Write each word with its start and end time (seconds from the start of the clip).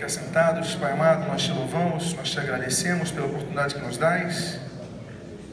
fique 0.00 0.06
assentados. 0.06 0.74
Pai 0.76 0.92
amado, 0.92 1.26
nós 1.26 1.42
te 1.42 1.52
louvamos, 1.52 2.14
nós 2.14 2.30
te 2.30 2.40
agradecemos 2.40 3.10
pela 3.10 3.26
oportunidade 3.26 3.74
que 3.74 3.82
nos 3.82 3.98
dás 3.98 4.58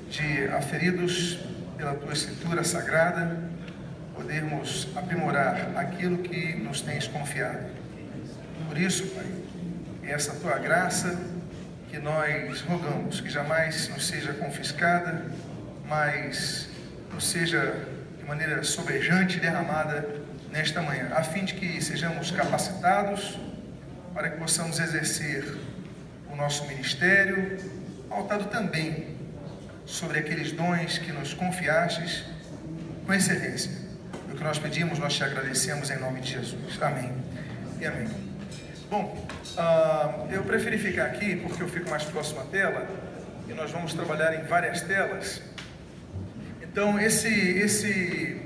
de, 0.09 0.47
aferidos 0.47 1.39
pela 1.75 1.93
tua 1.95 2.13
escritura 2.13 2.63
sagrada, 2.63 3.37
podermos 4.15 4.87
aprimorar 4.95 5.71
aquilo 5.75 6.19
que 6.19 6.55
nos 6.55 6.79
tens 6.79 7.07
confiado. 7.09 7.65
Por 8.69 8.77
isso, 8.77 9.07
Pai, 9.07 9.25
é 10.03 10.13
essa 10.13 10.33
tua 10.35 10.57
graça 10.59 11.19
que 11.89 11.99
nós 11.99 12.61
rogamos 12.61 13.19
que 13.19 13.29
jamais 13.29 13.89
nos 13.89 14.07
seja 14.07 14.31
confiscada, 14.31 15.25
mas 15.85 16.69
nos 17.13 17.27
seja 17.27 17.85
de 18.17 18.23
maneira 18.23 18.63
sobejante 18.63 19.41
derramada 19.41 20.07
nesta 20.53 20.81
manhã, 20.81 21.09
a 21.13 21.21
fim 21.21 21.43
de 21.43 21.53
que 21.53 21.81
sejamos 21.83 22.31
capacitados 22.31 23.37
para 24.17 24.31
que 24.31 24.37
possamos 24.37 24.79
exercer 24.79 25.45
o 26.33 26.35
nosso 26.35 26.65
ministério, 26.65 27.55
pautado 28.09 28.45
também 28.45 29.15
sobre 29.85 30.17
aqueles 30.17 30.51
dons 30.51 30.97
que 30.97 31.11
nos 31.11 31.35
confiastes 31.35 32.23
com 33.05 33.13
excelência. 33.13 33.71
O 34.31 34.35
que 34.35 34.43
nós 34.43 34.57
pedimos, 34.57 34.97
nós 34.97 35.13
te 35.13 35.23
agradecemos 35.23 35.91
em 35.91 35.99
nome 35.99 36.21
de 36.21 36.31
Jesus. 36.31 36.81
Amém 36.81 37.13
e 37.79 37.85
amém. 37.85 38.07
Bom, 38.89 39.23
uh, 39.55 40.27
eu 40.31 40.41
preferi 40.45 40.79
ficar 40.79 41.05
aqui 41.05 41.35
porque 41.35 41.61
eu 41.61 41.69
fico 41.69 41.87
mais 41.87 42.03
próximo 42.03 42.41
à 42.41 42.45
tela 42.45 42.87
e 43.47 43.53
nós 43.53 43.69
vamos 43.69 43.93
trabalhar 43.93 44.33
em 44.33 44.47
várias 44.47 44.81
telas. 44.81 45.43
Então, 46.63 46.99
esse, 46.99 47.29
esse, 47.29 48.41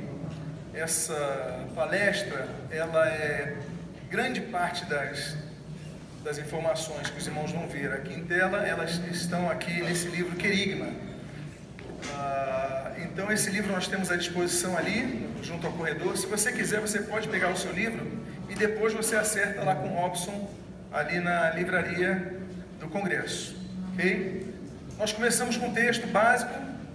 essa 0.73 1.65
palestra, 1.73 2.45
ela 2.69 3.07
é 3.07 3.55
grande 4.09 4.41
parte 4.41 4.83
das, 4.83 5.37
das 6.23 6.37
informações 6.37 7.09
que 7.09 7.17
os 7.17 7.27
irmãos 7.27 7.51
vão 7.51 7.67
ver 7.67 7.91
aqui 7.93 8.13
em 8.13 8.23
tela, 8.23 8.65
elas 8.65 9.01
estão 9.11 9.49
aqui 9.49 9.81
nesse 9.81 10.07
livro 10.07 10.35
Querigma. 10.35 10.87
Ah, 12.13 12.91
então 12.99 13.31
esse 13.31 13.49
livro 13.49 13.71
nós 13.71 13.87
temos 13.87 14.11
à 14.11 14.15
disposição 14.15 14.77
ali, 14.77 15.27
junto 15.41 15.65
ao 15.65 15.73
corredor. 15.73 16.15
Se 16.17 16.27
você 16.27 16.51
quiser, 16.51 16.79
você 16.79 16.99
pode 16.99 17.27
pegar 17.27 17.49
o 17.49 17.57
seu 17.57 17.71
livro 17.71 18.05
e 18.49 18.55
depois 18.55 18.93
você 18.93 19.15
acerta 19.15 19.63
lá 19.63 19.75
com 19.75 19.87
o 19.87 19.95
Robson, 19.95 20.49
ali 20.91 21.19
na 21.19 21.51
livraria 21.51 22.37
do 22.79 22.87
Congresso. 22.87 23.55
Ok? 23.93 24.53
Nós 24.97 25.11
começamos 25.11 25.57
com 25.57 25.67
um 25.67 25.73
texto 25.73 26.05
básico, 26.07 26.53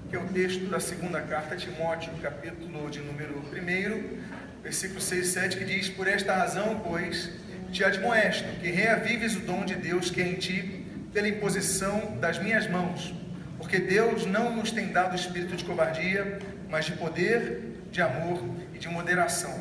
que 0.08 0.14
é 0.14 0.18
o 0.18 0.26
texto 0.28 0.66
da 0.66 0.78
segunda 0.78 1.20
carta 1.20 1.54
a 1.54 1.58
Timóteo, 1.58 2.12
capítulo 2.22 2.88
de 2.88 3.00
número 3.00 3.38
1, 3.38 4.62
versículo 4.62 5.00
6 5.00 5.26
e 5.26 5.30
7, 5.30 5.56
que 5.56 5.64
diz: 5.64 5.88
Por 5.88 6.06
esta 6.06 6.32
razão, 6.32 6.80
pois 6.84 7.30
te 7.76 7.84
admoesto 7.84 8.48
que 8.60 8.70
reavives 8.70 9.36
o 9.36 9.40
dom 9.40 9.62
de 9.62 9.74
Deus 9.74 10.08
que 10.08 10.22
é 10.22 10.26
em 10.26 10.36
ti, 10.36 10.82
pela 11.12 11.28
imposição 11.28 12.16
das 12.18 12.38
minhas 12.38 12.66
mãos. 12.66 13.14
Porque 13.58 13.78
Deus 13.78 14.24
não 14.24 14.56
nos 14.56 14.72
tem 14.72 14.92
dado 14.92 15.14
espírito 15.14 15.54
de 15.54 15.62
covardia, 15.62 16.38
mas 16.70 16.86
de 16.86 16.92
poder, 16.92 17.82
de 17.90 18.00
amor 18.00 18.42
e 18.72 18.78
de 18.78 18.88
moderação. 18.88 19.54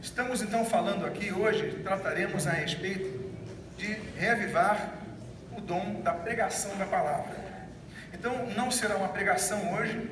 Estamos 0.00 0.40
então 0.40 0.64
falando 0.64 1.04
aqui 1.04 1.32
hoje, 1.32 1.82
trataremos 1.84 2.46
a 2.46 2.52
respeito 2.52 3.30
de 3.76 3.94
reavivar 4.16 4.94
o 5.54 5.60
dom 5.60 6.00
da 6.00 6.14
pregação 6.14 6.74
da 6.78 6.86
palavra. 6.86 7.36
Então, 8.14 8.46
não 8.56 8.70
será 8.70 8.96
uma 8.96 9.08
pregação 9.08 9.74
hoje, 9.74 10.10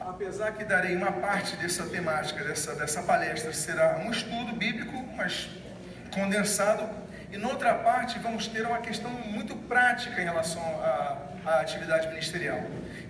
apesar 0.00 0.52
que 0.52 0.64
darei 0.64 0.96
uma 0.96 1.12
parte 1.12 1.54
dessa 1.56 1.84
temática, 1.84 2.42
dessa, 2.42 2.74
dessa 2.74 3.02
palestra, 3.02 3.52
será 3.52 3.98
um 4.06 4.10
estudo 4.10 4.54
bíblico, 4.54 5.04
mas 5.14 5.50
condensado. 6.16 6.84
E 7.32 7.36
noutra 7.36 7.74
parte 7.74 8.18
vamos 8.18 8.46
ter 8.46 8.64
uma 8.66 8.78
questão 8.78 9.10
muito 9.10 9.54
prática 9.72 10.20
em 10.20 10.24
relação 10.24 10.62
à, 10.62 11.18
à 11.44 11.60
atividade 11.60 12.08
ministerial. 12.08 12.62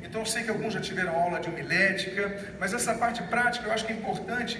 Então 0.02 0.20
eu 0.22 0.26
sei 0.26 0.42
que 0.44 0.50
alguns 0.50 0.72
já 0.74 0.80
tiveram 0.80 1.14
aula 1.14 1.38
de 1.38 1.48
homilética, 1.48 2.22
mas 2.58 2.72
essa 2.72 2.94
parte 2.94 3.22
prática 3.24 3.66
eu 3.66 3.72
acho 3.72 3.84
que 3.86 3.92
é 3.92 3.96
importante 3.96 4.54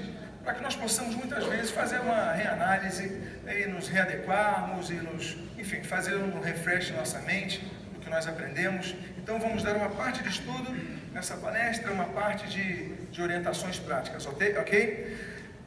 para 0.45 0.55
que 0.55 0.63
nós 0.63 0.77
possamos 0.77 1.15
muitas 1.17 1.45
vezes 1.47 1.71
fazer 1.73 1.99
uma 2.01 2.33
reanálise 2.33 3.21
e 3.49 3.67
nos 3.67 3.89
readequarmos 3.89 4.91
e 4.91 4.95
nos, 4.95 5.37
enfim, 5.59 5.83
fazer 5.83 6.15
um 6.17 6.41
refresh 6.41 6.91
na 6.91 6.99
nossa 6.99 7.19
mente 7.21 7.59
do 7.95 7.99
que 7.99 8.09
nós 8.09 8.29
aprendemos. 8.29 8.95
Então 9.19 9.41
vamos 9.41 9.65
dar 9.65 9.75
uma 9.75 9.91
parte 9.91 10.23
de 10.23 10.29
estudo 10.29 10.71
nessa 11.13 11.37
palestra, 11.37 11.91
uma 11.91 12.05
parte 12.05 12.47
de, 12.47 12.95
de 13.11 13.21
orientações 13.21 13.79
práticas, 13.79 14.25
ok? 14.27 15.19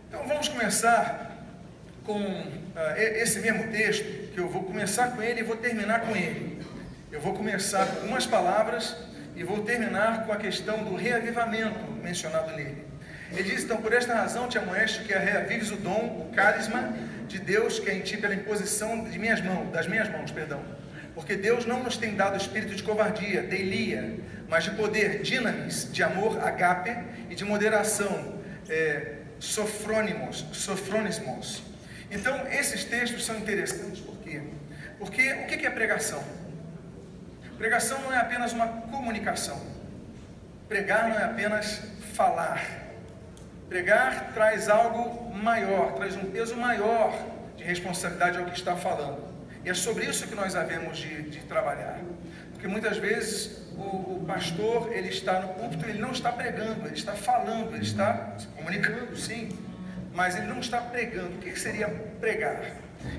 Então 0.07 0.25
vamos 0.25 0.47
começar 0.47 1.28
com 2.05 2.19
uh, 2.19 2.97
esse 2.97 3.39
mesmo 3.39 3.71
texto, 3.71 4.31
que 4.33 4.39
eu 4.39 4.49
vou 4.49 4.63
começar 4.63 5.11
com 5.11 5.21
ele 5.21 5.41
e 5.41 5.43
vou 5.43 5.57
terminar 5.57 6.01
com 6.01 6.15
ele. 6.15 6.59
Eu 7.11 7.19
vou 7.19 7.33
começar 7.33 7.85
com 7.87 8.01
algumas 8.01 8.25
palavras 8.25 8.95
e 9.35 9.43
vou 9.43 9.61
terminar 9.63 10.25
com 10.25 10.31
a 10.31 10.37
questão 10.37 10.83
do 10.83 10.95
reavivamento 10.95 11.91
mencionado 12.03 12.51
nele. 12.55 12.85
Ele 13.31 13.43
diz, 13.43 13.63
então, 13.63 13.77
por 13.77 13.93
esta 13.93 14.13
razão 14.15 14.47
te 14.47 14.57
amoesto 14.57 15.03
que 15.03 15.13
reavives 15.13 15.71
o 15.71 15.75
dom, 15.75 16.27
o 16.27 16.35
carisma 16.35 16.93
de 17.27 17.37
Deus 17.37 17.79
que 17.79 17.89
é 17.89 17.93
em 17.93 18.01
ti 18.01 18.17
pela 18.17 18.33
imposição 18.33 19.03
de 19.03 19.19
minhas 19.19 19.41
mãos, 19.41 19.71
das 19.71 19.87
minhas 19.87 20.09
mãos, 20.09 20.31
perdão. 20.31 20.61
Porque 21.13 21.35
Deus 21.35 21.65
não 21.65 21.83
nos 21.83 21.97
tem 21.97 22.15
dado 22.15 22.37
espírito 22.37 22.75
de 22.75 22.81
covardia, 22.81 23.43
deilia, 23.43 24.15
mas 24.47 24.63
de 24.63 24.71
poder, 24.71 25.21
dinamis, 25.21 25.91
de 25.91 26.01
amor, 26.01 26.39
agape 26.43 26.95
e 27.29 27.35
de 27.35 27.45
moderação, 27.45 28.39
é, 28.67 29.17
sofrônimos, 29.39 30.45
então, 32.11 32.47
esses 32.47 32.83
textos 32.83 33.25
são 33.25 33.37
interessantes 33.37 33.99
por 33.99 34.17
quê? 34.17 34.41
Porque 34.97 35.31
o 35.33 35.47
que 35.47 35.65
é 35.65 35.69
pregação? 35.69 36.23
Pregação 37.57 38.01
não 38.01 38.13
é 38.13 38.17
apenas 38.17 38.53
uma 38.53 38.67
comunicação. 38.67 39.61
Pregar 40.67 41.09
não 41.09 41.19
é 41.19 41.23
apenas 41.23 41.81
falar. 42.13 42.63
Pregar 43.67 44.33
traz 44.33 44.69
algo 44.69 45.33
maior, 45.35 45.93
traz 45.93 46.15
um 46.15 46.31
peso 46.31 46.55
maior 46.55 47.13
de 47.55 47.63
responsabilidade 47.63 48.37
ao 48.37 48.45
que 48.45 48.57
está 48.57 48.75
falando. 48.75 49.27
E 49.63 49.69
é 49.69 49.73
sobre 49.73 50.05
isso 50.05 50.27
que 50.27 50.35
nós 50.35 50.55
havemos 50.55 50.97
de, 50.97 51.23
de 51.23 51.39
trabalhar. 51.41 51.99
Porque 52.51 52.67
muitas 52.67 52.97
vezes 52.97 53.67
o, 53.77 54.17
o, 54.17 54.23
pastor 54.25 54.91
ele 54.91 55.09
está 55.09 55.39
no 55.39 55.49
púlpito, 55.49 55.85
ele 55.85 55.99
não 55.99 56.11
está 56.11 56.31
pregando, 56.31 56.85
ele 56.85 56.95
está 56.95 57.13
falando, 57.13 57.73
ele 57.73 57.83
está 57.83 58.35
se 58.37 58.47
comunicando, 58.47 59.15
sim, 59.15 59.49
mas 60.19 60.35
ele 60.35 60.47
não 60.47 60.59
está 60.59 60.81
pregando. 60.81 61.35
O 61.35 61.37
que 61.37 61.57
seria 61.57 61.87
pregar? 62.19 62.59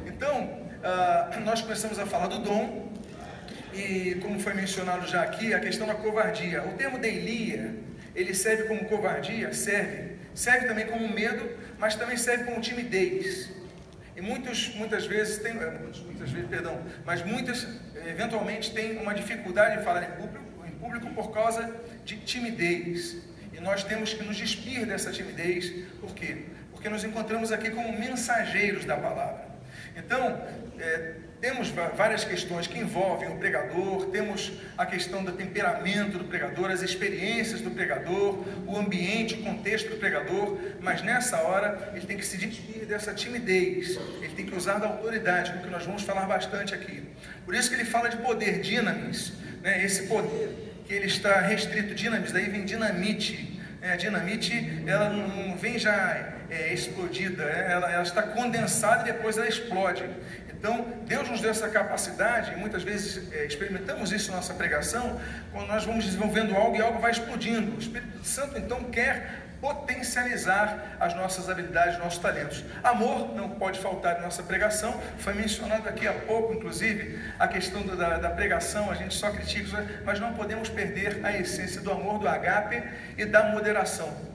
Então, 0.04 0.36
uh, 0.84 1.40
nós 1.40 1.62
começamos 1.62 1.98
a 1.98 2.04
falar 2.04 2.26
do 2.26 2.40
dom, 2.40 2.92
e 3.72 4.16
como 4.16 4.38
foi 4.38 4.52
mencionado 4.52 5.06
já 5.06 5.22
aqui, 5.22 5.54
a 5.54 5.60
questão 5.60 5.86
da 5.86 5.94
covardia. 5.94 6.62
O 6.62 6.74
termo 6.74 6.98
deilia, 6.98 7.74
ele 8.14 8.34
serve 8.34 8.64
como 8.64 8.84
covardia? 8.84 9.50
Serve. 9.54 10.18
Serve 10.34 10.66
também 10.66 10.86
como 10.88 11.08
medo, 11.08 11.48
mas 11.78 11.94
também 11.94 12.18
serve 12.18 12.44
como 12.44 12.60
timidez. 12.60 13.50
E 14.14 14.20
muitos, 14.20 14.74
muitas 14.74 15.06
vezes 15.06 15.38
tem, 15.38 15.52
eh, 15.52 15.78
muitas 16.04 16.30
vezes, 16.30 16.48
perdão, 16.50 16.84
mas 17.06 17.24
muitas 17.24 17.66
eventualmente 18.06 18.74
têm 18.74 18.98
uma 18.98 19.14
dificuldade 19.14 19.78
de 19.78 19.84
falar 19.84 20.02
em 20.02 20.12
público, 20.20 20.66
em 20.66 20.72
público 20.72 21.08
por 21.14 21.32
causa 21.32 21.74
de 22.04 22.18
timidez. 22.18 23.16
E 23.54 23.58
nós 23.58 23.82
temos 23.84 24.12
que 24.12 24.22
nos 24.22 24.36
despir 24.36 24.84
dessa 24.84 25.10
timidez, 25.10 25.70
por 25.98 26.14
quê? 26.14 26.44
Porque 26.80 26.88
nos 26.88 27.04
encontramos 27.04 27.52
aqui 27.52 27.68
como 27.68 27.92
mensageiros 27.98 28.86
da 28.86 28.96
palavra. 28.96 29.44
Então, 29.94 30.42
é, 30.78 31.12
temos 31.38 31.68
várias 31.68 32.24
questões 32.24 32.66
que 32.66 32.78
envolvem 32.78 33.28
o 33.28 33.36
pregador, 33.36 34.06
temos 34.06 34.50
a 34.78 34.86
questão 34.86 35.22
do 35.22 35.32
temperamento 35.32 36.16
do 36.16 36.24
pregador, 36.24 36.70
as 36.70 36.80
experiências 36.80 37.60
do 37.60 37.70
pregador, 37.70 38.42
o 38.66 38.78
ambiente, 38.78 39.34
o 39.34 39.42
contexto 39.42 39.90
do 39.90 39.96
pregador, 39.96 40.56
mas 40.80 41.02
nessa 41.02 41.36
hora 41.42 41.92
ele 41.94 42.06
tem 42.06 42.16
que 42.16 42.24
se 42.24 42.38
despir 42.38 42.86
dessa 42.86 43.12
timidez, 43.12 43.98
ele 44.22 44.34
tem 44.34 44.46
que 44.46 44.56
usar 44.56 44.78
da 44.78 44.86
autoridade, 44.86 45.52
o 45.58 45.60
que 45.60 45.68
nós 45.68 45.84
vamos 45.84 46.02
falar 46.02 46.24
bastante 46.24 46.74
aqui. 46.74 47.02
Por 47.44 47.54
isso 47.54 47.68
que 47.68 47.74
ele 47.74 47.84
fala 47.84 48.08
de 48.08 48.16
poder, 48.16 48.62
dinamis, 48.62 49.34
né? 49.62 49.84
esse 49.84 50.04
poder 50.04 50.48
que 50.86 50.94
ele 50.94 51.06
está 51.06 51.42
restrito, 51.42 51.94
dinamis, 51.94 52.32
daí 52.32 52.48
vem 52.48 52.64
dinamite, 52.64 53.59
é, 53.82 53.92
a 53.92 53.96
dinamite 53.96 54.82
ela 54.86 55.08
não 55.08 55.56
vem 55.56 55.78
já 55.78 56.34
é, 56.50 56.72
explodida, 56.72 57.44
é, 57.44 57.72
ela, 57.72 57.90
ela, 57.90 58.02
está 58.02 58.22
condensada 58.22 59.08
e 59.08 59.12
depois 59.12 59.38
ela 59.38 59.48
explode. 59.48 60.04
Então, 60.50 60.86
Deus 61.06 61.28
nos 61.30 61.40
deu 61.40 61.50
essa 61.50 61.70
capacidade, 61.70 62.52
e 62.52 62.56
muitas 62.56 62.82
vezes 62.82 63.32
é, 63.32 63.46
experimentamos 63.46 64.12
isso 64.12 64.30
na 64.30 64.36
nossa 64.36 64.52
pregação, 64.52 65.18
quando 65.52 65.68
nós 65.68 65.84
vamos 65.84 66.04
desenvolvendo 66.04 66.54
algo 66.54 66.76
e 66.76 66.82
algo 66.82 66.98
vai 66.98 67.12
explodindo. 67.12 67.74
O 67.74 67.78
Espírito 67.78 68.22
Santo 68.22 68.58
então 68.58 68.84
quer 68.84 69.49
potencializar 69.60 70.96
as 70.98 71.14
nossas 71.14 71.48
habilidades, 71.50 71.98
nossos 71.98 72.18
talentos. 72.18 72.64
Amor 72.82 73.34
não 73.34 73.50
pode 73.50 73.78
faltar 73.78 74.18
em 74.18 74.22
nossa 74.22 74.42
pregação, 74.42 74.98
foi 75.18 75.34
mencionado 75.34 75.88
aqui 75.88 76.08
há 76.08 76.12
pouco, 76.12 76.54
inclusive, 76.54 77.20
a 77.38 77.46
questão 77.46 77.82
da, 77.82 78.18
da 78.18 78.30
pregação, 78.30 78.90
a 78.90 78.94
gente 78.94 79.14
só 79.14 79.30
critica, 79.30 79.86
mas 80.04 80.18
não 80.18 80.32
podemos 80.32 80.68
perder 80.68 81.20
a 81.22 81.36
essência 81.36 81.80
do 81.80 81.92
amor, 81.92 82.18
do 82.18 82.28
agape 82.28 82.82
e 83.18 83.24
da 83.24 83.44
moderação. 83.50 84.30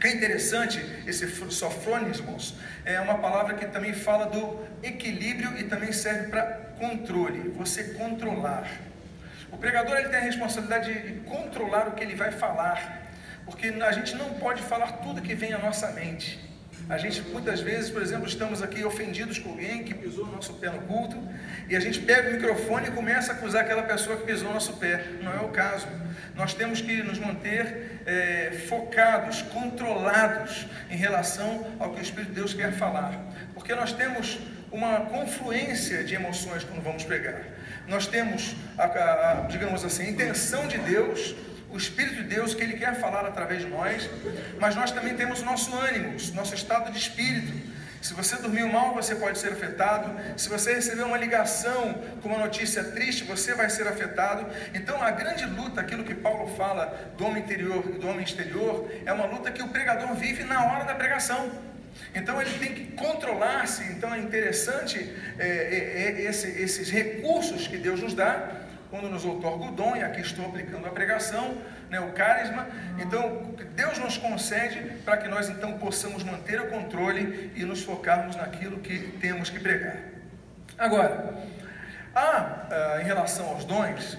Que 0.00 0.06
é 0.06 0.12
interessante, 0.12 0.78
esse 1.06 1.26
sofronismos 1.50 2.54
é 2.84 3.00
uma 3.00 3.18
palavra 3.18 3.54
que 3.54 3.66
também 3.66 3.92
fala 3.92 4.26
do 4.26 4.64
equilíbrio 4.80 5.58
e 5.58 5.64
também 5.64 5.92
serve 5.92 6.28
para 6.28 6.42
controle, 6.78 7.48
você 7.56 7.82
controlar. 7.94 8.68
O 9.50 9.56
pregador 9.56 9.96
ele 9.96 10.08
tem 10.08 10.18
a 10.18 10.22
responsabilidade 10.22 10.92
de 10.92 11.20
controlar 11.20 11.88
o 11.88 11.92
que 11.92 12.04
ele 12.04 12.14
vai 12.14 12.30
falar, 12.30 13.07
porque 13.48 13.68
a 13.68 13.92
gente 13.92 14.14
não 14.14 14.34
pode 14.34 14.62
falar 14.62 14.92
tudo 15.04 15.20
que 15.20 15.34
vem 15.34 15.52
à 15.52 15.58
nossa 15.58 15.90
mente. 15.92 16.38
A 16.88 16.96
gente 16.96 17.20
muitas 17.20 17.60
vezes, 17.60 17.90
por 17.90 18.00
exemplo, 18.00 18.26
estamos 18.26 18.62
aqui 18.62 18.82
ofendidos 18.82 19.38
com 19.38 19.50
alguém 19.50 19.84
que 19.84 19.92
pisou 19.92 20.24
o 20.24 20.32
nosso 20.32 20.54
pé 20.54 20.70
no 20.70 20.80
culto, 20.82 21.16
e 21.68 21.76
a 21.76 21.80
gente 21.80 22.00
pega 22.00 22.30
o 22.30 22.32
microfone 22.32 22.88
e 22.88 22.90
começa 22.90 23.32
a 23.32 23.34
acusar 23.34 23.62
aquela 23.62 23.82
pessoa 23.82 24.16
que 24.16 24.24
pisou 24.24 24.48
o 24.50 24.54
nosso 24.54 24.74
pé. 24.74 25.04
Não 25.22 25.32
é 25.32 25.40
o 25.40 25.48
caso. 25.48 25.86
Nós 26.34 26.54
temos 26.54 26.80
que 26.80 27.02
nos 27.02 27.18
manter 27.18 28.00
é, 28.06 28.52
focados, 28.68 29.42
controlados 29.42 30.66
em 30.88 30.96
relação 30.96 31.66
ao 31.78 31.92
que 31.92 32.00
o 32.00 32.02
Espírito 32.02 32.30
de 32.30 32.36
Deus 32.36 32.54
quer 32.54 32.72
falar, 32.72 33.20
porque 33.52 33.74
nós 33.74 33.92
temos 33.92 34.38
uma 34.70 35.00
confluência 35.00 36.04
de 36.04 36.14
emoções 36.14 36.64
quando 36.64 36.82
vamos 36.82 37.04
pregar. 37.04 37.42
Nós 37.86 38.06
temos, 38.06 38.54
a, 38.78 38.84
a, 38.84 39.32
a, 39.32 39.34
digamos 39.46 39.84
assim, 39.84 40.04
a 40.04 40.10
intenção 40.10 40.66
de 40.66 40.78
Deus 40.78 41.34
o 41.70 41.76
Espírito 41.76 42.16
de 42.16 42.24
Deus 42.24 42.54
que 42.54 42.62
Ele 42.62 42.74
quer 42.74 42.98
falar 43.00 43.26
através 43.26 43.62
de 43.62 43.68
nós, 43.68 44.08
mas 44.58 44.74
nós 44.74 44.90
também 44.90 45.14
temos 45.14 45.42
nosso 45.42 45.74
ânimo, 45.76 46.16
nosso 46.34 46.54
estado 46.54 46.90
de 46.90 46.98
espírito. 46.98 47.68
Se 48.00 48.14
você 48.14 48.36
dormiu 48.36 48.68
mal, 48.68 48.94
você 48.94 49.14
pode 49.16 49.38
ser 49.38 49.52
afetado. 49.52 50.14
Se 50.36 50.48
você 50.48 50.74
recebeu 50.74 51.06
uma 51.06 51.16
ligação 51.16 51.94
com 52.22 52.28
uma 52.28 52.38
notícia 52.38 52.84
triste, 52.84 53.24
você 53.24 53.54
vai 53.54 53.68
ser 53.68 53.88
afetado. 53.88 54.46
Então, 54.72 55.02
a 55.02 55.10
grande 55.10 55.44
luta, 55.44 55.80
aquilo 55.80 56.04
que 56.04 56.14
Paulo 56.14 56.54
fala 56.56 57.12
do 57.16 57.26
homem 57.26 57.42
interior 57.42 57.84
e 57.88 57.98
do 57.98 58.08
homem 58.08 58.24
exterior, 58.24 58.88
é 59.04 59.12
uma 59.12 59.26
luta 59.26 59.50
que 59.50 59.62
o 59.62 59.68
pregador 59.68 60.14
vive 60.14 60.44
na 60.44 60.64
hora 60.64 60.84
da 60.84 60.94
pregação. 60.94 61.50
Então 62.14 62.40
ele 62.40 62.58
tem 62.58 62.74
que 62.74 62.92
controlar-se. 62.92 63.82
Então 63.92 64.14
é 64.14 64.18
interessante 64.18 64.98
é, 65.38 65.46
é, 65.46 66.22
é, 66.22 66.22
esse, 66.22 66.48
esses 66.48 66.90
recursos 66.90 67.66
que 67.66 67.76
Deus 67.76 68.00
nos 68.00 68.14
dá 68.14 68.67
quando 68.90 69.08
nos 69.08 69.24
outorga 69.24 69.64
o 69.66 69.72
dom, 69.72 69.96
e 69.96 70.02
aqui 70.02 70.20
estou 70.20 70.46
aplicando 70.46 70.86
a 70.86 70.90
pregação, 70.90 71.56
né, 71.90 72.00
o 72.00 72.12
carisma. 72.12 72.66
Então, 72.98 73.54
Deus 73.74 73.98
nos 73.98 74.16
concede 74.16 74.80
para 75.04 75.16
que 75.16 75.28
nós 75.28 75.48
então 75.48 75.78
possamos 75.78 76.22
manter 76.22 76.60
o 76.60 76.68
controle 76.68 77.52
e 77.54 77.64
nos 77.64 77.82
focarmos 77.82 78.36
naquilo 78.36 78.78
que 78.78 78.98
temos 79.20 79.50
que 79.50 79.60
pregar. 79.60 79.96
Agora, 80.76 81.34
há, 82.14 82.66
ah, 82.70 82.98
em 83.00 83.04
relação 83.04 83.48
aos 83.48 83.64
dons, 83.64 84.18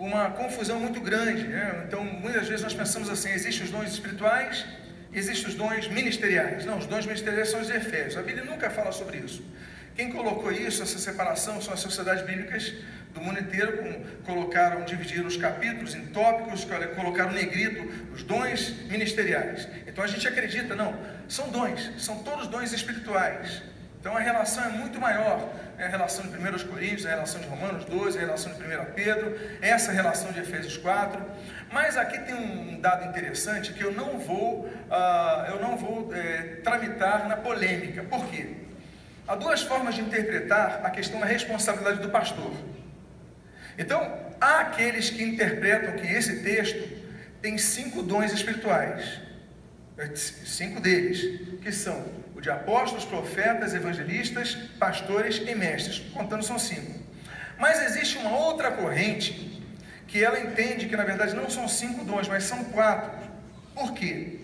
uma 0.00 0.30
confusão 0.30 0.80
muito 0.80 1.00
grande. 1.00 1.46
Né? 1.46 1.84
Então, 1.86 2.02
muitas 2.02 2.48
vezes 2.48 2.62
nós 2.62 2.74
pensamos 2.74 3.08
assim: 3.10 3.30
existem 3.30 3.64
os 3.64 3.70
dons 3.70 3.92
espirituais, 3.92 4.64
existem 5.12 5.48
os 5.48 5.54
dons 5.54 5.88
ministeriais. 5.88 6.64
Não, 6.64 6.78
os 6.78 6.86
dons 6.86 7.04
ministeriais 7.04 7.50
são 7.50 7.60
os 7.60 7.70
Efésios. 7.70 8.16
A 8.16 8.22
Bíblia 8.22 8.44
nunca 8.44 8.70
fala 8.70 8.90
sobre 8.90 9.18
isso. 9.18 9.44
Quem 9.94 10.10
colocou 10.12 10.50
isso, 10.52 10.82
essa 10.82 10.98
separação, 10.98 11.60
são 11.60 11.74
as 11.74 11.80
sociedades 11.80 12.24
bíblicas 12.24 12.72
do 13.12 13.20
mundo 13.20 13.40
inteiro, 13.40 13.78
com, 13.78 14.32
colocaram, 14.32 14.84
dividiram 14.84 15.26
os 15.26 15.36
capítulos 15.36 15.94
em 15.94 16.06
tópicos, 16.06 16.66
colocaram 16.96 17.32
negrito 17.32 17.88
os 18.14 18.22
dons 18.22 18.70
ministeriais. 18.88 19.68
Então 19.86 20.04
a 20.04 20.06
gente 20.06 20.26
acredita, 20.26 20.74
não, 20.74 20.96
são 21.28 21.48
dons, 21.50 21.90
são 21.98 22.22
todos 22.22 22.46
dons 22.46 22.72
espirituais. 22.72 23.62
Então 24.00 24.16
a 24.16 24.20
relação 24.20 24.64
é 24.64 24.68
muito 24.68 24.98
maior. 24.98 25.52
É 25.76 25.84
a 25.84 25.88
relação 25.88 26.26
de 26.26 26.36
1 26.36 26.68
Coríntios, 26.68 27.06
a 27.06 27.10
relação 27.10 27.40
de 27.40 27.46
Romanos 27.46 27.84
12, 27.84 28.18
a 28.18 28.20
relação 28.20 28.52
de 28.52 28.62
1 28.62 28.92
Pedro, 28.94 29.38
essa 29.60 29.92
relação 29.92 30.32
de 30.32 30.40
Efésios 30.40 30.76
4. 30.76 31.22
Mas 31.72 31.96
aqui 31.96 32.18
tem 32.18 32.34
um 32.34 32.80
dado 32.80 33.08
interessante 33.08 33.72
que 33.72 33.82
eu 33.82 33.92
não 33.92 34.18
vou, 34.18 34.66
uh, 34.66 35.50
eu 35.50 35.60
não 35.60 35.76
vou 35.76 36.14
é, 36.14 36.60
tramitar 36.62 37.28
na 37.28 37.36
polêmica. 37.36 38.02
Por 38.02 38.26
quê? 38.26 38.56
Há 39.30 39.36
duas 39.36 39.62
formas 39.62 39.94
de 39.94 40.00
interpretar 40.00 40.80
a 40.82 40.90
questão 40.90 41.20
da 41.20 41.24
responsabilidade 41.24 42.00
do 42.00 42.10
pastor. 42.10 42.52
Então, 43.78 44.00
há 44.40 44.58
aqueles 44.58 45.08
que 45.08 45.22
interpretam 45.22 45.92
que 45.92 46.04
esse 46.04 46.42
texto 46.42 47.00
tem 47.40 47.56
cinco 47.56 48.02
dons 48.02 48.32
espirituais. 48.32 49.20
Cinco 50.16 50.80
deles, 50.80 51.42
que 51.62 51.70
são 51.70 52.04
o 52.34 52.40
de 52.40 52.50
apóstolos, 52.50 53.04
profetas, 53.04 53.72
evangelistas, 53.72 54.56
pastores 54.80 55.40
e 55.46 55.54
mestres. 55.54 56.00
Contando 56.12 56.42
são 56.42 56.58
cinco. 56.58 56.98
Mas 57.56 57.80
existe 57.84 58.18
uma 58.18 58.36
outra 58.36 58.72
corrente 58.72 59.62
que 60.08 60.24
ela 60.24 60.40
entende 60.40 60.86
que 60.86 60.96
na 60.96 61.04
verdade 61.04 61.36
não 61.36 61.48
são 61.48 61.68
cinco 61.68 62.04
dons, 62.04 62.26
mas 62.26 62.42
são 62.42 62.64
quatro. 62.64 63.12
Por 63.76 63.92
quê? 63.94 64.39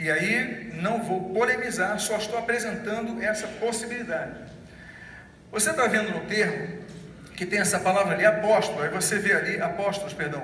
E 0.00 0.10
aí 0.10 0.72
não 0.80 1.02
vou 1.02 1.28
polemizar, 1.34 1.98
só 2.00 2.16
estou 2.16 2.38
apresentando 2.38 3.22
essa 3.22 3.46
possibilidade. 3.46 4.32
Você 5.52 5.72
está 5.72 5.86
vendo 5.88 6.10
no 6.10 6.24
termo 6.24 6.80
que 7.36 7.44
tem 7.44 7.58
essa 7.58 7.78
palavra 7.78 8.14
ali, 8.14 8.24
apóstolo. 8.24 8.80
Aí 8.82 8.88
você 8.88 9.18
vê 9.18 9.34
ali, 9.34 9.60
apóstolos, 9.60 10.14
perdão. 10.14 10.42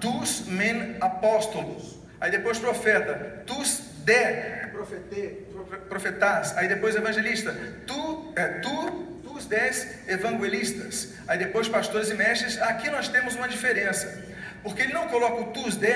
Tus 0.00 0.46
men 0.46 0.96
apóstolos. 1.00 1.98
Aí 2.20 2.30
depois 2.30 2.60
profeta. 2.60 3.42
Tus 3.44 3.82
de 4.04 4.68
profete, 4.70 5.44
profetas. 5.88 6.56
Aí 6.56 6.68
depois 6.68 6.94
evangelista. 6.94 7.52
Tu, 7.88 8.32
é, 8.36 8.46
tu, 8.60 9.20
tus 9.24 9.46
dez 9.46 10.08
evangelistas. 10.08 11.14
Aí 11.26 11.36
depois 11.36 11.68
pastores 11.68 12.10
e 12.10 12.14
mestres. 12.14 12.62
Aqui 12.62 12.88
nós 12.90 13.08
temos 13.08 13.34
uma 13.34 13.48
diferença. 13.48 14.22
Porque 14.62 14.82
ele 14.82 14.92
não 14.92 15.08
coloca 15.08 15.42
o 15.42 15.46
tus 15.46 15.74
de, 15.74 15.88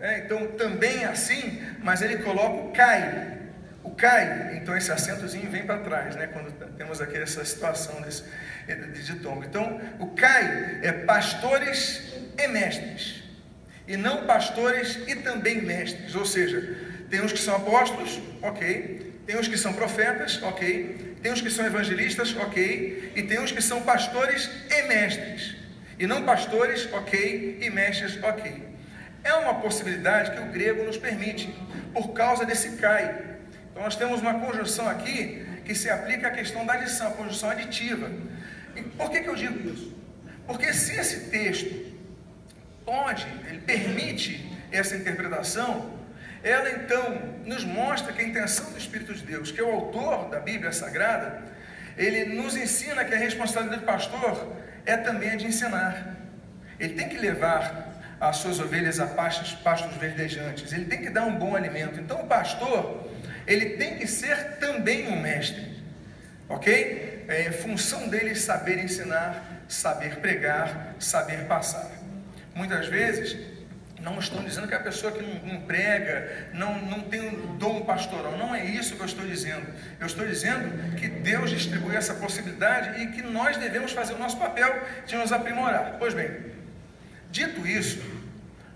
é, 0.00 0.20
então 0.24 0.46
também 0.52 1.04
é 1.04 1.08
assim, 1.08 1.62
mas 1.82 2.02
ele 2.02 2.18
coloca 2.18 2.66
o 2.66 2.72
cai. 2.72 3.38
O 3.82 3.90
cai, 3.90 4.58
então 4.58 4.76
esse 4.76 4.92
acentozinho 4.92 5.50
vem 5.50 5.64
para 5.64 5.78
trás, 5.78 6.14
né? 6.14 6.26
Quando 6.26 6.52
temos 6.76 7.00
aqui 7.00 7.16
essa 7.16 7.44
situação 7.44 8.00
desse 8.02 8.24
de 8.76 9.16
tombo. 9.16 9.44
Então, 9.44 9.80
o 9.98 10.08
cai 10.08 10.80
é 10.82 10.92
pastores 10.92 12.02
e 12.38 12.46
mestres, 12.48 13.22
e 13.88 13.96
não 13.96 14.26
pastores 14.26 14.98
e 15.06 15.16
também 15.16 15.62
mestres. 15.62 16.14
Ou 16.14 16.24
seja, 16.24 16.76
tem 17.08 17.20
uns 17.20 17.32
que 17.32 17.38
são 17.38 17.56
apóstolos, 17.56 18.20
ok. 18.42 19.10
Tem 19.26 19.38
uns 19.38 19.48
que 19.48 19.56
são 19.56 19.72
profetas, 19.72 20.42
ok. 20.42 21.16
Tem 21.22 21.32
uns 21.32 21.40
que 21.40 21.50
são 21.50 21.66
evangelistas, 21.66 22.34
ok. 22.36 23.12
E 23.14 23.22
tem 23.22 23.40
uns 23.40 23.52
que 23.52 23.62
são 23.62 23.82
pastores 23.82 24.48
e 24.70 24.82
mestres. 24.82 25.56
E 25.98 26.06
não 26.06 26.24
pastores, 26.24 26.88
ok. 26.92 27.58
E 27.60 27.70
mestres, 27.70 28.22
ok. 28.22 28.69
É 29.22 29.34
uma 29.34 29.54
possibilidade 29.54 30.30
que 30.32 30.40
o 30.40 30.46
grego 30.46 30.84
nos 30.84 30.96
permite, 30.96 31.54
por 31.92 32.12
causa 32.12 32.44
desse 32.44 32.76
cai. 32.76 33.24
Então 33.70 33.82
nós 33.82 33.96
temos 33.96 34.20
uma 34.20 34.34
conjunção 34.40 34.88
aqui 34.88 35.46
que 35.64 35.74
se 35.74 35.90
aplica 35.90 36.28
à 36.28 36.30
questão 36.30 36.64
da 36.64 36.74
adição, 36.74 37.08
a 37.08 37.10
conjunção 37.12 37.50
aditiva. 37.50 38.10
E 38.74 38.82
por 38.82 39.10
que, 39.10 39.20
que 39.20 39.28
eu 39.28 39.34
digo 39.34 39.68
isso? 39.70 39.96
Porque 40.46 40.72
se 40.72 40.96
esse 40.96 41.30
texto 41.30 41.94
pode, 42.84 43.26
ele 43.48 43.60
permite 43.60 44.50
essa 44.72 44.96
interpretação, 44.96 45.98
ela 46.42 46.70
então 46.70 47.20
nos 47.44 47.64
mostra 47.64 48.12
que 48.12 48.20
a 48.20 48.24
intenção 48.24 48.70
do 48.72 48.78
Espírito 48.78 49.12
de 49.14 49.24
Deus, 49.24 49.52
que 49.52 49.60
é 49.60 49.62
o 49.62 49.70
autor 49.70 50.30
da 50.30 50.40
Bíblia 50.40 50.72
Sagrada, 50.72 51.42
ele 51.96 52.34
nos 52.34 52.56
ensina 52.56 53.04
que 53.04 53.14
a 53.14 53.18
responsabilidade 53.18 53.82
do 53.82 53.86
pastor 53.86 54.56
é 54.86 54.96
também 54.96 55.30
a 55.30 55.36
de 55.36 55.46
ensinar. 55.46 56.16
Ele 56.78 56.94
tem 56.94 57.08
que 57.08 57.18
levar 57.18 57.89
as 58.20 58.36
suas 58.36 58.60
ovelhas 58.60 59.00
a 59.00 59.06
pastos, 59.06 59.52
pastos 59.54 59.96
verdejantes, 59.96 60.72
ele 60.72 60.84
tem 60.84 61.00
que 61.00 61.10
dar 61.10 61.24
um 61.24 61.36
bom 61.36 61.56
alimento. 61.56 61.98
Então 61.98 62.20
o 62.20 62.26
pastor, 62.26 63.10
ele 63.46 63.70
tem 63.70 63.96
que 63.96 64.06
ser 64.06 64.58
também 64.58 65.08
um 65.08 65.20
mestre, 65.20 65.82
ok? 66.48 67.10
é 67.30 67.52
função 67.52 68.08
deles 68.08 68.40
saber 68.40 68.82
ensinar, 68.82 69.62
saber 69.68 70.16
pregar, 70.16 70.96
saber 70.98 71.44
passar. 71.44 71.88
Muitas 72.52 72.88
vezes, 72.88 73.38
não 74.00 74.18
estou 74.18 74.42
dizendo 74.42 74.66
que 74.66 74.74
a 74.74 74.80
pessoa 74.80 75.12
que 75.12 75.22
não, 75.22 75.52
não 75.52 75.60
prega, 75.60 76.48
não, 76.52 76.82
não 76.82 77.02
tem 77.02 77.20
um 77.20 77.56
dom 77.56 77.82
pastoral. 77.82 78.36
Não 78.36 78.52
é 78.52 78.64
isso 78.64 78.96
que 78.96 79.00
eu 79.00 79.06
estou 79.06 79.24
dizendo. 79.24 79.64
Eu 80.00 80.06
estou 80.06 80.26
dizendo 80.26 80.96
que 80.96 81.06
Deus 81.06 81.50
distribui 81.50 81.94
essa 81.94 82.14
possibilidade 82.14 83.00
e 83.00 83.12
que 83.12 83.22
nós 83.22 83.56
devemos 83.56 83.92
fazer 83.92 84.14
o 84.14 84.18
nosso 84.18 84.36
papel 84.36 84.82
de 85.06 85.14
nos 85.14 85.30
aprimorar. 85.30 85.96
Pois 86.00 86.12
bem, 86.12 86.30
dito 87.30 87.64
isso, 87.64 88.00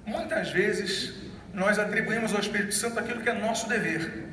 muitas 0.07 0.51
vezes 0.51 1.15
nós 1.53 1.79
atribuímos 1.79 2.35
ao 2.35 2.41
Espírito 2.41 2.75
Santo 2.75 2.99
aquilo 2.99 3.21
que 3.21 3.29
é 3.29 3.33
nosso 3.33 3.69
dever, 3.69 4.25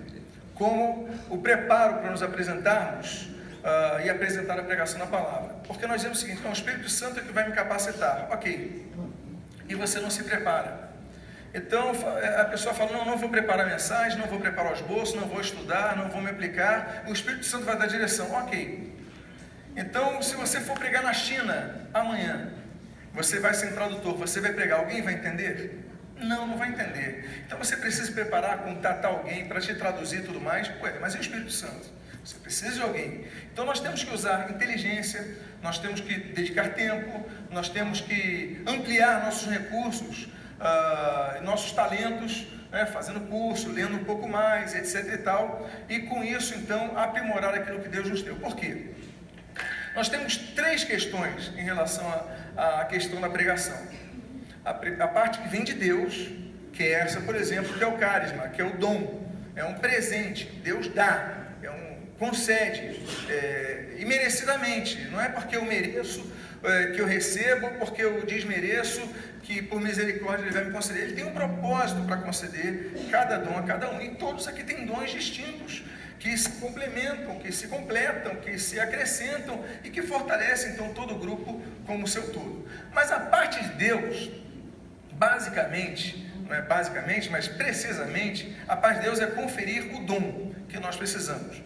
como 0.55 1.09
o 1.29 1.37
preparo 1.37 1.99
para 1.99 2.11
nos 2.11 2.23
apresentarmos 2.23 3.29
uh, 3.61 4.01
e 4.03 4.09
apresentar 4.09 4.59
a 4.59 4.63
pregação 4.63 4.99
da 4.99 5.07
palavra. 5.07 5.55
Porque 5.67 5.85
nós 5.87 5.97
dizemos 5.97 6.17
o 6.17 6.21
seguinte: 6.21 6.45
o 6.45 6.51
Espírito 6.51 6.89
Santo 6.89 7.19
é 7.19 7.23
que 7.23 7.31
vai 7.31 7.47
me 7.47 7.53
capacitar. 7.53 8.27
Ok. 8.31 8.91
E 9.69 9.75
você 9.75 9.99
não 9.99 10.09
se 10.09 10.23
prepara. 10.23 10.91
Então 11.53 11.91
a 12.39 12.45
pessoa 12.45 12.73
fala: 12.73 12.91
não, 12.91 13.05
não 13.05 13.17
vou 13.17 13.29
preparar 13.29 13.67
a 13.67 13.69
mensagem, 13.69 14.17
não 14.17 14.27
vou 14.27 14.39
preparar 14.39 14.73
os 14.73 14.81
bolsos, 14.81 15.15
não 15.15 15.27
vou 15.27 15.41
estudar, 15.41 15.95
não 15.95 16.09
vou 16.09 16.21
me 16.21 16.29
aplicar. 16.29 17.03
O 17.07 17.13
Espírito 17.13 17.45
Santo 17.45 17.65
vai 17.65 17.77
dar 17.77 17.87
direção. 17.87 18.31
Ok. 18.31 18.91
Então, 19.75 20.21
se 20.21 20.35
você 20.35 20.59
for 20.59 20.77
pregar 20.77 21.01
na 21.01 21.13
China 21.13 21.75
amanhã, 21.93 22.49
você 23.13 23.39
vai 23.39 23.53
ser 23.53 23.73
tradutor, 23.73 24.15
você 24.15 24.39
vai 24.39 24.53
pregar, 24.53 24.79
alguém 24.79 25.01
vai 25.01 25.15
entender? 25.15 25.79
Não, 26.17 26.47
não 26.47 26.57
vai 26.57 26.69
entender. 26.69 27.43
Então 27.45 27.57
você 27.57 27.75
precisa 27.75 28.05
se 28.05 28.11
preparar, 28.11 28.59
contatar 28.59 29.11
alguém 29.11 29.47
para 29.47 29.59
te 29.59 29.73
traduzir 29.75 30.19
e 30.19 30.23
tudo 30.23 30.39
mais. 30.39 30.69
Ué, 30.81 30.97
mas 30.99 31.15
e 31.15 31.17
o 31.17 31.21
Espírito 31.21 31.51
Santo? 31.51 31.89
Você 32.23 32.37
precisa 32.37 32.73
de 32.73 32.81
alguém. 32.81 33.25
Então 33.51 33.65
nós 33.65 33.79
temos 33.79 34.03
que 34.03 34.13
usar 34.13 34.51
inteligência, 34.51 35.37
nós 35.63 35.79
temos 35.79 35.99
que 35.99 36.13
dedicar 36.13 36.73
tempo, 36.73 37.25
nós 37.49 37.69
temos 37.69 37.99
que 37.99 38.61
ampliar 38.67 39.25
nossos 39.25 39.49
recursos, 39.49 40.29
uh, 40.59 41.43
nossos 41.43 41.71
talentos, 41.71 42.47
né, 42.71 42.85
fazendo 42.85 43.19
curso, 43.21 43.71
lendo 43.71 43.95
um 43.95 44.03
pouco 44.03 44.27
mais, 44.27 44.75
etc. 44.75 45.13
e 45.13 45.17
tal. 45.17 45.69
E 45.89 45.99
com 46.01 46.23
isso, 46.23 46.53
então, 46.55 46.97
aprimorar 46.97 47.53
aquilo 47.55 47.81
que 47.81 47.89
Deus 47.89 48.07
nos 48.07 48.21
deu. 48.21 48.35
Por 48.35 48.55
quê? 48.55 48.91
Nós 49.95 50.07
temos 50.07 50.37
três 50.37 50.83
questões 50.83 51.51
em 51.57 51.63
relação 51.63 52.05
à 52.55 52.85
questão 52.85 53.19
da 53.19 53.29
pregação. 53.29 53.77
A, 54.63 54.71
a, 54.71 55.07
parte 55.07 55.39
que 55.39 55.49
vem 55.49 55.63
de 55.63 55.73
Deus, 55.73 56.29
que 56.71 56.83
é 56.83 56.91
essa, 56.91 57.19
por 57.21 57.35
exemplo, 57.35 57.73
que 57.77 57.83
é 57.83 57.87
o 57.87 57.97
carisma, 57.97 58.47
que 58.47 58.61
é 58.61 58.65
o 58.65 58.77
dom, 58.77 59.29
é 59.55 59.65
um 59.65 59.73
presente, 59.75 60.45
Deus 60.63 60.87
dá, 60.87 61.47
é 61.61 61.69
um 61.69 62.05
concede, 62.17 63.01
é, 63.29 63.95
imerecidamente, 63.97 65.09
não 65.09 65.19
é 65.19 65.27
porque 65.27 65.57
eu 65.57 65.65
mereço 65.65 66.31
é, 66.63 66.91
que 66.91 67.01
eu 67.01 67.05
recebo, 67.05 67.71
porque 67.79 68.03
eu 68.03 68.25
desmereço, 68.25 69.01
que 69.43 69.61
por 69.61 69.81
misericórdia 69.81 70.43
ele 70.43 70.53
vai 70.53 70.63
me 70.65 70.71
conceder. 70.71 71.03
Ele 71.03 71.13
tem 71.13 71.25
um 71.25 71.33
propósito 71.33 72.03
para 72.03 72.17
conceder 72.17 72.93
cada 73.09 73.37
dom 73.37 73.57
a 73.57 73.63
cada 73.63 73.91
um, 73.91 73.99
e 73.99 74.11
todos 74.11 74.47
aqui 74.47 74.63
têm 74.63 74.85
dons 74.85 75.11
distintos 75.11 75.83
que 76.21 76.37
se 76.37 76.51
complementam, 76.61 77.39
que 77.39 77.51
se 77.51 77.67
completam, 77.67 78.35
que 78.35 78.57
se 78.59 78.79
acrescentam 78.79 79.65
e 79.83 79.89
que 79.89 80.03
fortalecem 80.03 80.73
então 80.73 80.93
todo 80.93 81.15
o 81.15 81.17
grupo 81.17 81.59
como 81.87 82.07
seu 82.07 82.31
todo. 82.31 82.69
Mas 82.93 83.11
a 83.11 83.19
parte 83.19 83.59
de 83.63 83.69
Deus, 83.69 84.29
basicamente, 85.13 86.31
não 86.47 86.55
é 86.55 86.61
basicamente, 86.61 87.27
mas 87.31 87.47
precisamente, 87.47 88.55
a 88.67 88.75
parte 88.75 88.99
de 88.99 89.05
Deus 89.05 89.19
é 89.19 89.25
conferir 89.25 89.95
o 89.95 90.05
dom 90.05 90.53
que 90.69 90.79
nós 90.79 90.95
precisamos. 90.95 91.59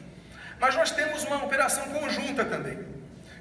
Mas 0.57 0.73
nós 0.73 0.89
temos 0.89 1.25
uma 1.25 1.43
operação 1.43 1.89
conjunta 1.89 2.45
também. 2.45 2.79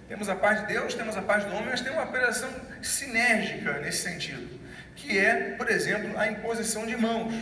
Temos 0.09 0.29
a 0.29 0.35
parte 0.35 0.63
de 0.63 0.73
Deus, 0.73 0.95
temos 0.95 1.17
a 1.17 1.23
parte 1.23 1.47
do 1.47 1.55
homem, 1.55 1.69
mas 1.71 1.81
tem 1.81 1.93
uma 1.93 2.03
operação 2.03 2.51
sinérgica 2.83 3.79
nesse 3.79 4.03
sentido, 4.03 4.61
que 4.97 5.17
é, 5.17 5.55
por 5.57 5.71
exemplo, 5.71 6.19
a 6.19 6.27
imposição 6.27 6.85
de 6.85 6.97
mãos 6.97 7.33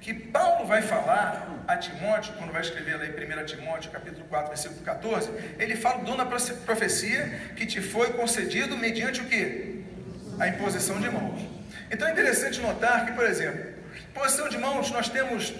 que 0.00 0.14
Paulo 0.14 0.66
vai 0.66 0.82
falar 0.82 1.64
a 1.66 1.76
Timóteo, 1.76 2.34
quando 2.38 2.52
vai 2.52 2.60
escrever 2.60 2.96
lá 2.96 3.06
em 3.06 3.10
1 3.10 3.46
Timóteo, 3.46 3.90
capítulo 3.90 4.24
4, 4.26 4.48
versículo 4.48 4.80
14, 4.82 5.30
ele 5.58 5.76
fala 5.76 6.02
o 6.02 6.04
dom 6.04 6.16
da 6.16 6.24
profecia 6.24 7.40
que 7.56 7.66
te 7.66 7.80
foi 7.80 8.12
concedido 8.12 8.76
mediante 8.76 9.20
o 9.20 9.24
que? 9.24 9.84
A 10.38 10.48
imposição 10.48 11.00
de 11.00 11.10
mãos. 11.10 11.40
Então 11.90 12.06
é 12.06 12.12
interessante 12.12 12.60
notar 12.60 13.06
que, 13.06 13.12
por 13.12 13.24
exemplo, 13.24 13.64
imposição 14.10 14.48
de 14.48 14.58
mãos, 14.58 14.90
nós 14.90 15.08
temos 15.08 15.54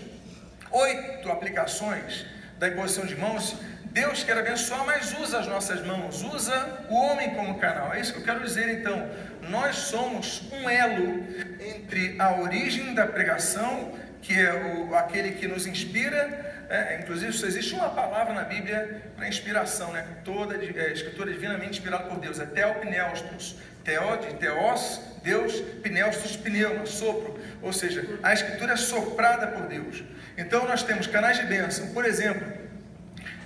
oito 0.71 1.31
aplicações 1.31 2.27
da 2.59 2.69
imposição 2.69 3.05
de 3.05 3.17
mãos. 3.17 3.57
Deus 3.87 4.23
quer 4.23 4.37
abençoar, 4.37 4.85
mas 4.85 5.19
usa 5.19 5.39
as 5.39 5.47
nossas 5.47 5.85
mãos, 5.85 6.23
usa 6.23 6.85
o 6.91 6.95
homem 6.95 7.31
como 7.31 7.59
canal. 7.59 7.95
É 7.95 8.01
isso 8.01 8.13
que 8.13 8.19
eu 8.19 8.25
quero 8.25 8.41
dizer 8.41 8.69
então. 8.69 9.09
Nós 9.49 9.77
somos 9.77 10.43
um 10.53 10.69
elo 10.69 11.25
entre 11.61 12.17
a 12.19 12.39
origem 12.41 12.95
da 12.95 13.07
pregação 13.07 13.93
que 14.27 14.35
é 14.35 14.53
o, 14.53 14.95
aquele 14.97 15.33
que 15.33 15.47
nos 15.47 15.67
inspira. 15.67 16.67
É, 16.69 16.99
inclusive, 17.01 17.33
só 17.33 17.47
existe 17.47 17.75
uma 17.75 17.91
palavra 17.91 18.35
na 18.35 18.43
Bíblia 18.43 19.03
para 19.15 19.29
inspiração, 19.29 19.93
né? 19.93 20.05
Toda 20.25 20.57
é, 20.57 20.93
escritura 20.93 21.33
divinamente 21.33 21.79
inspirada 21.79 22.05
por 22.05 22.19
Deus, 22.19 22.41
é 22.41 22.45
teopneustos. 22.45 23.57
Teó 23.85 24.17
de 24.17 24.35
teós, 24.35 25.01
Deus, 25.23 25.61
pneustos, 25.81 26.37
pneuma, 26.37 26.85
sopro. 26.87 27.41
Ou 27.63 27.73
seja, 27.73 28.05
a 28.21 28.33
escritura 28.33 28.73
é 28.73 28.77
soprada 28.77 29.47
por 29.47 29.69
Deus. 29.69 30.03
Então, 30.37 30.67
nós 30.67 30.83
temos 30.83 31.07
canais 31.07 31.39
de 31.39 31.47
bênção. 31.47 31.93
Por 31.93 32.05
exemplo, 32.05 32.45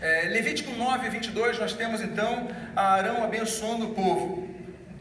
é, 0.00 0.28
Levítico 0.28 0.74
9, 0.74 1.10
22, 1.10 1.58
nós 1.58 1.74
temos 1.74 2.00
então 2.00 2.48
Arão 2.74 3.22
abençoando 3.22 3.90
o 3.90 3.94
povo. 3.94 4.48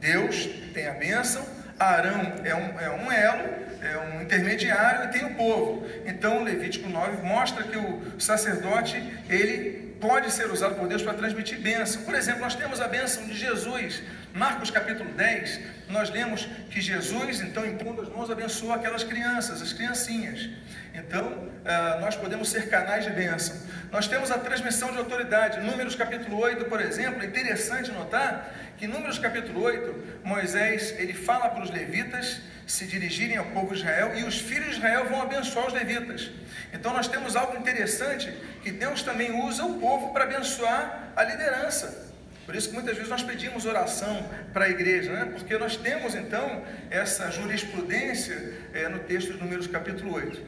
Deus 0.02 0.50
tem 0.74 0.88
a 0.88 0.94
bênção, 0.94 1.46
Arão 1.80 2.34
é 2.44 2.54
um, 2.54 2.80
é 2.80 2.90
um 2.90 3.10
elo, 3.10 3.69
é 3.82 3.98
um 3.98 4.22
intermediário 4.22 5.10
e 5.10 5.12
tem 5.12 5.26
o 5.26 5.36
povo. 5.36 5.86
Então, 6.06 6.44
Levítico 6.44 6.90
9 6.90 7.24
mostra 7.24 7.64
que 7.64 7.78
o 7.78 8.20
sacerdote, 8.20 9.02
ele 9.30 9.96
pode 10.00 10.32
ser 10.32 10.50
usado 10.50 10.76
por 10.76 10.88
Deus 10.88 11.02
para 11.02 11.14
transmitir 11.14 11.60
bênção. 11.60 12.04
Por 12.04 12.16
exemplo, 12.16 12.42
nós 12.42 12.56
temos 12.56 12.80
a 12.82 12.88
bênção 12.88 13.26
de 13.26 13.36
Jesus. 13.36 14.02
Marcos 14.34 14.70
capítulo 14.70 15.12
10, 15.14 15.60
nós 15.90 16.10
lemos 16.12 16.48
que 16.70 16.80
Jesus, 16.80 17.42
então, 17.42 17.66
impondo 17.66 18.02
as 18.02 18.10
mãos, 18.10 18.30
abençoou 18.30 18.72
aquelas 18.72 19.04
crianças, 19.04 19.62
as 19.62 19.74
criancinhas. 19.74 20.50
Então, 20.94 21.50
ah, 21.66 21.98
nós 22.00 22.16
podemos 22.16 22.50
ser 22.50 22.70
canais 22.70 23.06
de 23.06 23.12
bênção. 23.12 23.56
Nós 23.92 24.08
temos 24.08 24.30
a 24.30 24.38
transmissão 24.38 24.92
de 24.92 25.00
autoridade. 25.00 25.60
Números 25.62 25.96
capítulo 25.96 26.38
8, 26.38 26.66
por 26.66 26.80
exemplo, 26.80 27.24
é 27.24 27.26
interessante 27.26 27.92
notar 27.92 28.54
que 28.78 28.88
Números 28.88 29.18
capítulo 29.18 29.62
8, 29.64 30.24
Moisés, 30.24 30.94
ele 31.00 31.14
fala 31.14 31.50
para 31.50 31.64
os 31.64 31.72
levitas 31.72 32.40
se 32.68 32.86
dirigirem 32.86 33.36
ao 33.36 33.46
povo 33.46 33.74
de 33.74 33.80
Israel 33.80 34.12
e 34.16 34.24
os 34.24 34.40
filhos 34.40 34.70
de 34.70 34.78
Israel 34.78 35.10
vão 35.10 35.24
abençoar 35.24 35.68
os 35.68 35.74
levitas. 35.74 36.30
Então 36.72 36.94
nós 36.94 37.08
temos 37.08 37.36
algo 37.36 37.58
interessante 37.58 38.32
que 38.62 38.72
Deus 38.72 39.02
também 39.02 39.32
usa 39.44 39.66
o 39.66 39.80
povo 39.80 40.14
para 40.14 40.26
abençoar 40.26 41.12
a 41.16 41.24
liderança. 41.24 42.09
Por 42.50 42.56
isso 42.56 42.70
que 42.70 42.74
muitas 42.74 42.96
vezes 42.96 43.12
nós 43.12 43.22
pedimos 43.22 43.68
oração 43.68 44.28
para 44.52 44.66
a 44.66 44.70
igreja, 44.72 45.14
né? 45.14 45.26
porque 45.26 45.56
nós 45.56 45.78
temos 45.78 46.16
então 46.16 46.64
essa 46.90 47.30
jurisprudência 47.30 48.56
é, 48.74 48.90
no 48.90 48.98
texto 48.98 49.34
de 49.34 49.40
Números 49.40 49.68
capítulo 49.68 50.16
8. 50.16 50.42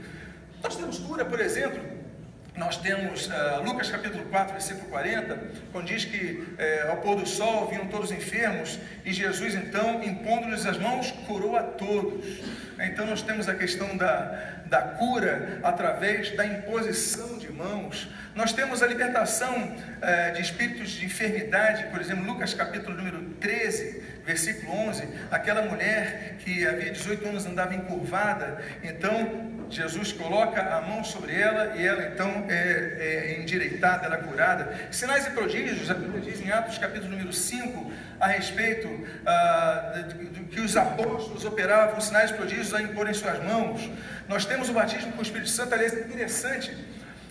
Nós 0.64 0.76
temos 0.76 0.98
cura, 0.98 1.24
por 1.24 1.40
exemplo, 1.40 1.80
nós 2.56 2.76
temos 2.76 3.28
uh, 3.28 3.64
Lucas 3.64 3.90
capítulo 3.90 4.26
4, 4.26 4.54
versículo 4.54 4.88
40, 4.90 5.40
quando 5.72 5.86
diz 5.86 6.04
que 6.04 6.18
uh, 6.18 6.92
ao 6.92 6.98
pôr 6.98 7.16
do 7.16 7.26
sol 7.26 7.68
vinham 7.70 7.88
todos 7.88 8.12
enfermos 8.12 8.78
e 9.06 9.14
Jesus 9.14 9.56
então, 9.56 10.04
impondo-lhes 10.04 10.66
as 10.66 10.78
mãos, 10.78 11.12
curou 11.28 11.56
a 11.56 11.64
todos. 11.64 12.42
Então 12.78 13.06
nós 13.06 13.22
temos 13.22 13.48
a 13.48 13.56
questão 13.56 13.96
da, 13.96 14.64
da 14.66 14.82
cura 14.82 15.60
através 15.64 16.36
da 16.36 16.46
imposição 16.46 17.38
de 17.38 17.50
mãos. 17.52 18.10
Nós 18.36 18.52
temos 18.52 18.84
a 18.84 18.88
libertação 18.88 19.56
uh, 19.56 20.34
de 20.36 20.42
espíritos 20.42 20.90
de 20.92 21.06
enfermidade, 21.06 21.86
por 21.86 22.02
exemplo, 22.02 22.26
Lucas 22.26 22.54
capítulo 22.54 22.98
número 22.98 23.22
13, 23.40 24.04
versículo 24.26 24.74
11, 24.90 25.08
aquela 25.32 25.62
mulher 25.64 26.36
que 26.40 26.68
havia 26.68 26.92
18 26.92 27.28
anos 27.28 27.46
andava 27.46 27.74
encurvada, 27.74 28.62
então 28.84 29.61
Jesus 29.76 30.12
coloca 30.12 30.62
a 30.62 30.82
mão 30.82 31.04
sobre 31.04 31.34
ela 31.34 31.76
e 31.78 31.86
ela 31.86 32.08
então 32.08 32.46
é, 32.50 33.36
é 33.36 33.42
endireitada, 33.42 34.06
ela 34.06 34.16
é 34.16 34.20
curada. 34.20 34.88
Sinais 34.92 35.26
e 35.26 35.32
prodígios, 35.32 35.90
a 35.90 35.94
Bíblia 35.94 36.22
diz 36.22 36.42
em 36.42 36.52
Atos 36.52 36.78
capítulo 36.78 37.12
número 37.12 37.32
5, 37.32 37.92
a 38.20 38.28
respeito 38.28 38.88
ah, 39.26 40.04
de, 40.08 40.44
que 40.46 40.60
os 40.60 40.76
apóstolos 40.76 41.46
operavam 41.46 42.00
sinais 42.02 42.32
e 42.32 42.34
prodígios 42.34 42.74
a 42.74 42.82
imporem 42.82 43.14
suas 43.14 43.42
mãos. 43.44 43.90
Nós 44.28 44.46
temos 44.46 44.70
o 44.70 44.74
batismo 44.74 45.14
com 45.14 45.20
o 45.20 45.24
Espírito 45.24 45.50
Santo, 45.50 45.74
aliás, 45.74 45.94
é 45.94 46.02
interessante. 46.02 46.76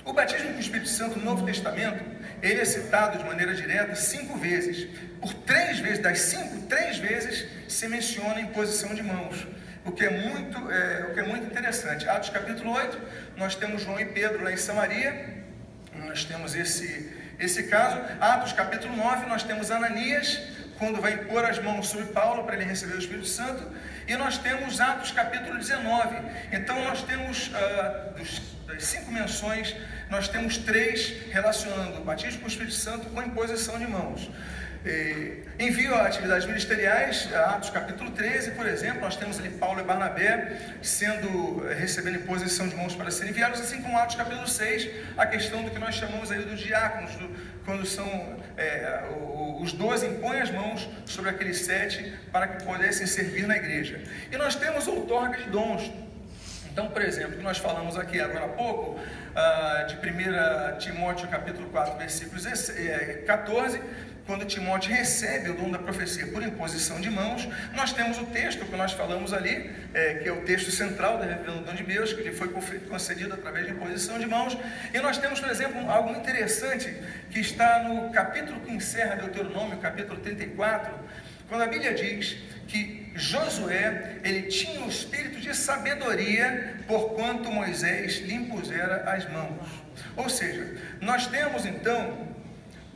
O 0.05 0.13
batismo 0.13 0.51
com 0.51 0.57
o 0.57 0.61
Espírito 0.61 0.89
Santo 0.89 1.19
no 1.19 1.25
Novo 1.25 1.45
Testamento, 1.45 2.03
ele 2.43 2.61
é 2.61 2.65
citado 2.65 3.19
de 3.19 3.25
maneira 3.25 3.55
direta 3.55 3.95
cinco 3.95 4.39
vezes. 4.39 4.89
Por 5.21 5.35
três 5.35 5.79
vezes, 5.79 5.99
das 5.99 6.21
cinco, 6.21 6.63
três 6.67 6.99
vezes 6.99 7.47
se 7.69 7.87
menciona 7.87 8.37
a 8.37 8.41
imposição 8.41 8.95
de 8.95 9.03
mãos 9.03 9.47
o 9.85 9.93
que 9.93 10.05
é 10.05 10.11
muito, 10.11 10.71
é, 10.71 11.07
o 11.09 11.15
que 11.15 11.21
é 11.21 11.23
muito 11.23 11.47
interessante. 11.47 12.09
Atos 12.09 12.31
capítulo 12.31 12.73
8, 12.73 12.99
nós 13.37 13.55
temos 13.55 13.83
João 13.83 13.99
e 13.99 14.05
Pedro 14.05 14.45
lá 14.45 14.53
em 14.53 14.57
Samaria, 14.57 15.43
nós 15.95 16.25
temos 16.25 16.55
esse, 16.55 17.17
esse 17.39 17.65
caso. 17.65 18.01
Atos 18.21 18.53
capítulo 18.53 18.95
9, 18.97 19.27
nós 19.27 19.43
temos 19.43 19.71
Ananias, 19.71 20.41
quando 20.79 21.01
vai 21.01 21.13
impor 21.13 21.45
as 21.45 21.59
mãos 21.59 21.89
sobre 21.89 22.07
Paulo 22.07 22.45
para 22.45 22.57
ele 22.57 22.65
receber 22.65 22.95
o 22.95 22.99
Espírito 22.99 23.27
Santo. 23.27 23.63
E 24.09 24.17
nós 24.17 24.39
temos 24.39 24.81
Atos 24.81 25.13
capítulo 25.13 25.59
19. 25.59 26.17
Então 26.53 26.83
nós 26.85 27.03
temos, 27.03 27.51
ah, 27.55 28.13
dos, 28.17 28.41
das 28.67 28.85
cinco 28.85 29.13
menções, 29.13 29.77
nós 30.09 30.27
temos 30.29 30.57
três 30.57 31.15
relacionando 31.31 32.01
o 32.01 32.05
batismo 32.05 32.41
com 32.41 32.47
o 32.47 32.49
Espírito 32.49 32.75
Santo 32.75 33.09
com 33.11 33.21
a 33.21 33.27
imposição 33.27 33.79
de 33.79 33.87
mãos. 33.87 34.31
É, 34.85 35.43
envio 35.59 35.95
a 35.95 36.07
atividades 36.07 36.47
ministeriais, 36.47 37.29
Atos 37.35 37.69
capítulo 37.69 38.11
13, 38.13 38.53
por 38.53 38.67
exemplo, 38.67 39.03
nós 39.03 39.15
temos 39.15 39.39
ali 39.39 39.51
Paulo 39.51 39.79
e 39.79 39.85
Barnabé 39.85 40.57
sendo, 40.81 41.69
eh, 41.69 41.75
recebendo 41.75 42.17
imposição 42.17 42.67
de 42.67 42.75
mãos 42.75 42.95
para 42.95 43.11
serem 43.11 43.31
enviados, 43.31 43.61
assim 43.61 43.83
como 43.83 43.99
Atos 43.99 44.17
capítulo 44.17 44.49
6, 44.49 44.89
a 45.19 45.27
questão 45.27 45.63
do 45.63 45.71
que 45.71 45.79
nós 45.79 45.95
chamamos 45.97 46.33
aí 46.33 46.43
dos 46.43 46.59
diáconos, 46.61 47.15
do, 47.17 47.29
quando 47.67 47.85
são 47.85 48.07
é, 48.57 49.05
os 49.61 49.75
doze 49.75 50.07
impõem 50.07 50.41
as 50.41 50.51
mãos 50.51 50.89
sobre 51.05 51.29
aqueles 51.29 51.59
sete 51.59 52.15
para 52.33 52.49
que 52.49 52.65
pudessem 52.65 53.07
servir 53.07 53.47
na 53.47 53.59
igreja. 53.59 54.01
E 54.33 54.37
nós 54.39 54.55
temos 54.55 54.89
outorga 54.89 55.37
de 55.37 55.51
dons, 55.51 55.93
então, 56.73 56.89
por 56.89 57.03
exemplo, 57.03 57.43
nós 57.43 57.59
falamos 57.59 57.99
aqui 57.99 58.21
agora 58.21 58.45
há 58.45 58.49
pouco 58.49 58.93
uh, 58.93 59.87
de 59.87 59.97
1 59.97 60.79
Timóteo 60.79 61.29
capítulo 61.29 61.69
4, 61.69 61.99
versículos 61.99 62.47
14, 63.27 63.81
quando 64.27 64.45
Timóteo 64.45 64.93
recebe 64.93 65.51
o 65.51 65.55
dom 65.55 65.71
da 65.71 65.79
profecia 65.79 66.27
por 66.29 66.43
imposição 66.43 67.01
de 67.01 67.11
mãos, 67.11 67.49
nós 67.75 67.93
temos 67.93 68.19
o 68.19 68.27
texto 68.27 68.65
que 68.65 68.77
nós 68.77 68.93
falamos 68.93 69.33
ali, 69.33 69.71
é, 69.93 70.15
que 70.15 70.29
é 70.29 70.33
o 70.33 70.43
texto 70.43 70.71
central 70.71 71.19
da 71.19 71.25
revelação 71.25 71.75
de 71.75 71.83
Deus, 71.83 72.13
que 72.13 72.23
lhe 72.23 72.33
foi 72.33 72.49
concedido 72.49 73.35
através 73.35 73.67
de 73.67 73.73
imposição 73.73 74.19
de 74.19 74.27
mãos. 74.27 74.57
E 74.93 74.99
nós 75.01 75.19
temos, 75.19 75.41
por 75.41 75.51
exemplo, 75.51 75.91
algo 75.91 76.11
interessante 76.13 76.95
que 77.31 77.41
está 77.41 77.83
no 77.83 78.11
capítulo 78.11 78.61
que 78.61 78.73
encerra 78.73 79.17
Deuteronômio, 79.17 79.79
capítulo 79.79 80.21
34, 80.21 80.93
quando 81.49 81.63
a 81.63 81.67
Bíblia 81.67 81.95
diz 81.95 82.37
que 82.69 83.11
Josué, 83.17 84.19
ele 84.23 84.43
tinha 84.43 84.81
o 84.83 84.89
espírito 84.89 85.41
de 85.41 85.55
sabedoria, 85.55 86.77
porquanto 86.87 87.51
Moisés 87.51 88.19
lhe 88.21 88.35
impusera 88.35 89.03
as 89.11 89.29
mãos. 89.29 89.67
Ou 90.17 90.29
seja, 90.29 90.77
nós 91.01 91.27
temos 91.27 91.67
então 91.67 92.30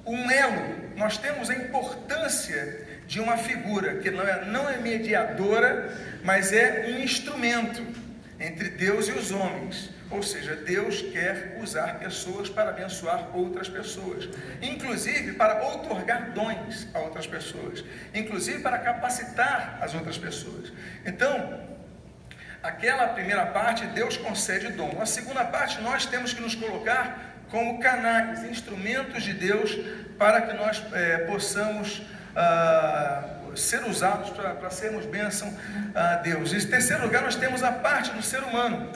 um 0.07 0.31
elo, 0.31 0.95
nós 0.97 1.19
temos 1.19 1.51
a 1.51 1.55
importância 1.55 2.87
de 3.07 3.21
uma 3.21 3.37
figura 3.37 3.97
que 3.97 4.11
não 4.11 4.23
é, 4.23 4.45
não 4.45 4.69
é 4.69 4.77
mediadora, 4.77 5.93
mas 6.23 6.53
é 6.53 6.87
um 6.89 6.99
instrumento 7.01 7.83
entre 8.39 8.71
Deus 8.71 9.09
e 9.09 9.13
os 9.13 9.31
homens. 9.31 9.91
Ou 10.11 10.23
seja, 10.23 10.55
Deus 10.55 11.01
quer 11.01 11.59
usar 11.61 11.99
pessoas 11.99 12.49
para 12.49 12.71
abençoar 12.71 13.37
outras 13.37 13.69
pessoas, 13.69 14.29
inclusive 14.63 15.33
para 15.33 15.63
outorgar 15.65 16.33
dons 16.33 16.87
a 16.95 17.01
outras 17.01 17.27
pessoas, 17.27 17.83
inclusive 18.15 18.61
para 18.61 18.79
capacitar 18.79 19.79
as 19.81 19.95
outras 19.95 20.19
pessoas. 20.19 20.73
Então, 21.05 21.61
aquela 22.63 23.09
primeira 23.09 23.47
parte, 23.47 23.87
Deus 23.87 24.17
concede 24.17 24.69
dom. 24.73 24.99
A 25.01 25.07
segunda 25.07 25.45
parte, 25.45 25.81
nós 25.81 26.07
temos 26.07 26.33
que 26.33 26.41
nos 26.41 26.55
colocar 26.55 27.34
como 27.51 27.81
canais, 27.81 28.45
instrumentos 28.45 29.23
de 29.23 29.33
Deus, 29.33 29.77
para 30.19 30.43
que 30.43 30.53
nós 30.55 30.83
é, 30.93 31.19
possamos 31.19 32.03
ah, 32.37 33.25
ser 33.55 33.85
usados 33.85 34.31
para 34.31 34.71
sermos 34.71 35.07
bênção 35.07 35.53
a 35.95 36.17
Deus. 36.17 36.53
Em 36.53 36.69
terceiro 36.69 37.05
lugar, 37.05 37.23
nós 37.23 37.37
temos 37.37 37.63
a 37.63 37.73
parte 37.73 38.11
do 38.11 38.23
ser 38.23 38.43
humano. 38.43 38.91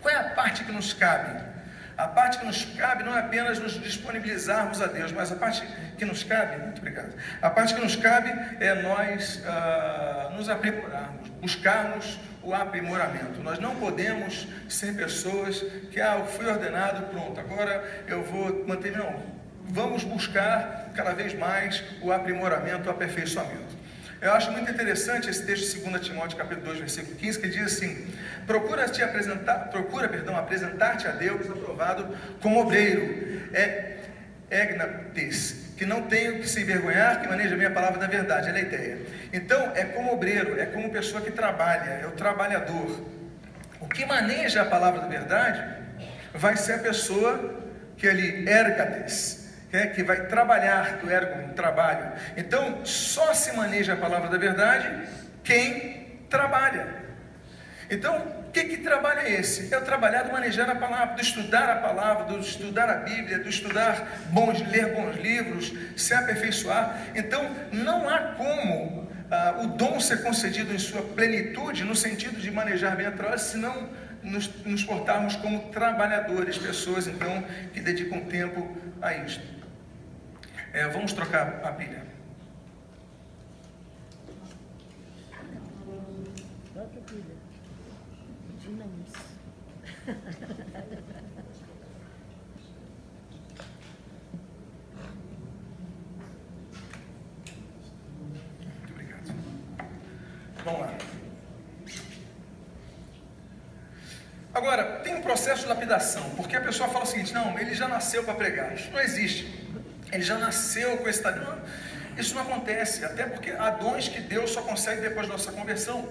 Qual 0.00 0.14
é 0.14 0.18
a 0.18 0.30
parte 0.30 0.64
que 0.64 0.72
nos 0.72 0.92
cabe? 0.92 1.48
A 1.96 2.06
parte 2.06 2.38
que 2.38 2.46
nos 2.46 2.64
cabe 2.64 3.02
não 3.02 3.16
é 3.16 3.20
apenas 3.20 3.58
nos 3.58 3.72
disponibilizarmos 3.72 4.80
a 4.80 4.86
Deus, 4.86 5.10
mas 5.10 5.32
a 5.32 5.36
parte 5.36 5.66
que 5.96 6.04
nos 6.04 6.22
cabe, 6.22 6.56
muito 6.62 6.78
obrigado, 6.78 7.12
a 7.42 7.50
parte 7.50 7.74
que 7.74 7.80
nos 7.80 7.96
cabe 7.96 8.30
é 8.60 8.82
nós 8.82 9.42
ah, 9.44 10.30
nos 10.36 10.48
aprimorarmos, 10.48 11.28
buscarmos 11.40 12.18
o 12.48 12.54
aprimoramento. 12.54 13.42
Nós 13.42 13.58
não 13.58 13.76
podemos 13.76 14.48
ser 14.70 14.94
pessoas 14.96 15.60
que, 15.90 16.00
ah, 16.00 16.16
eu 16.18 16.26
fui 16.26 16.46
ordenado, 16.46 17.06
pronto, 17.08 17.38
agora 17.38 18.04
eu 18.08 18.22
vou 18.22 18.66
manter. 18.66 18.96
Não, 18.96 19.22
vamos 19.66 20.02
buscar 20.02 20.90
cada 20.94 21.12
vez 21.12 21.34
mais 21.34 21.84
o 22.00 22.10
aprimoramento, 22.10 22.88
o 22.88 22.90
aperfeiçoamento. 22.90 23.76
Eu 24.22 24.32
acho 24.32 24.50
muito 24.50 24.70
interessante 24.70 25.28
esse 25.28 25.44
texto 25.44 25.76
de 25.76 25.90
2 25.90 26.06
Timóteo, 26.06 26.38
capítulo 26.38 26.68
2, 26.68 26.78
versículo 26.78 27.16
15, 27.16 27.38
que 27.38 27.48
diz 27.48 27.66
assim: 27.66 28.06
procura 28.46 28.88
te 28.88 29.02
apresentar, 29.02 29.68
procura, 29.68 30.08
perdão, 30.08 30.34
apresentar-te 30.34 31.06
a 31.06 31.10
Deus 31.10 31.50
aprovado 31.50 32.16
como 32.40 32.60
obreiro. 32.60 33.42
É 33.52 33.98
egnates, 34.50 35.67
que 35.78 35.86
não 35.86 36.02
tenho 36.02 36.40
que 36.40 36.48
se 36.48 36.60
envergonhar, 36.60 37.20
que 37.20 37.28
maneja 37.28 37.54
a 37.54 37.56
minha 37.56 37.70
palavra 37.70 38.00
na 38.00 38.08
verdade, 38.08 38.50
é 38.50 38.60
ideia. 38.60 38.98
Então, 39.32 39.72
é 39.76 39.84
como 39.84 40.12
obreiro, 40.12 40.60
é 40.60 40.66
como 40.66 40.90
pessoa 40.90 41.22
que 41.22 41.30
trabalha, 41.30 42.00
é 42.02 42.06
o 42.06 42.10
trabalhador. 42.10 43.06
O 43.80 43.86
que 43.86 44.04
maneja 44.04 44.62
a 44.62 44.64
palavra 44.64 45.02
da 45.02 45.06
verdade 45.06 45.64
vai 46.34 46.56
ser 46.56 46.74
a 46.74 46.78
pessoa 46.78 47.62
que 47.96 48.08
ali, 48.08 48.48
ergates, 48.48 49.54
é, 49.72 49.86
que 49.86 50.02
vai 50.02 50.26
trabalhar 50.26 50.96
do 50.96 51.08
ergo, 51.08 51.52
trabalho. 51.54 52.12
Então, 52.36 52.84
só 52.84 53.32
se 53.32 53.52
maneja 53.52 53.92
a 53.92 53.96
palavra 53.96 54.28
da 54.28 54.36
verdade 54.36 55.08
quem 55.44 56.24
trabalha. 56.28 56.88
Então, 57.88 58.37
que, 58.48 58.64
que 58.64 58.76
trabalho 58.78 59.20
é 59.20 59.32
esse? 59.32 59.72
É 59.72 59.78
o 59.78 59.84
trabalhar 59.84 60.22
do 60.22 60.32
manejar 60.32 60.68
a 60.70 60.74
palavra, 60.74 61.14
do 61.14 61.22
estudar 61.22 61.70
a 61.70 61.76
palavra, 61.76 62.24
do 62.24 62.38
estudar 62.38 62.88
a 62.88 62.96
Bíblia, 62.96 63.38
do 63.38 63.48
estudar 63.48 64.20
bons, 64.30 64.60
ler 64.68 64.94
bons 64.94 65.16
livros, 65.16 65.72
se 65.96 66.14
aperfeiçoar. 66.14 66.98
Então, 67.14 67.50
não 67.72 68.08
há 68.08 68.34
como 68.34 69.08
ah, 69.30 69.60
o 69.62 69.66
dom 69.68 70.00
ser 70.00 70.22
concedido 70.22 70.72
em 70.72 70.78
sua 70.78 71.02
plenitude, 71.02 71.84
no 71.84 71.94
sentido 71.94 72.40
de 72.40 72.50
manejar 72.50 72.96
bem 72.96 73.06
a 73.06 73.12
palavra, 73.12 73.38
se 73.38 73.56
não 73.56 73.88
nos, 74.22 74.48
nos 74.64 74.84
portarmos 74.84 75.36
como 75.36 75.70
trabalhadores, 75.70 76.58
pessoas 76.58 77.06
então 77.06 77.44
que 77.72 77.80
dedicam 77.80 78.20
tempo 78.20 78.76
a 79.02 79.14
isto. 79.14 79.42
É, 80.72 80.86
vamos 80.88 81.12
trocar 81.12 81.60
a 81.64 81.70
Bíblia. 81.70 82.07
Muito 90.08 90.24
obrigado. 98.90 99.34
Vamos 100.64 100.80
lá. 100.80 100.98
Agora, 104.54 105.00
tem 105.00 105.14
um 105.14 105.20
processo 105.20 105.60
de 105.62 105.68
lapidação, 105.68 106.30
porque 106.30 106.56
a 106.56 106.60
pessoa 106.62 106.88
fala 106.88 107.04
o 107.04 107.06
seguinte: 107.06 107.34
não, 107.34 107.58
ele 107.58 107.74
já 107.74 107.86
nasceu 107.86 108.24
para 108.24 108.32
pregar. 108.34 108.72
Isso 108.72 108.90
não 108.90 109.00
existe. 109.00 109.68
Ele 110.10 110.22
já 110.22 110.38
nasceu 110.38 110.96
com 110.96 111.06
esse 111.08 111.22
talento. 111.22 111.60
Isso 112.16 112.34
não 112.34 112.40
acontece, 112.42 113.04
até 113.04 113.26
porque 113.26 113.50
há 113.50 113.70
dons 113.70 114.08
que 114.08 114.22
Deus 114.22 114.50
só 114.50 114.62
consegue 114.62 115.02
depois 115.02 115.28
da 115.28 115.34
nossa 115.34 115.52
conversão. 115.52 116.08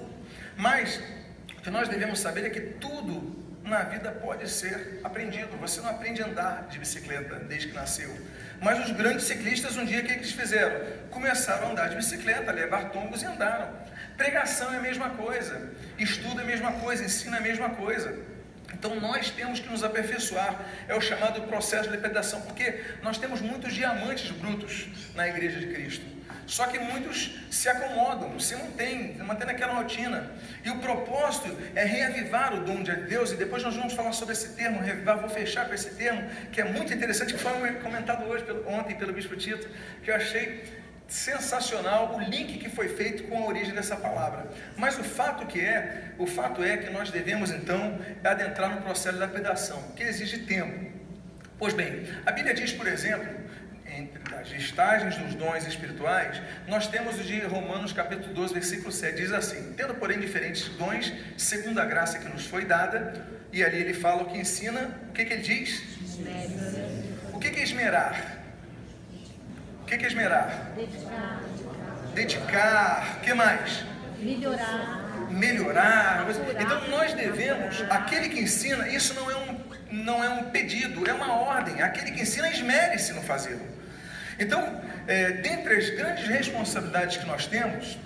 Mas 0.56 1.02
o 1.58 1.62
que 1.62 1.72
nós 1.72 1.90
devemos 1.90 2.20
saber 2.20 2.46
é 2.46 2.52
que 2.52 2.62
tudo 2.62 3.47
na 3.68 3.84
vida 3.84 4.12
pode 4.12 4.50
ser 4.50 5.00
aprendido. 5.04 5.58
Você 5.58 5.82
não 5.82 5.90
aprende 5.90 6.22
a 6.22 6.26
andar 6.26 6.68
de 6.70 6.80
bicicleta 6.80 7.36
desde 7.36 7.70
que 7.70 7.74
nasceu. 7.76 8.16
Mas 8.62 8.86
os 8.86 8.92
grandes 8.92 9.26
ciclistas, 9.26 9.78
um 9.78 9.86
dia, 9.86 10.00
o 10.00 10.04
que 10.04 10.14
eles 10.14 10.32
fizeram? 10.32 10.82
Começaram 11.10 11.68
a 11.68 11.72
andar 11.72 11.90
de 11.90 11.96
bicicleta, 11.96 12.52
levar 12.52 12.90
tombos 12.90 13.22
e 13.22 13.26
andaram. 13.26 13.72
Pregação 14.18 14.74
é 14.74 14.78
a 14.78 14.82
mesma 14.82 15.12
coisa, 15.12 15.72
estudo 16.00 16.40
é 16.40 16.44
a 16.44 16.48
mesma 16.48 16.72
coisa, 16.74 17.04
ensino 17.04 17.36
é 17.36 17.40
a 17.40 17.42
mesma 17.42 17.70
coisa. 17.70 18.18
Então 18.74 19.00
nós 19.00 19.30
temos 19.30 19.60
que 19.60 19.70
nos 19.70 19.84
aperfeiçoar, 19.84 20.60
é 20.88 20.96
o 20.96 21.02
chamado 21.02 21.42
processo 21.44 21.90
de 21.90 21.96
depredação, 21.96 22.42
porque 22.42 22.82
nós 23.02 23.18
temos 23.18 23.42
muitos 23.42 23.74
diamantes 23.74 24.32
brutos 24.32 24.88
na 25.16 25.28
igreja 25.28 25.60
de 25.60 25.68
Cristo. 25.68 26.17
Só 26.48 26.66
que 26.66 26.80
muitos 26.80 27.36
se 27.52 27.68
acomodam, 27.68 28.40
se 28.40 28.56
mantêm, 28.56 29.16
mantendo 29.18 29.52
aquela 29.52 29.74
rotina. 29.74 30.32
E 30.64 30.70
o 30.70 30.80
propósito 30.80 31.56
é 31.76 31.84
reavivar 31.84 32.56
o 32.56 32.64
dom 32.64 32.82
de 32.82 32.96
Deus, 32.96 33.34
e 33.34 33.36
depois 33.36 33.62
nós 33.64 33.76
vamos 33.76 33.94
falar 33.94 34.14
sobre 34.14 34.34
esse 34.34 34.56
termo, 34.56 34.80
reavivar, 34.80 35.20
vou 35.20 35.30
fechar 35.30 35.68
com 35.68 35.74
esse 35.74 35.90
termo, 35.96 36.24
que 36.52 36.62
é 36.62 36.64
muito 36.64 36.94
interessante, 36.94 37.34
que 37.34 37.40
foi 37.40 37.52
comentado 37.74 38.26
hoje, 38.26 38.46
ontem 38.66 38.96
pelo 38.96 39.12
Bispo 39.12 39.36
Tito, 39.36 39.68
que 40.02 40.10
eu 40.10 40.16
achei 40.16 40.64
sensacional 41.08 42.16
o 42.16 42.20
link 42.20 42.58
que 42.58 42.70
foi 42.70 42.90
feito 42.90 43.24
com 43.24 43.44
a 43.44 43.48
origem 43.48 43.74
dessa 43.74 43.98
palavra. 43.98 44.48
Mas 44.78 44.98
o 44.98 45.04
fato 45.04 45.46
que 45.46 45.60
é, 45.60 46.12
o 46.18 46.26
fato 46.26 46.64
é 46.64 46.78
que 46.78 46.90
nós 46.90 47.12
devemos 47.12 47.52
então 47.52 48.00
adentrar 48.24 48.74
no 48.74 48.82
processo 48.82 49.18
da 49.18 49.28
predação, 49.28 49.82
que 49.96 50.04
exige 50.04 50.40
tempo. 50.40 50.92
Pois 51.60 51.74
bem, 51.74 52.08
a 52.26 52.32
Bíblia 52.32 52.54
diz, 52.54 52.72
por 52.72 52.88
exemplo, 52.88 53.28
entre 53.95 54.36
as 54.36 54.50
listagens 54.50 55.15
dos 55.17 55.36
dons 55.36 55.65
espirituais, 55.65 56.41
nós 56.67 56.88
temos 56.88 57.19
o 57.19 57.23
de 57.23 57.39
Romanos 57.41 57.93
capítulo 57.93 58.34
12, 58.34 58.54
versículo 58.54 58.91
7, 58.91 59.15
diz 59.15 59.32
assim, 59.32 59.73
tendo 59.76 59.95
porém 59.95 60.19
diferentes 60.19 60.67
dons, 60.69 61.13
segundo 61.38 61.80
a 61.80 61.86
graça 61.86 62.19
que 62.19 62.28
nos 62.28 62.45
foi 62.45 62.65
dada, 62.65 63.26
e 63.52 63.63
ali 63.63 63.78
ele 63.78 63.93
fala 63.93 64.23
o 64.23 64.26
que 64.26 64.38
ensina, 64.38 65.00
o 65.10 65.13
que, 65.13 65.26
que 65.26 65.34
ele 65.34 65.41
diz? 65.41 65.82
O 67.34 67.39
que, 67.39 67.50
que 67.50 67.60
é 67.60 67.63
esmerar? 67.63 68.38
O 69.82 69.86
que, 69.86 69.97
que 69.97 70.06
é 70.06 70.08
esmerar? 70.08 70.71
Dedicar. 70.76 71.41
Dedicar. 72.13 73.17
O 73.17 73.19
que 73.21 73.34
mais? 73.34 73.86
Melhorar. 74.19 75.30
Melhorar. 75.30 76.26
Então 76.60 76.88
nós 76.89 77.13
devemos, 77.13 77.84
aquele 77.89 78.30
que 78.30 78.39
ensina, 78.41 78.88
isso 78.89 79.13
não 79.13 79.30
é 79.30 79.36
um, 79.36 79.60
não 79.91 80.23
é 80.23 80.30
um 80.30 80.50
pedido, 80.50 81.10
é 81.10 81.13
uma 81.13 81.34
ordem. 81.34 81.82
Aquele 81.82 82.12
que 82.12 82.21
ensina, 82.21 82.50
esmere-se 82.50 83.13
no 83.13 83.21
fazê-lo. 83.21 83.77
Então, 84.39 84.82
é, 85.08 85.32
dentre 85.32 85.76
as 85.76 85.89
grandes 85.89 86.28
responsabilidades 86.28 87.17
que 87.17 87.26
nós 87.26 87.47
temos, 87.47 87.97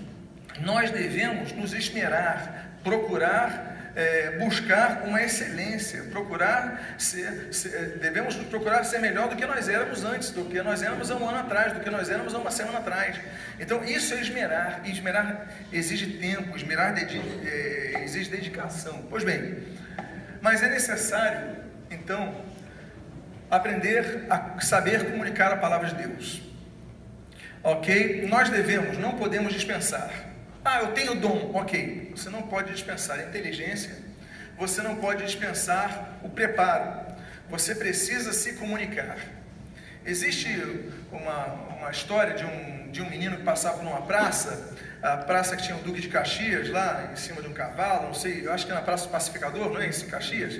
nós 0.59 0.91
devemos 0.91 1.51
nos 1.51 1.73
esmerar, 1.73 2.69
procurar 2.83 3.71
é, 3.95 4.37
buscar 4.37 5.03
uma 5.05 5.21
excelência, 5.21 6.03
procurar 6.03 6.95
ser, 6.97 7.53
ser, 7.53 7.75
é, 7.75 7.85
devemos 7.97 8.35
procurar 8.35 8.83
ser 8.83 8.99
melhor 8.99 9.29
do 9.29 9.35
que 9.35 9.45
nós 9.45 9.67
éramos 9.67 10.03
antes, 10.03 10.29
do 10.29 10.45
que 10.45 10.61
nós 10.61 10.81
éramos 10.81 11.11
há 11.11 11.15
um 11.15 11.27
ano 11.27 11.39
atrás, 11.39 11.73
do 11.73 11.79
que 11.81 11.89
nós 11.89 12.09
éramos 12.09 12.33
há 12.33 12.37
uma 12.37 12.51
semana 12.51 12.79
atrás. 12.79 13.19
Então, 13.59 13.83
isso 13.83 14.13
é 14.13 14.21
esmerar, 14.21 14.81
e 14.85 14.91
esmerar 14.91 15.47
exige 15.71 16.07
tempo, 16.17 16.55
esmerar 16.55 16.95
é, 16.97 18.03
exige 18.03 18.29
dedicação. 18.29 19.05
Pois 19.09 19.23
bem, 19.23 19.57
mas 20.41 20.63
é 20.63 20.69
necessário, 20.69 21.57
então, 21.89 22.45
aprender 23.51 24.25
a 24.29 24.59
saber 24.61 25.11
comunicar 25.11 25.51
a 25.51 25.57
palavra 25.57 25.89
de 25.89 25.95
Deus. 25.95 26.41
Ok? 27.61 28.25
Nós 28.27 28.49
devemos, 28.49 28.97
não 28.97 29.17
podemos 29.17 29.53
dispensar. 29.53 30.09
Ah, 30.63 30.79
eu 30.79 30.93
tenho 30.93 31.15
dom. 31.15 31.51
Ok. 31.53 32.13
Você 32.15 32.29
não 32.29 32.43
pode 32.43 32.71
dispensar 32.71 33.19
a 33.19 33.23
inteligência. 33.23 33.95
Você 34.57 34.81
não 34.81 34.95
pode 34.95 35.25
dispensar 35.25 36.19
o 36.23 36.29
preparo. 36.29 37.13
Você 37.49 37.75
precisa 37.75 38.31
se 38.31 38.53
comunicar. 38.53 39.17
Existe 40.05 40.47
uma, 41.11 41.45
uma 41.77 41.91
história 41.91 42.33
de 42.33 42.45
um, 42.45 42.91
de 42.91 43.01
um 43.01 43.09
menino 43.09 43.37
que 43.37 43.43
passava 43.43 43.83
numa 43.83 44.01
praça, 44.03 44.75
a 45.01 45.17
praça 45.17 45.55
que 45.55 45.63
tinha 45.63 45.75
o 45.75 45.81
Duque 45.81 46.01
de 46.01 46.07
Caxias 46.07 46.69
lá 46.69 47.09
em 47.11 47.15
cima 47.15 47.41
de 47.41 47.47
um 47.47 47.53
cavalo, 47.53 48.07
não 48.07 48.13
sei, 48.13 48.45
eu 48.45 48.53
acho 48.53 48.65
que 48.65 48.71
é 48.71 48.75
na 48.75 48.81
Praça 48.81 49.07
do 49.07 49.11
Pacificador, 49.11 49.71
não 49.71 49.81
é 49.81 49.87
isso, 49.87 50.05
em 50.05 50.09
Caxias? 50.09 50.59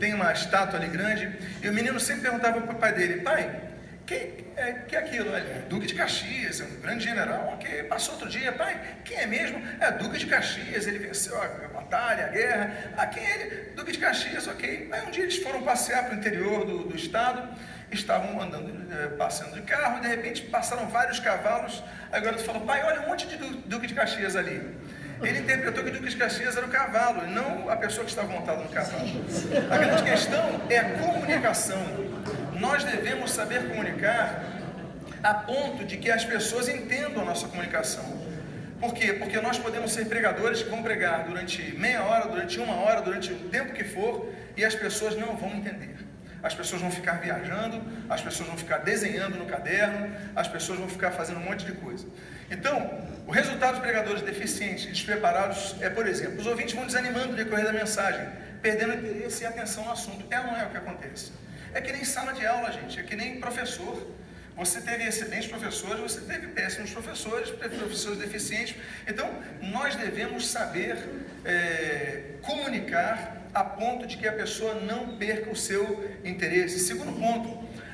Tem 0.00 0.12
uma 0.12 0.32
estátua 0.32 0.78
ali 0.78 0.88
grande, 0.88 1.32
e 1.62 1.68
o 1.68 1.72
menino 1.72 1.98
sempre 2.00 2.22
perguntava 2.22 2.60
para 2.60 2.74
o 2.74 2.78
pai 2.78 2.92
dele, 2.92 3.20
pai, 3.20 3.66
que 4.06 4.14
é, 4.56 4.72
que 4.88 4.94
é 4.94 4.98
aquilo? 5.00 5.34
É 5.34 5.64
Duque 5.68 5.86
de 5.86 5.94
Caxias, 5.94 6.60
é 6.60 6.64
um 6.64 6.80
grande 6.80 7.04
general. 7.04 7.54
Ok, 7.54 7.82
passou 7.84 8.14
outro 8.14 8.28
dia, 8.28 8.52
pai, 8.52 8.80
quem 9.04 9.18
é 9.18 9.26
mesmo? 9.26 9.60
É 9.80 9.90
Duque 9.90 10.18
de 10.18 10.26
Caxias, 10.26 10.86
ele 10.86 10.98
venceu 10.98 11.36
a 11.42 11.48
batalha, 11.68 12.26
a 12.26 12.28
guerra. 12.28 12.92
Ah, 12.96 13.06
quem 13.06 13.26
é 13.26 13.34
ele? 13.34 13.70
Duque 13.74 13.90
de 13.92 13.98
Caxias, 13.98 14.46
ok. 14.46 14.88
Aí 14.92 15.06
um 15.06 15.10
dia 15.10 15.24
eles 15.24 15.38
foram 15.38 15.60
passear 15.62 16.04
para 16.04 16.14
o 16.14 16.18
interior 16.18 16.64
do, 16.64 16.84
do 16.84 16.96
estado, 16.96 17.48
estavam 17.90 18.40
andando, 18.40 18.92
eh, 18.92 19.08
passando 19.16 19.54
de 19.54 19.62
carro, 19.62 19.98
e 19.98 20.00
de 20.00 20.08
repente 20.08 20.42
passaram 20.42 20.88
vários 20.88 21.20
cavalos. 21.20 21.82
Aí 22.10 22.20
o 22.20 22.24
garoto 22.24 22.44
falou, 22.44 22.62
pai, 22.62 22.82
olha 22.84 23.02
um 23.02 23.08
monte 23.08 23.26
de 23.26 23.36
Duque 23.36 23.86
de 23.86 23.94
Caxias 23.94 24.36
ali. 24.36 24.74
Ele 25.22 25.38
interpretou 25.38 25.82
que 25.82 25.90
o 25.90 25.92
Duque 25.92 26.08
de 26.08 26.16
Caxias 26.16 26.56
era 26.56 26.66
o 26.66 26.68
cavalo, 26.68 27.26
e 27.26 27.30
não 27.30 27.70
a 27.70 27.76
pessoa 27.76 28.04
que 28.04 28.10
estava 28.10 28.28
montada 28.28 28.62
no 28.62 28.68
cavalo. 28.68 29.06
A 29.70 29.78
grande 29.78 30.02
questão 30.02 30.60
é 30.68 30.78
a 30.78 30.98
comunicação. 30.98 31.82
Nós 32.58 32.84
devemos 32.84 33.30
saber 33.30 33.68
comunicar 33.68 34.42
a 35.22 35.34
ponto 35.34 35.84
de 35.84 35.96
que 35.96 36.10
as 36.10 36.24
pessoas 36.24 36.68
entendam 36.68 37.22
a 37.22 37.24
nossa 37.24 37.48
comunicação. 37.48 38.26
Por 38.78 38.92
quê? 38.92 39.14
Porque 39.14 39.40
nós 39.40 39.58
podemos 39.58 39.92
ser 39.92 40.06
pregadores 40.06 40.62
que 40.62 40.68
vão 40.68 40.82
pregar 40.82 41.24
durante 41.24 41.74
meia 41.78 42.02
hora, 42.02 42.28
durante 42.28 42.60
uma 42.60 42.74
hora, 42.74 43.00
durante 43.00 43.32
o 43.32 43.36
tempo 43.48 43.72
que 43.72 43.84
for, 43.84 44.30
e 44.56 44.64
as 44.64 44.74
pessoas 44.74 45.16
não 45.16 45.36
vão 45.36 45.50
entender. 45.50 45.96
As 46.42 46.54
pessoas 46.54 46.80
vão 46.80 46.90
ficar 46.90 47.14
viajando, 47.14 47.82
as 48.08 48.20
pessoas 48.20 48.48
vão 48.48 48.58
ficar 48.58 48.78
desenhando 48.78 49.36
no 49.36 49.46
caderno, 49.46 50.14
as 50.34 50.48
pessoas 50.48 50.78
vão 50.78 50.88
ficar 50.88 51.10
fazendo 51.10 51.38
um 51.38 51.44
monte 51.44 51.64
de 51.64 51.72
coisa. 51.72 52.06
Então, 52.50 53.06
o 53.26 53.30
resultado 53.30 53.72
dos 53.72 53.80
pregadores 53.80 54.22
deficientes 54.22 54.86
despreparados 54.86 55.74
é, 55.80 55.90
por 55.90 56.06
exemplo, 56.06 56.38
os 56.38 56.46
ouvintes 56.46 56.74
vão 56.74 56.86
desanimando 56.86 57.28
no 57.28 57.34
decorrer 57.34 57.64
da 57.64 57.72
mensagem, 57.72 58.28
perdendo 58.62 58.94
interesse 58.94 59.42
e 59.42 59.46
atenção 59.46 59.84
no 59.84 59.92
assunto. 59.92 60.24
É 60.30 60.38
ou 60.40 60.46
não 60.46 60.56
é 60.56 60.66
o 60.66 60.70
que 60.70 60.76
acontece? 60.76 61.32
É 61.74 61.80
que 61.80 61.92
nem 61.92 62.04
sala 62.04 62.32
de 62.32 62.46
aula, 62.46 62.72
gente, 62.72 62.98
é 62.98 63.02
que 63.02 63.16
nem 63.16 63.40
professor. 63.40 64.14
Você 64.56 64.80
teve 64.80 65.04
excelentes 65.04 65.48
professores, 65.48 66.00
você 66.00 66.20
teve 66.22 66.46
péssimos 66.46 66.90
professores, 66.90 67.50
professores 67.50 68.18
deficientes. 68.18 68.74
Então, 69.06 69.28
nós 69.60 69.94
devemos 69.96 70.48
saber 70.48 70.96
é, 71.44 72.22
comunicar 72.40 73.45
a 73.56 73.64
ponto 73.64 74.06
de 74.06 74.18
que 74.18 74.28
a 74.28 74.32
pessoa 74.34 74.74
não 74.74 75.16
perca 75.16 75.50
o 75.50 75.56
seu 75.56 75.82
interesse. 76.22 76.78
Segundo 76.78 77.18
ponto, 77.18 77.48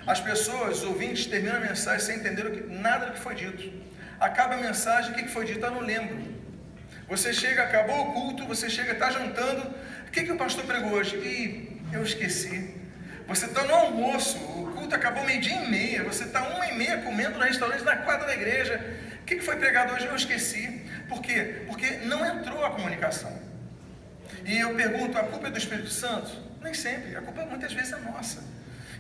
as 0.05 0.21
pessoas, 0.21 0.79
os 0.79 0.83
ouvintes, 0.83 1.27
terminam 1.27 1.57
a 1.59 1.61
mensagem 1.61 2.01
sem 2.01 2.17
entender 2.17 2.67
nada 2.69 3.07
do 3.07 3.13
que 3.13 3.21
foi 3.21 3.37
dito. 3.37 3.73
Acaba 4.19 4.55
a 4.55 4.57
mensagem, 4.57 5.13
o 5.13 5.15
que 5.15 5.29
foi 5.29 5.45
dito? 5.45 5.65
Eu 5.65 5.71
não 5.71 5.81
lembro. 5.81 6.19
Você 7.09 7.33
chega, 7.33 7.63
acabou 7.63 8.09
o 8.09 8.13
culto, 8.13 8.45
você 8.45 8.69
chega, 8.69 8.91
está 8.91 9.09
jantando. 9.13 9.63
O 10.09 10.11
que, 10.11 10.25
que 10.25 10.33
o 10.33 10.37
pastor 10.37 10.65
pregou 10.65 10.95
hoje? 10.95 11.15
Ih, 11.17 11.81
eu 11.93 12.03
esqueci. 12.03 12.75
Você 13.29 13.47
está 13.47 13.63
no 13.63 13.73
almoço, 13.73 14.39
o 14.39 14.73
culto 14.75 14.97
acabou 14.97 15.25
meio-dia 15.25 15.63
e 15.63 15.71
meia, 15.71 16.03
você 16.03 16.25
está 16.25 16.43
uma 16.43 16.67
e 16.67 16.77
meia 16.77 17.03
comendo 17.03 17.39
no 17.39 17.45
restaurante 17.45 17.85
na 17.85 17.99
quadra 17.99 18.27
da 18.27 18.35
igreja. 18.35 18.85
O 19.21 19.25
que, 19.25 19.37
que 19.37 19.43
foi 19.43 19.55
pregado 19.55 19.95
hoje? 19.95 20.07
Eu 20.07 20.17
esqueci. 20.17 20.83
Por 21.09 21.23
quê? 21.23 21.63
Porque 21.69 21.89
não 21.99 22.27
entrou 22.27 22.65
a 22.65 22.71
comunicação. 22.71 23.52
E 24.45 24.59
eu 24.59 24.75
pergunto, 24.75 25.17
a 25.19 25.25
culpa 25.25 25.49
é 25.49 25.51
do 25.51 25.59
Espírito 25.59 25.89
Santo? 25.89 26.31
Nem 26.63 26.75
sempre, 26.75 27.17
a 27.17 27.21
culpa 27.21 27.45
muitas 27.45 27.73
vezes 27.73 27.93
é 27.93 27.99
nossa. 27.99 28.43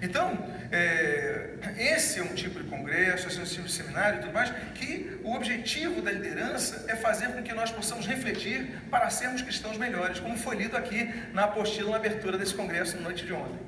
Então, 0.00 0.37
é, 0.72 1.50
esse 1.78 2.18
é 2.18 2.22
um 2.24 2.35
tipo 2.35 2.61
de 2.61 2.68
congresso, 2.68 3.28
esse 3.28 3.38
é 3.38 3.42
um 3.42 3.44
tipo 3.44 3.66
de 3.66 3.72
seminário 3.72 4.18
e 4.18 4.22
tudo 4.22 4.33
mais, 4.33 4.50
que 4.74 5.20
o 5.22 5.33
objetivo 5.33 6.02
da 6.02 6.11
liderança 6.11 6.87
é 6.88 6.96
fazer 6.96 7.28
com 7.28 7.42
que 7.42 7.52
nós 7.55 7.70
possamos 7.70 8.05
refletir 8.05 8.83
para 8.90 9.09
sermos 9.11 9.42
cristãos 9.42 9.78
melhores, 9.78 10.18
como 10.18 10.37
foi 10.37 10.57
lido 10.57 10.76
aqui 10.76 11.09
na 11.33 11.44
apostila 11.44 11.90
na 11.90 11.96
abertura 11.98 12.37
desse 12.37 12.52
congresso 12.52 12.96
na 12.96 13.02
noite 13.02 13.24
de 13.24 13.33
ontem. 13.33 13.61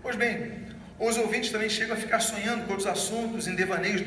Pois 0.00 0.14
bem, 0.14 0.52
os 1.00 1.16
ouvintes 1.16 1.50
também 1.50 1.68
chegam 1.68 1.96
a 1.96 1.98
ficar 1.98 2.20
sonhando 2.20 2.64
com 2.64 2.70
outros 2.70 2.86
assuntos, 2.86 3.48
em 3.48 3.56
devaneios 3.56 4.02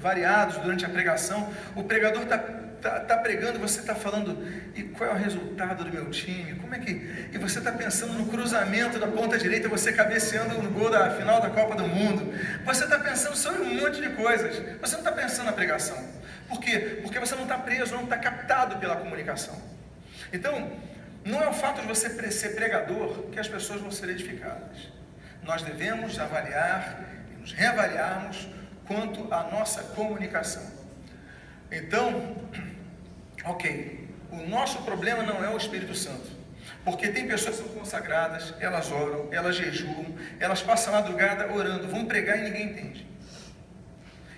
variados 0.00 0.56
durante 0.56 0.84
a 0.84 0.88
pregação. 0.88 1.48
O 1.76 1.84
pregador 1.84 2.22
está 2.22 2.38
tá, 2.80 3.00
tá 3.00 3.16
pregando, 3.18 3.58
você 3.58 3.80
está 3.80 3.94
falando, 3.94 4.46
e 4.74 4.82
qual 4.82 5.10
é 5.10 5.12
o 5.12 5.16
resultado 5.16 5.84
do 5.84 5.92
meu 5.92 6.10
time? 6.10 6.54
Como 6.56 6.74
é 6.74 6.78
que. 6.78 7.28
E 7.32 7.38
você 7.38 7.58
está 7.58 7.72
pensando 7.72 8.14
no 8.14 8.26
cruzamento 8.26 8.98
da 8.98 9.06
ponta 9.06 9.38
direita, 9.38 9.68
você 9.68 9.92
cabeceando 9.92 10.60
no 10.60 10.70
gol 10.70 10.90
da 10.90 11.10
final 11.10 11.40
da 11.40 11.50
Copa 11.50 11.74
do 11.76 11.86
Mundo. 11.86 12.32
Você 12.64 12.84
está 12.84 12.98
pensando 12.98 13.36
sobre 13.36 13.62
um 13.62 13.74
monte 13.74 14.00
de 14.00 14.10
coisas. 14.10 14.56
Você 14.80 14.96
não 14.96 15.04
está 15.04 15.12
pensando 15.12 15.46
na 15.46 15.52
pregação. 15.52 15.96
Por 16.48 16.60
quê? 16.60 17.00
Porque 17.02 17.18
você 17.18 17.34
não 17.34 17.44
está 17.44 17.58
preso, 17.58 17.94
não 17.94 18.04
está 18.04 18.18
captado 18.18 18.78
pela 18.78 18.96
comunicação. 18.96 19.56
Então, 20.32 20.72
não 21.24 21.42
é 21.42 21.48
o 21.48 21.52
fato 21.52 21.82
de 21.82 21.86
você 21.86 22.08
ser 22.30 22.50
pregador 22.50 23.24
que 23.30 23.38
as 23.38 23.48
pessoas 23.48 23.80
vão 23.80 23.90
ser 23.90 24.08
edificadas. 24.08 24.90
Nós 25.42 25.62
devemos 25.62 26.18
avaliar 26.18 27.04
e 27.32 27.40
nos 27.40 27.52
reavaliarmos 27.52 28.48
quanto 28.86 29.32
à 29.32 29.44
nossa 29.44 29.82
comunicação. 29.82 30.80
Então, 31.70 32.36
ok, 33.44 34.08
o 34.30 34.48
nosso 34.48 34.82
problema 34.82 35.22
não 35.22 35.44
é 35.44 35.48
o 35.48 35.56
Espírito 35.56 35.94
Santo. 35.94 36.40
Porque 36.84 37.08
tem 37.08 37.26
pessoas 37.26 37.56
que 37.56 37.62
são 37.62 37.74
consagradas, 37.74 38.54
elas 38.58 38.90
oram, 38.90 39.28
elas 39.30 39.56
jejuam, 39.56 40.14
elas 40.38 40.62
passam 40.62 40.94
a 40.94 41.00
madrugada 41.00 41.52
orando, 41.52 41.88
vão 41.88 42.06
pregar 42.06 42.38
e 42.38 42.42
ninguém 42.42 42.70
entende. 42.70 43.06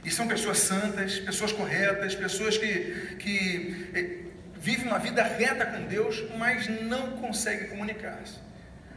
E 0.05 0.11
são 0.11 0.27
pessoas 0.27 0.59
santas, 0.59 1.21
pessoas 1.21 1.53
corretas, 1.53 2.15
pessoas 2.15 2.59
que, 2.59 3.17
que 3.21 3.91
eh, 3.95 4.23
vivem 4.57 4.89
uma 4.89 4.99
vida 4.99 5.23
reta 5.23 5.65
com 5.67 5.83
Deus, 5.87 6.25
mas 6.37 6.69
não 6.83 7.13
conseguem 7.19 7.69
comunicar-se. 7.69 8.39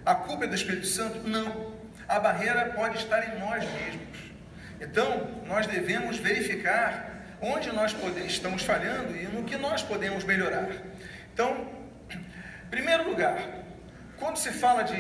A 0.04 0.16
culpa 0.16 0.46
é 0.46 0.48
do 0.48 0.56
Espírito 0.56 0.88
Santo? 0.88 1.28
Não. 1.28 1.74
A 2.08 2.20
barreira 2.20 2.74
pode 2.76 2.98
estar 2.98 3.36
em 3.36 3.40
nós 3.40 3.64
mesmos. 3.64 4.18
Então, 4.82 5.44
nós 5.46 5.68
devemos 5.68 6.18
verificar 6.18 7.15
onde 7.42 7.72
nós 7.72 7.96
estamos 8.26 8.64
falhando 8.64 9.16
e 9.16 9.24
no 9.28 9.44
que 9.44 9.58
nós 9.58 9.82
podemos 9.82 10.24
melhorar. 10.24 10.70
Então, 11.34 11.68
em 12.12 12.70
primeiro 12.70 13.10
lugar, 13.10 13.38
quando 14.18 14.38
se 14.38 14.52
fala 14.52 14.84
de 14.84 14.96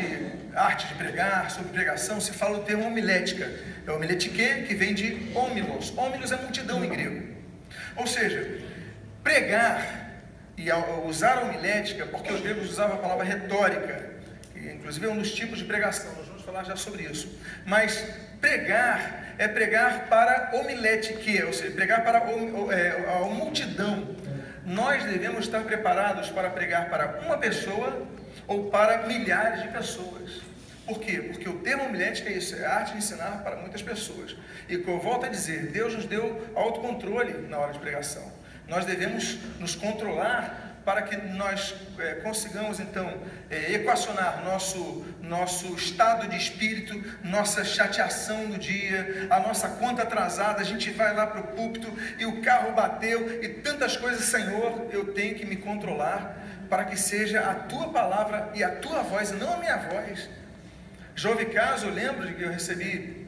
arte 0.53 0.87
de 0.87 0.95
pregar, 0.95 1.49
sobre 1.49 1.71
pregação, 1.71 2.19
se 2.19 2.31
fala 2.31 2.57
do 2.57 2.63
termo 2.63 2.85
homilética. 2.85 3.49
É 3.87 3.91
homiletique, 3.91 4.63
que 4.67 4.75
vem 4.75 4.93
de 4.93 5.31
homilos. 5.33 5.93
Homilos 5.97 6.31
é 6.31 6.37
multidão 6.37 6.83
em 6.83 6.89
grego. 6.89 7.35
Ou 7.95 8.05
seja, 8.05 8.61
pregar 9.23 10.05
e 10.57 10.69
usar 11.07 11.37
a 11.37 11.41
homilética, 11.41 12.05
porque 12.05 12.31
os 12.31 12.41
gregos 12.41 12.69
usavam 12.69 12.95
a 12.95 12.99
palavra 12.99 13.23
retórica, 13.23 14.11
que 14.53 14.59
inclusive 14.59 15.05
é 15.05 15.09
um 15.09 15.17
dos 15.17 15.33
tipos 15.33 15.59
de 15.59 15.65
pregação, 15.65 16.13
nós 16.15 16.27
vamos 16.27 16.43
falar 16.43 16.63
já 16.63 16.75
sobre 16.75 17.03
isso. 17.03 17.39
Mas 17.65 18.05
pregar 18.39 19.24
é 19.37 19.47
pregar 19.47 20.07
para 20.07 20.51
homilétique, 20.53 21.43
ou 21.43 21.53
seja, 21.53 21.71
pregar 21.71 22.03
para 22.03 22.19
é, 22.73 23.15
a 23.15 23.19
multidão. 23.25 24.15
Nós 24.65 25.03
devemos 25.03 25.45
estar 25.45 25.61
preparados 25.61 26.29
para 26.29 26.49
pregar 26.49 26.89
para 26.89 27.19
uma 27.25 27.37
pessoa 27.37 28.07
ou 28.47 28.69
para 28.69 29.05
milhares 29.07 29.63
de 29.63 29.67
pessoas. 29.69 30.41
Por 30.85 30.99
quê? 30.99 31.19
Porque 31.31 31.49
o 31.49 31.59
termo 31.59 31.85
homilética 31.85 32.29
é 32.29 32.33
isso, 32.33 32.55
é 32.55 32.65
a 32.65 32.75
arte 32.75 32.91
de 32.91 32.99
ensinar 32.99 33.43
para 33.43 33.55
muitas 33.55 33.81
pessoas. 33.81 34.35
E 34.69 34.75
eu 34.75 34.99
volto 34.99 35.25
a 35.25 35.29
dizer, 35.29 35.67
Deus 35.71 35.95
nos 35.95 36.05
deu 36.05 36.47
autocontrole 36.55 37.47
na 37.47 37.57
hora 37.57 37.73
de 37.73 37.79
pregação. 37.79 38.31
Nós 38.67 38.85
devemos 38.85 39.37
nos 39.59 39.75
controlar 39.75 40.64
para 40.85 41.01
que 41.01 41.17
nós 41.17 41.73
é, 41.97 42.13
consigamos 42.15 42.79
então 42.79 43.11
é, 43.49 43.73
equacionar 43.73 44.45
nosso, 44.45 45.03
nosso 45.19 45.73
estado 45.75 46.29
de 46.29 46.37
espírito, 46.37 46.93
nossa 47.23 47.65
chateação 47.65 48.45
do 48.45 48.57
dia, 48.57 49.27
a 49.31 49.39
nossa 49.39 49.67
conta 49.67 50.03
atrasada, 50.03 50.61
a 50.61 50.63
gente 50.63 50.91
vai 50.91 51.13
lá 51.15 51.25
para 51.25 51.41
o 51.41 51.47
púlpito 51.47 51.91
e 52.19 52.25
o 52.25 52.39
carro 52.41 52.73
bateu 52.73 53.43
e 53.43 53.49
tantas 53.49 53.97
coisas, 53.97 54.23
Senhor, 54.25 54.87
eu 54.91 55.11
tenho 55.13 55.33
que 55.33 55.45
me 55.45 55.55
controlar 55.55 56.37
para 56.69 56.85
que 56.85 56.97
seja 56.97 57.41
a 57.41 57.55
tua 57.55 57.89
palavra 57.89 58.51
e 58.53 58.63
a 58.63 58.69
tua 58.69 59.01
voz, 59.01 59.31
não 59.31 59.55
a 59.55 59.57
minha 59.57 59.77
voz. 59.77 60.29
Já 61.15 61.29
houve 61.29 61.45
caso, 61.45 61.87
eu 61.87 61.93
lembro 61.93 62.27
de 62.27 62.35
que 62.35 62.43
eu 62.43 62.51
recebi 62.51 63.24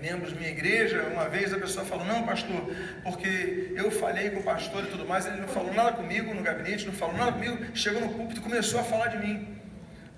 membros 0.00 0.32
da 0.32 0.38
minha 0.38 0.50
igreja, 0.50 1.02
uma 1.12 1.28
vez 1.28 1.52
a 1.52 1.58
pessoa 1.58 1.84
falou, 1.84 2.04
não 2.04 2.24
pastor, 2.24 2.74
porque 3.02 3.72
eu 3.76 3.90
falei 3.90 4.30
com 4.30 4.40
o 4.40 4.42
pastor 4.42 4.84
e 4.84 4.86
tudo 4.86 5.06
mais, 5.06 5.26
ele 5.26 5.40
não 5.40 5.48
falou 5.48 5.72
nada 5.72 5.92
comigo 5.92 6.34
no 6.34 6.42
gabinete, 6.42 6.86
não 6.86 6.92
falou 6.92 7.16
nada 7.16 7.32
comigo, 7.32 7.58
chegou 7.74 8.00
no 8.00 8.08
púlpito 8.08 8.40
e 8.40 8.42
começou 8.42 8.80
a 8.80 8.84
falar 8.84 9.08
de 9.08 9.18
mim. 9.18 9.60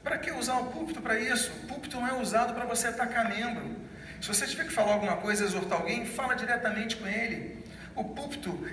Para 0.03 0.18
que 0.18 0.31
usar 0.33 0.59
o 0.59 0.66
púlpito 0.66 1.01
para 1.01 1.18
isso? 1.18 1.53
O 1.62 1.66
púlpito 1.66 2.01
não 2.01 2.09
é 2.09 2.14
usado 2.14 2.55
para 2.55 2.64
você 2.64 2.88
atacar 2.88 3.29
membro. 3.29 3.77
Se 4.21 4.29
você 4.29 4.47
tiver 4.47 4.64
que 4.64 4.73
falar 4.73 4.95
alguma 4.95 5.16
coisa, 5.16 5.45
exortar 5.45 5.81
alguém, 5.81 6.07
fala 6.07 6.35
diretamente 6.35 6.97
com 6.97 7.07
ele. 7.07 7.62
O 7.95 8.14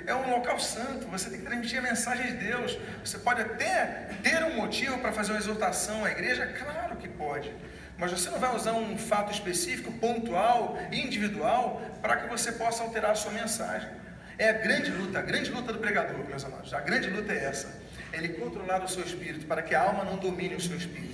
é 0.07 0.15
um 0.15 0.31
local 0.31 0.59
santo, 0.59 1.05
você 1.07 1.29
tem 1.29 1.39
que 1.39 1.45
transmitir 1.45 1.79
a 1.79 1.81
mensagem 1.81 2.27
de 2.27 2.33
Deus. 2.45 2.77
Você 3.03 3.17
pode 3.19 3.41
até 3.41 4.09
ter 4.23 4.43
um 4.43 4.55
motivo 4.55 4.97
para 4.99 5.11
fazer 5.11 5.33
uma 5.33 5.39
exortação 5.39 6.05
à 6.05 6.11
igreja, 6.11 6.47
claro 6.57 6.95
que 6.95 7.07
pode. 7.09 7.51
Mas 7.99 8.11
você 8.11 8.29
não 8.29 8.39
vai 8.39 8.55
usar 8.55 8.71
um 8.73 8.97
fato 8.97 9.31
específico, 9.31 9.91
pontual, 9.91 10.79
individual, 10.89 11.81
para 12.01 12.15
que 12.15 12.29
você 12.29 12.53
possa 12.53 12.81
alterar 12.81 13.11
a 13.11 13.15
sua 13.15 13.33
mensagem. 13.33 13.89
É 14.37 14.49
a 14.49 14.53
grande 14.53 14.89
luta, 14.89 15.19
a 15.19 15.21
grande 15.21 15.51
luta 15.51 15.73
do 15.73 15.79
pregador, 15.79 16.17
meus 16.25 16.45
amados. 16.45 16.73
A 16.73 16.79
grande 16.79 17.09
luta 17.09 17.33
é 17.33 17.43
essa. 17.43 17.77
Ele 18.13 18.29
controlar 18.29 18.81
o 18.81 18.87
seu 18.87 19.03
espírito, 19.03 19.45
para 19.45 19.61
que 19.61 19.75
a 19.75 19.81
alma 19.81 20.05
não 20.05 20.15
domine 20.15 20.55
o 20.55 20.61
seu 20.61 20.77
espírito. 20.77 21.09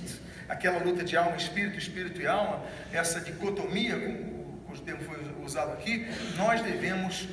Aquela 0.48 0.78
luta 0.78 1.02
de 1.02 1.16
alma, 1.16 1.36
espírito, 1.36 1.76
espírito 1.76 2.20
e 2.20 2.26
alma, 2.26 2.64
essa 2.92 3.20
dicotomia, 3.20 3.96
como 3.96 4.72
o 4.72 4.78
termo 4.78 5.02
foi 5.02 5.44
usado 5.44 5.72
aqui, 5.72 6.06
nós 6.36 6.62
devemos 6.62 7.28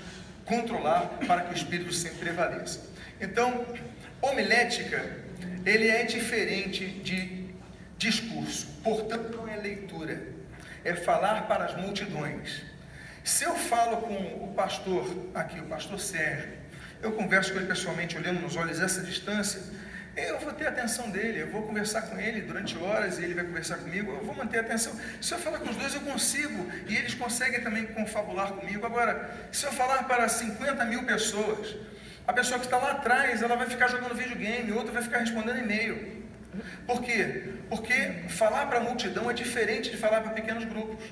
controlar 0.46 1.20
para 1.28 1.42
que 1.42 1.54
o 1.54 1.56
espírito 1.56 1.94
sempre 1.94 2.20
prevaleça. 2.20 2.82
Então, 3.22 3.64
homilética, 4.20 5.00
ele 5.64 5.88
é 5.88 6.04
diferente 6.04 6.88
de 6.88 7.43
discurso, 8.04 8.68
portanto, 8.84 9.38
não 9.38 9.48
é 9.48 9.56
leitura, 9.56 10.22
é 10.84 10.94
falar 10.94 11.48
para 11.48 11.66
as 11.66 11.76
multidões. 11.78 12.62
Se 13.24 13.46
eu 13.46 13.56
falo 13.56 13.98
com 13.98 14.16
o 14.44 14.54
pastor 14.54 15.06
aqui, 15.34 15.60
o 15.60 15.66
pastor 15.66 16.00
Sérgio, 16.00 16.52
eu 17.02 17.14
converso 17.14 17.54
com 17.54 17.60
ele 17.60 17.68
pessoalmente, 17.68 18.18
olhando 18.18 18.42
nos 18.42 18.58
olhos 18.58 18.82
essa 18.82 19.02
distância, 19.02 19.62
eu 20.16 20.38
vou 20.40 20.52
ter 20.54 20.66
a 20.68 20.70
atenção 20.70 21.10
dele, 21.10 21.42
eu 21.42 21.50
vou 21.50 21.64
conversar 21.64 22.04
com 22.04 22.20
ele 22.20 22.42
durante 22.42 22.78
horas 22.78 23.18
e 23.18 23.24
ele 23.24 23.34
vai 23.34 23.46
conversar 23.46 23.78
comigo, 23.78 24.12
eu 24.12 24.24
vou 24.24 24.36
manter 24.36 24.58
a 24.60 24.62
atenção. 24.62 24.94
Se 25.22 25.34
eu 25.34 25.40
falar 25.40 25.60
com 25.60 25.70
os 25.70 25.78
dois, 25.78 25.96
eu 25.96 26.02
consigo, 26.02 26.70
e 26.88 26.96
eles 26.96 27.16
conseguem 27.16 27.62
também 27.62 27.86
confabular 27.88 28.52
comigo. 28.52 28.86
Agora, 28.86 29.48
se 29.52 29.66
eu 29.66 29.72
falar 29.72 30.04
para 30.04 30.28
50 30.28 30.86
mil 30.86 31.04
pessoas, 31.04 31.76
a 32.28 32.34
pessoa 32.34 32.60
que 32.60 32.66
está 32.66 32.78
lá 32.78 32.92
atrás, 32.92 33.42
ela 33.42 33.56
vai 33.56 33.68
ficar 33.68 33.88
jogando 33.88 34.14
videogame, 34.14 34.72
outra 34.72 34.92
vai 34.92 35.02
ficar 35.02 35.20
respondendo 35.20 35.58
e-mail. 35.60 36.23
Por 36.86 37.02
quê? 37.02 37.44
Porque 37.70 37.94
falar 38.30 38.68
para 38.68 38.80
a 38.80 38.84
multidão 38.84 39.30
é 39.30 39.34
diferente 39.34 39.90
de 39.90 39.98
falar 39.98 40.22
para 40.22 40.32
pequenos 40.32 40.66
grupos. 40.66 41.04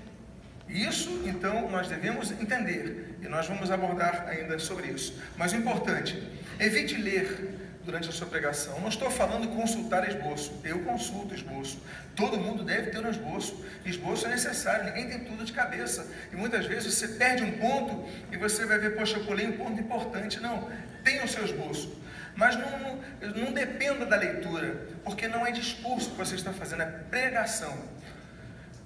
Isso, 0.68 1.24
então, 1.26 1.70
nós 1.70 1.88
devemos 1.88 2.32
entender 2.32 3.18
e 3.22 3.28
nós 3.28 3.48
vamos 3.48 3.70
abordar 3.70 4.28
ainda 4.30 4.58
sobre 4.58 4.88
isso. 4.88 5.22
Mas 5.36 5.52
o 5.52 5.58
importante, 5.58 6.22
evite 6.60 6.96
ler 6.96 7.60
durante 7.84 8.10
a 8.10 8.12
sua 8.12 8.28
pregação. 8.28 8.80
Não 8.80 8.90
estou 8.90 9.10
falando 9.10 9.48
consultar 9.50 10.08
esboço. 10.08 10.54
Eu 10.64 10.80
consulto 10.80 11.34
esboço. 11.34 11.80
Todo 12.16 12.38
mundo 12.38 12.64
deve 12.64 12.92
ter 12.92 13.06
um 13.06 13.10
esboço. 13.10 13.66
Esboço 13.86 14.28
é 14.28 14.30
necessário, 14.30 14.86
ninguém 14.86 15.10
tem 15.10 15.20
tudo 15.26 15.44
de 15.44 15.52
cabeça. 15.52 16.08
E 16.32 16.36
muitas 16.36 16.66
vezes 16.66 16.94
você 16.94 17.08
perde 17.10 17.44
um 17.44 17.52
ponto 17.54 18.08
e 18.32 18.38
você 18.38 18.66
vai 18.66 18.78
ver, 18.78 18.96
poxa, 18.96 19.18
eu 19.18 19.26
pulei 19.26 19.48
um 19.48 19.58
ponto 19.58 19.80
importante. 19.80 20.40
Não, 20.40 20.70
tenha 21.04 21.24
o 21.24 21.28
seu 21.28 21.44
esboço. 21.44 22.00
Mas 22.36 22.56
não, 22.56 22.80
não, 22.80 23.00
não 23.36 23.52
dependa 23.54 24.06
da 24.06 24.16
leitura, 24.16 24.88
porque 25.04 25.28
não 25.28 25.46
é 25.46 25.52
discurso 25.52 26.12
que 26.12 26.18
você 26.18 26.36
está 26.36 26.52
fazendo, 26.54 26.84
é 26.84 26.86
pregação. 26.86 27.74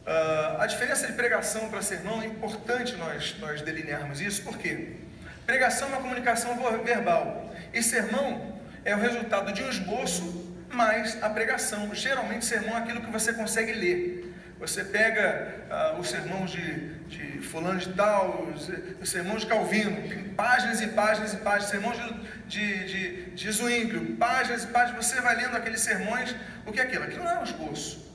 Uh, 0.06 0.60
a 0.62 0.68
diferença 0.68 1.08
de 1.08 1.14
pregação 1.14 1.70
para 1.70 1.82
sermão 1.82 2.22
é 2.22 2.28
importante 2.28 2.96
nós, 2.96 3.36
nós 3.40 3.62
delinearmos 3.62 4.22
isso, 4.22 4.44
porque 4.44 4.98
pregação 5.46 5.88
é 5.88 5.92
uma 5.92 6.02
comunicação 6.02 6.56
verbal 6.84 7.52
e 7.74 7.82
sermão 7.82 8.60
é 8.84 8.96
o 8.96 9.00
resultado 9.00 9.52
de 9.52 9.64
um 9.64 9.70
esboço 9.70 10.46
mais 10.72 11.22
a 11.24 11.30
pregação. 11.30 11.94
Geralmente, 11.96 12.46
sermão 12.46 12.78
é 12.78 12.82
aquilo 12.82 13.02
que 13.02 13.10
você 13.10 13.34
consegue 13.34 13.72
ler. 13.72 14.15
Você 14.60 14.86
pega 14.86 15.54
uh, 15.70 16.00
os 16.00 16.10
sermões 16.10 16.50
de, 16.52 16.94
de 17.06 17.40
fulano 17.42 17.78
de 17.78 17.92
tal, 17.94 18.48
os, 18.56 18.70
os 19.02 19.10
sermões 19.10 19.42
de 19.42 19.48
Calvino, 19.48 20.34
páginas 20.36 20.82
e 20.82 20.88
páginas 20.88 21.34
e 21.34 21.38
páginas, 21.38 21.70
sermões 21.70 21.98
de, 21.98 22.14
de, 22.48 22.86
de, 22.86 23.32
de 23.32 23.52
Zwinglio, 23.52 24.16
páginas 24.16 24.64
e 24.64 24.68
páginas, 24.68 25.06
você 25.06 25.20
vai 25.20 25.36
lendo 25.36 25.58
aqueles 25.58 25.82
sermões, 25.82 26.34
o 26.66 26.72
que 26.72 26.80
é 26.80 26.84
aquilo? 26.84 27.04
Aquilo 27.04 27.26
não 27.26 27.32
é 27.32 27.40
um 27.40 27.44
esboço. 27.44 28.06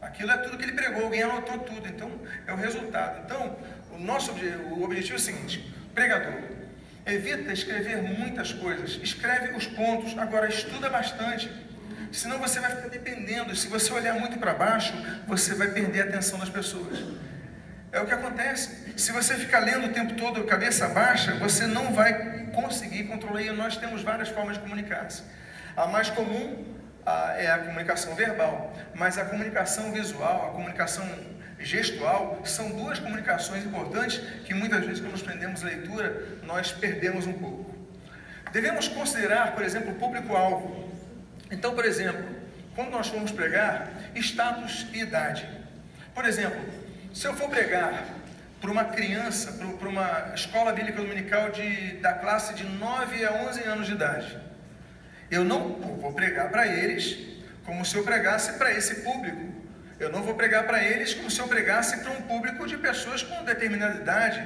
Aquilo 0.00 0.30
é 0.30 0.36
tudo 0.36 0.58
que 0.58 0.64
ele 0.64 0.72
pregou, 0.72 1.04
alguém 1.04 1.22
anotou 1.22 1.58
tudo, 1.58 1.88
então 1.88 2.10
é 2.46 2.52
o 2.52 2.56
resultado. 2.56 3.22
Então, 3.24 3.56
o 3.92 3.98
nosso 3.98 4.32
o 4.32 4.84
objetivo 4.84 5.14
é 5.14 5.16
o 5.16 5.20
seguinte: 5.20 5.74
pregador, 5.94 6.40
evita 7.04 7.52
escrever 7.52 8.02
muitas 8.02 8.52
coisas, 8.52 9.00
escreve 9.02 9.56
os 9.56 9.66
pontos, 9.66 10.16
agora 10.16 10.48
estuda 10.48 10.88
bastante, 10.88 11.50
senão 12.12 12.38
você 12.38 12.60
vai 12.60 12.70
ficar 12.70 12.88
dependendo. 12.88 13.54
Se 13.54 13.68
você 13.68 13.92
olhar 13.92 14.14
muito 14.14 14.38
para 14.38 14.54
baixo, 14.54 14.92
você 15.26 15.54
vai 15.54 15.68
perder 15.68 16.02
a 16.02 16.04
atenção 16.04 16.38
das 16.38 16.48
pessoas. 16.48 16.98
É 17.90 18.00
o 18.00 18.06
que 18.06 18.12
acontece. 18.12 18.94
Se 18.96 19.12
você 19.12 19.34
ficar 19.34 19.60
lendo 19.60 19.86
o 19.86 19.92
tempo 19.92 20.14
todo 20.14 20.44
cabeça 20.44 20.88
baixa, 20.88 21.34
você 21.34 21.66
não 21.66 21.92
vai 21.92 22.46
conseguir 22.52 23.04
controlar. 23.04 23.42
E 23.42 23.50
nós 23.50 23.76
temos 23.76 24.02
várias 24.02 24.28
formas 24.28 24.56
de 24.56 24.62
comunicar-se. 24.62 25.22
A 25.76 25.86
mais 25.86 26.10
comum 26.10 26.64
é 27.38 27.50
a 27.50 27.58
comunicação 27.58 28.14
verbal, 28.14 28.76
mas 28.94 29.16
a 29.16 29.24
comunicação 29.24 29.92
visual, 29.92 30.48
a 30.48 30.52
comunicação 30.52 31.08
gestual, 31.58 32.40
são 32.44 32.70
duas 32.70 32.98
comunicações 32.98 33.64
importantes 33.64 34.18
que 34.44 34.54
muitas 34.54 34.84
vezes, 34.84 35.00
quando 35.00 35.12
nos 35.12 35.22
prendemos 35.22 35.62
a 35.62 35.66
leitura, 35.66 36.24
nós 36.42 36.70
perdemos 36.72 37.26
um 37.26 37.32
pouco. 37.32 37.74
Devemos 38.52 38.88
considerar, 38.88 39.52
por 39.52 39.62
exemplo, 39.62 39.92
o 39.92 39.94
público-alvo. 39.94 40.87
Então, 41.50 41.74
por 41.74 41.84
exemplo, 41.84 42.24
quando 42.74 42.90
nós 42.90 43.08
formos 43.08 43.32
pregar, 43.32 43.90
status 44.14 44.86
e 44.92 45.00
idade. 45.00 45.48
Por 46.14 46.24
exemplo, 46.24 46.60
se 47.12 47.26
eu 47.26 47.34
for 47.34 47.48
pregar 47.48 48.04
para 48.60 48.70
uma 48.70 48.84
criança, 48.84 49.52
para 49.52 49.88
uma 49.88 50.32
escola 50.34 50.72
bíblica 50.72 51.00
dominical 51.00 51.50
de, 51.50 51.94
da 51.96 52.12
classe 52.12 52.54
de 52.54 52.64
9 52.64 53.24
a 53.24 53.32
11 53.48 53.64
anos 53.64 53.86
de 53.86 53.92
idade, 53.92 54.38
eu 55.30 55.44
não 55.44 55.74
vou 56.00 56.12
pregar 56.12 56.50
para 56.50 56.66
eles 56.66 57.18
como 57.64 57.84
se 57.84 57.96
eu 57.96 58.02
pregasse 58.02 58.52
para 58.54 58.72
esse 58.72 59.02
público. 59.02 59.48
Eu 60.00 60.10
não 60.10 60.22
vou 60.22 60.34
pregar 60.34 60.64
para 60.64 60.82
eles 60.82 61.12
como 61.12 61.30
se 61.30 61.40
eu 61.40 61.48
pregasse 61.48 61.98
para 61.98 62.12
um 62.12 62.22
público 62.22 62.66
de 62.66 62.78
pessoas 62.78 63.22
com 63.22 63.44
determinada 63.44 64.00
idade. 64.00 64.42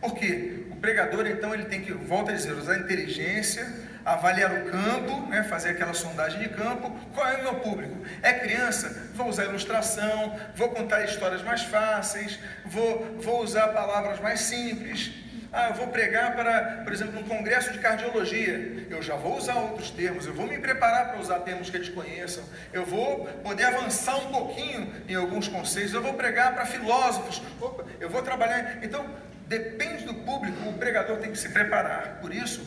Por 0.00 0.14
quê? 0.14 0.64
O 0.70 0.76
pregador, 0.76 1.26
então, 1.26 1.54
ele 1.54 1.66
tem 1.66 1.80
que, 1.82 1.92
volta 1.92 2.32
a 2.32 2.34
dizer, 2.34 2.52
usar 2.52 2.78
inteligência, 2.78 3.66
avaliar 4.04 4.52
o 4.52 4.70
campo, 4.70 5.26
né, 5.28 5.42
fazer 5.44 5.70
aquela 5.70 5.94
sondagem 5.94 6.40
de 6.40 6.48
campo. 6.48 6.90
Qual 7.14 7.26
é 7.26 7.36
o 7.36 7.42
meu 7.42 7.54
público? 7.56 7.96
É 8.22 8.32
criança? 8.32 9.10
Vou 9.14 9.28
usar 9.28 9.44
ilustração, 9.44 10.38
vou 10.54 10.70
contar 10.70 11.04
histórias 11.04 11.42
mais 11.42 11.62
fáceis, 11.62 12.38
vou, 12.64 13.16
vou 13.20 13.42
usar 13.42 13.68
palavras 13.68 14.20
mais 14.20 14.40
simples. 14.40 15.12
Ah, 15.52 15.70
eu 15.70 15.74
vou 15.74 15.88
pregar 15.88 16.36
para, 16.36 16.82
por 16.84 16.92
exemplo, 16.92 17.18
um 17.18 17.24
congresso 17.24 17.72
de 17.72 17.80
cardiologia. 17.80 18.86
Eu 18.88 19.02
já 19.02 19.16
vou 19.16 19.36
usar 19.36 19.56
outros 19.56 19.90
termos, 19.90 20.24
eu 20.24 20.32
vou 20.32 20.46
me 20.46 20.58
preparar 20.58 21.08
para 21.08 21.18
usar 21.18 21.40
termos 21.40 21.68
que 21.68 21.76
eles 21.76 21.88
conheçam. 21.88 22.44
Eu 22.72 22.86
vou 22.86 23.24
poder 23.42 23.64
avançar 23.64 24.16
um 24.16 24.30
pouquinho 24.30 24.94
em 25.08 25.14
alguns 25.16 25.48
conceitos. 25.48 25.92
Eu 25.92 26.02
vou 26.02 26.14
pregar 26.14 26.54
para 26.54 26.66
filósofos. 26.66 27.42
Opa, 27.60 27.84
eu 27.98 28.08
vou 28.08 28.22
trabalhar. 28.22 28.78
Então, 28.80 29.04
depende 29.48 30.04
do 30.04 30.14
público, 30.14 30.68
o 30.68 30.74
pregador 30.74 31.16
tem 31.16 31.32
que 31.32 31.38
se 31.38 31.48
preparar. 31.48 32.18
Por 32.20 32.32
isso 32.32 32.64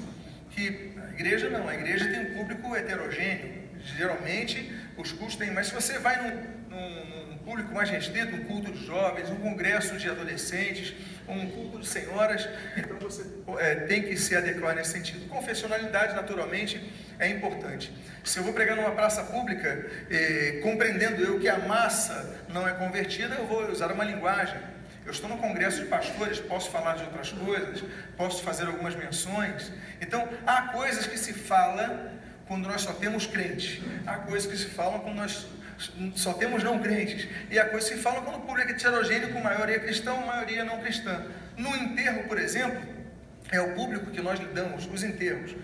que 0.54 0.94
a 0.98 1.12
igreja 1.12 1.50
não, 1.50 1.68
a 1.68 1.76
igreja 1.76 2.06
tem 2.06 2.20
um 2.20 2.34
público 2.38 2.76
heterogêneo. 2.76 3.64
Geralmente 3.98 4.72
os 4.98 5.12
cultos 5.12 5.36
têm, 5.36 5.52
mas 5.52 5.68
se 5.68 5.74
você 5.74 6.00
vai 6.00 6.22
num, 6.22 6.44
num, 6.70 7.26
num 7.32 7.38
público 7.40 7.74
mais 7.74 7.90
restrito, 7.90 8.36
um 8.36 8.46
culto 8.46 8.72
de 8.72 8.86
jovens, 8.86 9.30
um 9.30 9.36
congresso 9.36 9.98
de 9.98 10.10
adolescentes, 10.10 10.94
um 11.28 11.50
culto 11.50 11.80
de 11.80 11.88
senhoras, 11.88 12.48
então 12.78 12.98
você 13.00 13.26
é, 13.60 13.76
tem 13.76 14.04
que 14.04 14.16
se 14.16 14.36
adequar 14.36 14.76
nesse 14.76 14.92
sentido. 14.92 15.28
Confessionalidade, 15.28 16.16
naturalmente, 16.16 16.82
é 17.20 17.28
importante. 17.30 17.92
Se 18.24 18.38
eu 18.38 18.44
vou 18.44 18.54
pregar 18.54 18.76
numa 18.76 18.92
praça 18.92 19.24
pública, 19.24 19.90
é, 20.10 20.60
compreendendo 20.64 21.22
eu 21.22 21.40
que 21.40 21.50
a 21.50 21.60
massa 21.60 22.42
não 22.50 22.68
é 22.68 22.74
convertida, 22.74 23.36
eu 23.36 23.46
vou 23.46 23.70
usar 23.70 23.92
uma 23.92 24.04
linguagem. 24.04 24.58
Eu 25.06 25.12
estou 25.12 25.30
no 25.30 25.38
congresso 25.38 25.82
de 25.82 25.88
pastores, 25.88 26.40
posso 26.40 26.70
falar 26.70 26.96
de 26.96 27.04
outras 27.04 27.32
coisas, 27.32 27.84
posso 28.16 28.42
fazer 28.44 28.66
algumas 28.66 28.96
menções. 28.96 29.72
Então, 30.00 30.28
há 30.46 30.70
coisas 30.70 31.06
que 31.06 31.18
se 31.18 31.34
fala 31.34 32.12
quando 32.48 32.68
nós 32.68 32.82
só 32.82 32.94
temos 32.94 33.26
crentes, 33.26 33.82
há 34.06 34.18
coisas 34.18 34.50
que 34.50 34.58
se 34.58 34.68
falam 34.70 35.00
quando 35.00 35.16
nós 35.18 35.48
só 36.16 36.34
temos 36.34 36.64
não 36.64 36.80
crentes. 36.80 37.28
E 37.50 37.60
a 37.60 37.66
coisa 37.70 37.88
se 37.88 37.98
fala 37.98 38.22
quando 38.22 38.38
o 38.38 38.42
público 38.42 38.70
é 38.70 38.74
heterogêneo, 38.74 39.34
com 39.34 39.40
maioria 39.42 39.80
cristã, 39.80 40.14
maioria 40.26 40.64
não 40.64 40.80
cristã. 40.80 41.26
No 41.58 41.76
enterro, 41.76 42.24
por 42.24 42.40
exemplo, 42.40 42.82
é 43.52 43.60
o 43.62 43.74
público 43.74 44.12
que 44.12 44.22
nós 44.22 44.40
lidamos, 44.40 44.86
os 44.86 45.04
enterros. 45.04 45.56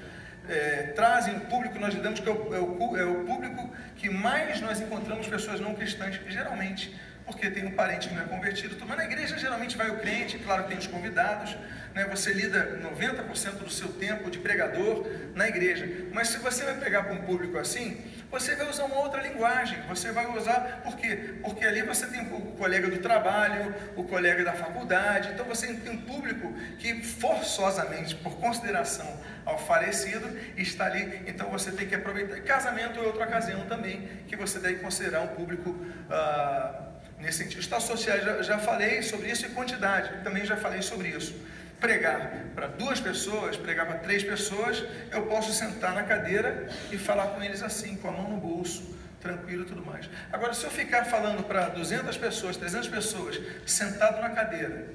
É, 0.47 0.93
trazem 0.95 1.37
o 1.37 1.41
público 1.41 1.75
que 1.75 1.79
nós 1.79 1.93
lidamos, 1.93 2.19
que 2.19 2.27
é 2.27 2.31
o, 2.31 2.55
é, 2.55 2.59
o, 2.59 2.97
é 2.97 3.05
o, 3.05 3.23
público 3.23 3.69
que 3.95 4.09
mais 4.09 4.59
nós 4.61 4.79
encontramos 4.81 5.27
pessoas 5.27 5.59
não 5.59 5.75
cristãs, 5.75 6.19
geralmente, 6.27 6.95
porque 7.29 7.49
tem 7.51 7.63
um 7.63 7.71
parente 7.71 8.09
que 8.09 8.15
não 8.15 8.23
é 8.23 8.25
convertido. 8.25 8.75
Mas 8.87 8.97
na 8.97 9.05
igreja 9.05 9.37
geralmente 9.37 9.77
vai 9.77 9.89
o 9.89 9.99
crente, 9.99 10.39
claro 10.39 10.63
que 10.63 10.69
tem 10.69 10.77
os 10.79 10.87
convidados, 10.87 11.55
né? 11.93 12.05
você 12.09 12.33
lida 12.33 12.79
90% 12.81 13.51
do 13.59 13.69
seu 13.69 13.89
tempo 13.89 14.31
de 14.31 14.39
pregador 14.39 15.07
na 15.35 15.47
igreja. 15.47 15.87
Mas 16.11 16.29
se 16.29 16.39
você 16.39 16.65
vai 16.65 16.75
pegar 16.77 17.03
para 17.03 17.13
um 17.13 17.21
público 17.21 17.59
assim, 17.59 18.03
você 18.31 18.55
vai 18.55 18.67
usar 18.67 18.85
uma 18.85 18.97
outra 18.99 19.21
linguagem. 19.21 19.79
Você 19.87 20.11
vai 20.11 20.25
usar, 20.35 20.81
por 20.83 20.97
quê? 20.97 21.35
Porque 21.41 21.63
ali 21.63 21.83
você 21.83 22.07
tem 22.07 22.21
o 22.21 22.41
colega 22.57 22.89
do 22.89 22.97
trabalho, 22.97 23.75
o 23.95 24.03
colega 24.03 24.43
da 24.43 24.53
faculdade. 24.53 25.29
Então 25.33 25.45
você 25.45 25.71
tem 25.73 25.93
um 25.93 26.01
público 26.01 26.51
que 26.79 27.01
forçosamente, 27.03 28.15
por 28.15 28.37
consideração 28.37 29.07
ao 29.45 29.59
falecido, 29.59 30.35
está 30.57 30.85
ali. 30.85 31.23
Então 31.27 31.49
você 31.49 31.71
tem 31.71 31.87
que 31.87 31.93
aproveitar. 31.93 32.41
Casamento 32.41 32.99
é 32.99 33.03
outra 33.03 33.25
ocasião 33.25 33.65
também 33.67 34.07
que 34.27 34.35
você 34.35 34.59
deve 34.59 34.75
considerar 34.77 35.21
um 35.21 35.27
público. 35.27 35.75
Ah, 36.09 36.88
nesse 37.19 37.39
sentido. 37.39 37.59
Estados 37.59 37.85
sociais, 37.85 38.23
já, 38.23 38.41
já 38.41 38.59
falei 38.59 39.01
sobre 39.01 39.29
isso 39.29 39.45
e 39.45 39.49
quantidade, 39.49 40.23
também 40.23 40.45
já 40.45 40.57
falei 40.57 40.81
sobre 40.81 41.09
isso. 41.09 41.35
Pregar 41.79 42.45
para 42.55 42.67
duas 42.67 42.99
pessoas, 42.99 43.55
pregar 43.55 43.85
para 43.85 43.99
três 43.99 44.23
pessoas, 44.23 44.83
eu 45.11 45.25
posso 45.27 45.53
sentar 45.53 45.93
na 45.93 46.03
cadeira 46.03 46.67
e 46.91 46.97
falar 46.97 47.27
com 47.27 47.41
eles 47.41 47.63
assim, 47.63 47.95
com 47.95 48.09
a 48.09 48.11
mão 48.11 48.29
no 48.29 48.37
bolso, 48.37 48.97
tranquilo 49.21 49.63
e 49.63 49.65
tudo 49.65 49.85
mais. 49.85 50.09
Agora, 50.31 50.53
se 50.53 50.63
eu 50.65 50.71
ficar 50.71 51.05
falando 51.05 51.43
para 51.43 51.69
200 51.69 52.17
pessoas, 52.17 52.57
300 52.57 52.89
pessoas, 52.89 53.39
sentado 53.65 54.21
na 54.21 54.29
cadeira, 54.29 54.87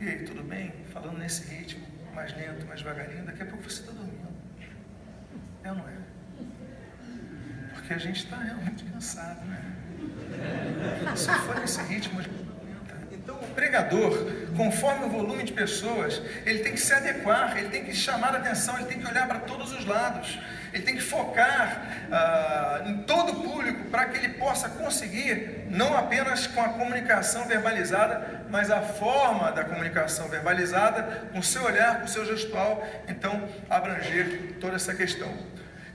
e 0.00 0.08
aí, 0.08 0.24
tudo 0.24 0.44
bem? 0.44 0.72
Falando 0.92 1.18
nesse 1.18 1.42
ritmo, 1.52 1.84
mais 2.14 2.32
lento, 2.36 2.64
mais 2.66 2.80
devagarinho, 2.82 3.24
daqui 3.24 3.42
a 3.42 3.46
pouco 3.46 3.68
você 3.68 3.80
está 3.80 3.92
dormindo. 3.92 4.28
É 5.64 5.70
ou 5.70 5.76
não 5.76 5.88
é? 5.88 5.96
Porque 7.74 7.94
a 7.94 7.98
gente 7.98 8.24
está 8.24 8.36
realmente 8.36 8.84
cansado, 8.84 9.44
né? 9.46 9.77
Se 11.16 11.32
for 11.40 11.58
nesse 11.58 11.80
ritmo, 11.82 12.20
então 13.10 13.34
o 13.36 13.54
pregador, 13.54 14.26
conforme 14.56 15.06
o 15.06 15.08
volume 15.08 15.42
de 15.42 15.52
pessoas, 15.52 16.22
ele 16.46 16.60
tem 16.60 16.72
que 16.72 16.80
se 16.80 16.94
adequar, 16.94 17.58
ele 17.58 17.68
tem 17.68 17.84
que 17.84 17.94
chamar 17.94 18.34
a 18.34 18.38
atenção, 18.38 18.76
ele 18.76 18.86
tem 18.86 18.98
que 18.98 19.06
olhar 19.06 19.26
para 19.26 19.40
todos 19.40 19.72
os 19.72 19.84
lados, 19.84 20.38
ele 20.72 20.82
tem 20.82 20.96
que 20.96 21.02
focar 21.02 22.06
ah, 22.10 22.82
em 22.86 23.02
todo 23.02 23.32
o 23.32 23.42
público 23.42 23.84
para 23.90 24.06
que 24.06 24.18
ele 24.18 24.34
possa 24.34 24.68
conseguir, 24.68 25.66
não 25.68 25.96
apenas 25.96 26.46
com 26.46 26.60
a 26.60 26.70
comunicação 26.70 27.46
verbalizada, 27.46 28.44
mas 28.48 28.70
a 28.70 28.80
forma 28.80 29.52
da 29.52 29.64
comunicação 29.64 30.28
verbalizada, 30.28 31.28
com 31.32 31.40
o 31.40 31.42
seu 31.42 31.64
olhar, 31.64 31.98
com 31.98 32.06
o 32.06 32.08
seu 32.08 32.24
gestual, 32.24 32.86
então 33.08 33.48
abranger 33.68 34.54
toda 34.60 34.76
essa 34.76 34.94
questão. 34.94 35.32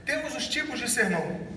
Temos 0.04 0.34
os 0.36 0.46
tipos 0.46 0.78
de 0.78 0.88
sermão. 0.88 1.53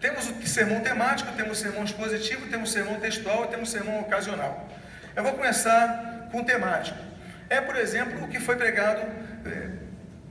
Temos 0.00 0.30
o 0.30 0.46
sermão 0.46 0.80
temático, 0.80 1.30
temos 1.36 1.58
o 1.58 1.60
sermão 1.60 1.84
expositivo, 1.84 2.46
temos 2.48 2.70
o 2.70 2.72
sermão 2.72 2.98
textual 2.98 3.44
e 3.44 3.48
temos 3.48 3.68
o 3.68 3.72
sermão 3.72 4.00
ocasional. 4.00 4.66
Eu 5.14 5.22
vou 5.22 5.34
começar 5.34 6.28
com 6.32 6.40
o 6.40 6.44
temático. 6.44 6.98
É, 7.50 7.60
por 7.60 7.76
exemplo, 7.76 8.24
o 8.24 8.28
que 8.28 8.40
foi 8.40 8.56
pregado 8.56 9.02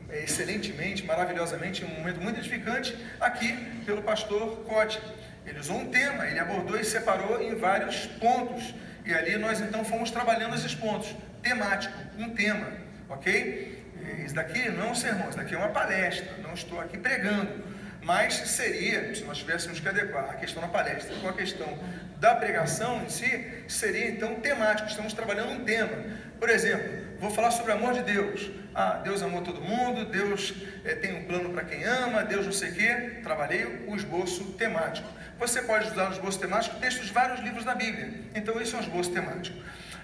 é, 0.09 0.23
excelentemente, 0.23 1.05
maravilhosamente, 1.05 1.83
em 1.83 1.85
um 1.85 1.99
momento 1.99 2.19
muito 2.19 2.39
edificante, 2.39 2.97
aqui 3.21 3.53
pelo 3.85 4.01
pastor 4.01 4.63
Cote. 4.67 4.99
Ele 5.45 5.59
usou 5.59 5.77
um 5.77 5.91
tema, 5.91 6.25
ele 6.25 6.39
abordou 6.39 6.79
e 6.79 6.83
separou 6.83 7.39
em 7.39 7.53
vários 7.53 8.07
pontos. 8.07 8.73
E 9.05 9.13
ali 9.13 9.37
nós 9.37 9.61
então 9.61 9.85
fomos 9.85 10.09
trabalhando 10.09 10.55
esses 10.55 10.73
pontos. 10.73 11.15
Temático, 11.43 11.93
um 12.17 12.31
tema, 12.31 12.67
ok? 13.07 13.85
Isso 14.25 14.33
daqui 14.33 14.67
não 14.69 14.87
é 14.87 14.91
um 14.91 14.95
sermão, 14.95 15.29
isso 15.29 15.37
daqui 15.37 15.53
é 15.53 15.57
uma 15.57 15.69
palestra, 15.69 16.27
não 16.41 16.53
estou 16.53 16.81
aqui 16.81 16.97
pregando. 16.97 17.78
Mas 18.09 18.33
seria, 18.33 19.13
se 19.13 19.23
nós 19.23 19.37
tivéssemos 19.37 19.79
que 19.79 19.87
adequar 19.87 20.31
a 20.31 20.33
questão 20.33 20.63
da 20.63 20.67
palestra 20.67 21.15
com 21.17 21.29
a 21.29 21.33
questão 21.33 21.77
da 22.19 22.33
pregação 22.33 23.03
em 23.03 23.07
si, 23.07 23.63
seria 23.67 24.09
então 24.09 24.33
temático. 24.39 24.89
Estamos 24.89 25.13
trabalhando 25.13 25.51
um 25.51 25.63
tema. 25.63 25.95
Por 26.39 26.49
exemplo, 26.49 26.89
vou 27.19 27.29
falar 27.29 27.51
sobre 27.51 27.71
o 27.71 27.75
amor 27.75 27.93
de 27.93 28.01
Deus. 28.01 28.49
Ah, 28.73 28.99
Deus 29.03 29.21
amou 29.21 29.43
todo 29.43 29.61
mundo, 29.61 30.05
Deus 30.05 30.55
é, 30.83 30.95
tem 30.95 31.19
um 31.19 31.25
plano 31.25 31.51
para 31.51 31.63
quem 31.63 31.83
ama, 31.83 32.23
Deus 32.23 32.47
não 32.47 32.51
sei 32.51 32.71
o 32.71 32.73
quê. 32.73 33.19
Trabalhei 33.21 33.85
o 33.87 33.95
esboço 33.95 34.43
temático. 34.53 35.07
Você 35.37 35.61
pode 35.61 35.91
usar 35.91 36.09
o 36.09 36.11
esboço 36.11 36.39
temático 36.39 36.77
textos 36.77 37.05
de 37.05 37.13
vários 37.13 37.41
livros 37.41 37.63
da 37.63 37.75
Bíblia. 37.75 38.11
Então, 38.33 38.59
esse 38.59 38.73
é 38.73 38.79
um 38.79 38.81
esboço 38.81 39.11
temático. 39.11 39.55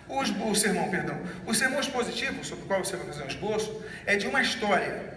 O, 0.08 0.20
o 0.20 0.56
sermão, 0.56 0.91
perdão. 0.91 1.20
O 1.48 1.56
sermão 1.56 1.80
expositivo, 1.80 2.46
sobre 2.46 2.65
o 2.65 2.68
qual 2.68 2.86
você 2.86 2.96
vai 2.98 3.08
fazer 3.08 3.24
um 3.24 3.28
esboço, 3.28 3.84
é 4.06 4.15
de 4.15 4.28
uma 4.28 4.44
história. 4.44 5.14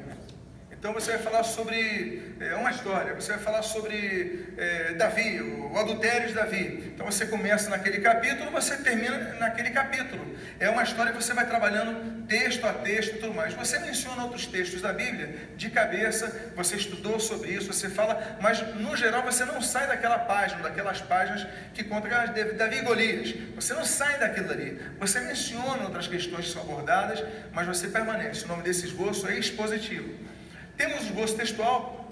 Então 0.78 0.92
você 0.92 1.10
vai 1.10 1.20
falar 1.20 1.42
sobre 1.42 2.22
é, 2.38 2.54
uma 2.54 2.70
história, 2.70 3.12
você 3.12 3.32
vai 3.32 3.40
falar 3.40 3.62
sobre 3.62 4.46
é, 4.56 4.92
Davi, 4.92 5.42
o, 5.42 5.76
adultério 5.76 6.28
de 6.28 6.34
Davi. 6.34 6.92
Então 6.94 7.04
você 7.04 7.26
começa 7.26 7.68
naquele 7.68 7.98
capítulo, 7.98 8.48
você 8.52 8.76
termina 8.76 9.18
naquele 9.40 9.70
capítulo. 9.70 10.24
É 10.60 10.70
uma 10.70 10.84
história 10.84 11.12
que 11.12 11.20
você 11.20 11.34
vai 11.34 11.48
trabalhando 11.48 12.24
texto 12.28 12.64
a 12.64 12.72
texto 12.72 13.16
e 13.16 13.18
tudo 13.18 13.34
mais. 13.34 13.54
Você 13.54 13.80
menciona 13.80 14.22
outros 14.22 14.46
textos 14.46 14.80
da 14.80 14.92
Bíblia 14.92 15.48
de 15.56 15.68
cabeça, 15.68 16.52
você 16.54 16.76
estudou 16.76 17.18
sobre 17.18 17.50
isso, 17.50 17.72
você 17.72 17.88
fala, 17.90 18.38
mas 18.40 18.62
no 18.76 18.96
geral 18.96 19.24
você 19.24 19.44
não 19.44 19.60
sai 19.60 19.88
daquela 19.88 20.20
página, 20.20 20.62
daquelas 20.62 21.00
páginas 21.00 21.44
que 21.74 21.82
conta 21.82 22.08
ah, 22.16 22.26
Davi 22.26 22.76
e 22.76 22.82
Golias. 22.82 23.34
Você 23.56 23.74
não 23.74 23.84
sai 23.84 24.20
daquilo 24.20 24.52
ali. 24.52 24.80
Você 25.00 25.18
menciona 25.22 25.82
outras 25.82 26.06
questões 26.06 26.46
que 26.46 26.52
são 26.52 26.62
abordadas, 26.62 27.24
mas 27.50 27.66
você 27.66 27.88
permanece. 27.88 28.44
O 28.44 28.48
nome 28.48 28.62
desse 28.62 28.86
esboço 28.86 29.26
é 29.26 29.36
expositivo. 29.36 30.37
Temos 30.78 31.00
o 31.00 31.04
esboço 31.06 31.36
textual, 31.36 32.08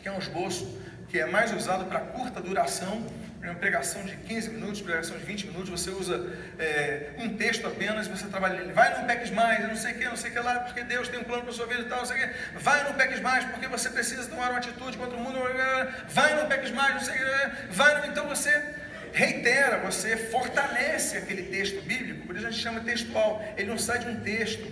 que 0.00 0.08
é 0.08 0.12
um 0.12 0.20
esboço 0.20 0.80
que 1.10 1.18
é 1.18 1.26
mais 1.26 1.52
usado 1.52 1.84
para 1.86 1.98
curta 1.98 2.40
duração, 2.40 3.04
uma 3.42 3.56
pregação 3.56 4.02
de 4.04 4.16
15 4.16 4.50
minutos, 4.50 4.80
pregação 4.80 5.18
de 5.18 5.24
20 5.24 5.48
minutos, 5.48 5.68
você 5.68 5.90
usa 5.90 6.32
é, 6.56 7.10
um 7.18 7.36
texto 7.36 7.66
apenas, 7.66 8.06
você 8.06 8.26
trabalha 8.28 8.60
ele. 8.60 8.72
Vai 8.72 9.00
no 9.00 9.06
PECs 9.06 9.30
mais, 9.32 9.66
não 9.66 9.74
sei 9.76 9.92
o 9.92 9.98
que, 9.98 10.04
não 10.04 10.16
sei 10.16 10.30
o 10.30 10.32
que 10.32 10.38
lá, 10.38 10.60
porque 10.60 10.84
Deus 10.84 11.08
tem 11.08 11.18
um 11.18 11.24
plano 11.24 11.42
para 11.42 11.50
a 11.50 11.54
sua 11.54 11.66
vida 11.66 11.82
e 11.82 11.84
tal, 11.86 11.98
não 11.98 12.06
sei 12.06 12.16
o 12.16 12.28
que. 12.28 12.58
Vai 12.58 12.88
no 12.88 12.94
PECs 12.94 13.20
mais, 13.20 13.44
porque 13.46 13.66
você 13.66 13.90
precisa 13.90 14.28
tomar 14.28 14.50
uma 14.50 14.58
atitude 14.58 14.96
contra 14.96 15.16
o 15.16 15.20
mundo. 15.20 15.40
Vai 16.08 16.40
no 16.40 16.48
PECs 16.48 16.70
mais, 16.70 16.94
não 16.94 17.00
sei 17.00 17.14
o 17.14 17.18
que. 17.18 17.72
Vai 17.72 18.00
no, 18.00 18.06
então 18.06 18.28
você 18.28 18.74
reitera, 19.12 19.78
você 19.78 20.16
fortalece 20.16 21.16
aquele 21.16 21.42
texto 21.44 21.82
bíblico, 21.82 22.26
por 22.26 22.36
isso 22.36 22.46
a 22.46 22.50
gente 22.50 22.62
chama 22.62 22.80
textual. 22.80 23.44
Ele 23.56 23.68
não 23.68 23.78
sai 23.78 23.98
de 23.98 24.08
um 24.08 24.20
texto. 24.20 24.64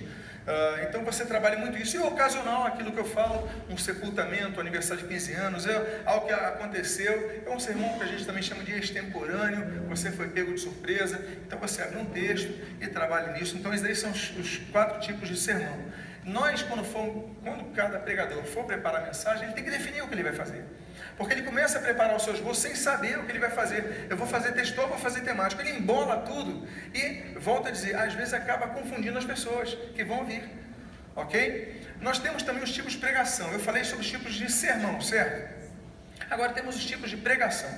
Uh, 0.42 0.82
então 0.88 1.04
você 1.04 1.24
trabalha 1.24 1.56
muito 1.56 1.78
isso. 1.78 1.96
E 1.96 2.00
o 2.00 2.06
ocasional, 2.06 2.64
aquilo 2.64 2.90
que 2.92 2.98
eu 2.98 3.04
falo, 3.04 3.48
um 3.68 3.76
sepultamento, 3.76 4.60
aniversário 4.60 5.02
de 5.02 5.08
15 5.08 5.32
anos, 5.34 5.66
é 5.66 6.02
algo 6.04 6.26
que 6.26 6.32
aconteceu. 6.32 7.42
É 7.46 7.50
um 7.50 7.60
sermão 7.60 7.96
que 7.98 8.04
a 8.04 8.06
gente 8.06 8.26
também 8.26 8.42
chama 8.42 8.64
de 8.64 8.72
extemporâneo. 8.72 9.84
Você 9.88 10.10
foi 10.10 10.28
pego 10.28 10.52
de 10.52 10.60
surpresa. 10.60 11.24
Então 11.46 11.58
você 11.58 11.82
abre 11.82 11.98
um 11.98 12.06
texto 12.06 12.52
e 12.80 12.86
trabalha 12.88 13.32
nisso. 13.32 13.56
Então, 13.56 13.72
esses 13.72 13.98
são 13.98 14.10
os, 14.10 14.36
os 14.36 14.56
quatro 14.72 15.00
tipos 15.00 15.28
de 15.28 15.36
sermão. 15.36 15.78
Nós, 16.24 16.62
quando, 16.62 16.84
for, 16.84 17.30
quando 17.42 17.72
cada 17.74 17.98
pregador 17.98 18.44
for 18.44 18.64
preparar 18.64 19.02
a 19.02 19.06
mensagem, 19.06 19.44
ele 19.44 19.54
tem 19.54 19.64
que 19.64 19.70
definir 19.70 20.02
o 20.02 20.08
que 20.08 20.14
ele 20.14 20.22
vai 20.22 20.32
fazer. 20.32 20.64
Porque 21.16 21.34
ele 21.34 21.42
começa 21.42 21.78
a 21.78 21.82
preparar 21.82 22.16
os 22.16 22.24
seus 22.24 22.40
bolsos 22.40 22.62
sem 22.62 22.74
saber 22.74 23.18
o 23.18 23.24
que 23.24 23.32
ele 23.32 23.38
vai 23.38 23.50
fazer. 23.50 24.06
Eu 24.08 24.16
vou 24.16 24.26
fazer 24.26 24.52
textual, 24.52 24.88
vou 24.88 24.98
fazer 24.98 25.20
temático. 25.20 25.60
Ele 25.60 25.78
embola 25.78 26.18
tudo 26.22 26.66
e, 26.94 27.38
volta 27.38 27.68
a 27.68 27.72
dizer, 27.72 27.94
às 27.96 28.14
vezes 28.14 28.32
acaba 28.32 28.68
confundindo 28.68 29.18
as 29.18 29.24
pessoas 29.24 29.74
que 29.94 30.04
vão 30.04 30.20
ouvir. 30.20 30.42
Ok? 31.14 31.80
Nós 32.00 32.18
temos 32.18 32.42
também 32.42 32.62
os 32.62 32.72
tipos 32.72 32.94
de 32.94 32.98
pregação. 32.98 33.52
Eu 33.52 33.60
falei 33.60 33.84
sobre 33.84 34.04
os 34.04 34.10
tipos 34.10 34.34
de 34.34 34.50
sermão, 34.50 35.00
certo? 35.00 35.62
Agora 36.30 36.52
temos 36.52 36.76
os 36.76 36.84
tipos 36.84 37.10
de 37.10 37.16
pregação. 37.16 37.70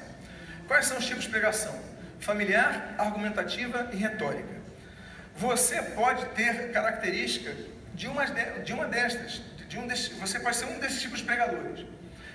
Quais 0.68 0.86
são 0.86 0.96
os 0.96 1.04
tipos 1.04 1.24
de 1.24 1.30
pregação? 1.30 1.78
Familiar, 2.20 2.94
argumentativa 2.96 3.90
e 3.92 3.96
retórica. 3.96 4.54
Você 5.36 5.82
pode 5.82 6.24
ter 6.26 6.70
característica 6.70 7.52
de 7.92 8.06
uma, 8.06 8.24
de 8.24 8.72
uma 8.72 8.86
destas. 8.86 9.42
De 9.68 9.78
um 9.78 9.88
você 9.88 10.38
pode 10.38 10.56
ser 10.56 10.66
um 10.66 10.78
desses 10.78 11.02
tipos 11.02 11.18
de 11.18 11.24
pregadores. 11.24 11.84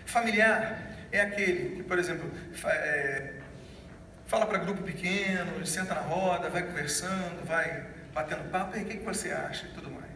Familiar 0.10 0.82
é 1.12 1.22
aquele 1.22 1.78
que, 1.78 1.84
por 1.84 2.00
exemplo, 2.00 2.32
é, 2.66 3.34
fala 4.26 4.48
para 4.48 4.58
grupo 4.58 4.82
pequeno, 4.82 5.66
senta 5.66 5.94
na 5.94 6.02
roda, 6.02 6.50
vai 6.50 6.64
conversando, 6.64 7.46
vai 7.46 7.86
batendo 8.12 8.50
papo, 8.50 8.76
e 8.76 8.82
o 8.82 8.86
que, 8.86 8.98
que 8.98 9.06
você 9.06 9.32
acha 9.32 9.68
e 9.68 9.70
tudo 9.70 9.92
mais. 9.92 10.10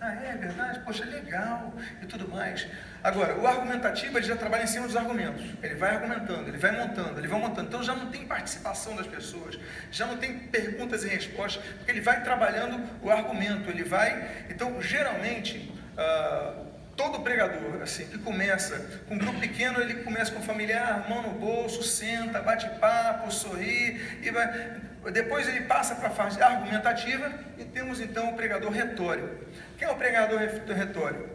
Ah, 0.00 0.14
é 0.14 0.36
verdade? 0.36 0.80
Poxa, 0.80 1.04
legal 1.04 1.74
e 2.00 2.06
tudo 2.06 2.28
mais. 2.28 2.66
Agora, 3.02 3.36
o 3.38 3.46
argumentativo 3.46 4.18
ele 4.18 4.26
já 4.26 4.36
trabalha 4.36 4.62
em 4.62 4.68
cima 4.68 4.86
dos 4.86 4.96
argumentos. 4.96 5.44
Ele 5.62 5.74
vai 5.74 5.96
argumentando, 5.96 6.48
ele 6.48 6.56
vai 6.56 6.70
montando, 6.70 7.18
ele 7.18 7.28
vai 7.28 7.40
montando. 7.40 7.68
Então 7.68 7.82
já 7.82 7.94
não 7.94 8.06
tem 8.06 8.24
participação 8.24 8.94
das 8.94 9.06
pessoas, 9.08 9.58
já 9.90 10.06
não 10.06 10.16
tem 10.16 10.38
perguntas 10.38 11.02
e 11.02 11.08
respostas, 11.08 11.62
porque 11.76 11.90
ele 11.90 12.00
vai 12.00 12.22
trabalhando 12.22 12.80
o 13.02 13.10
argumento, 13.10 13.68
ele 13.68 13.82
vai. 13.82 14.46
Então, 14.48 14.80
geralmente, 14.80 15.70
uh, 15.98 16.69
todo 17.00 17.20
pregador, 17.20 17.80
assim, 17.82 18.04
que 18.04 18.18
começa 18.18 18.78
com 19.08 19.14
um 19.14 19.18
grupo 19.18 19.40
pequeno, 19.40 19.80
ele 19.80 19.94
começa 20.04 20.30
com 20.32 20.42
familiar, 20.42 21.08
mão 21.08 21.22
no 21.22 21.30
bolso, 21.30 21.82
senta, 21.82 22.42
bate 22.42 22.68
papo, 22.78 23.32
sorri, 23.32 23.98
e 24.22 24.30
vai. 24.30 24.76
Depois 25.10 25.48
ele 25.48 25.62
passa 25.62 25.94
para 25.94 26.08
a 26.08 26.10
fase 26.10 26.42
argumentativa 26.42 27.32
e 27.56 27.64
temos 27.64 28.02
então 28.02 28.28
o 28.28 28.36
pregador 28.36 28.70
retórico. 28.70 29.30
Quem 29.78 29.88
é 29.88 29.90
o 29.90 29.94
pregador 29.94 30.38
retórico? 30.38 31.30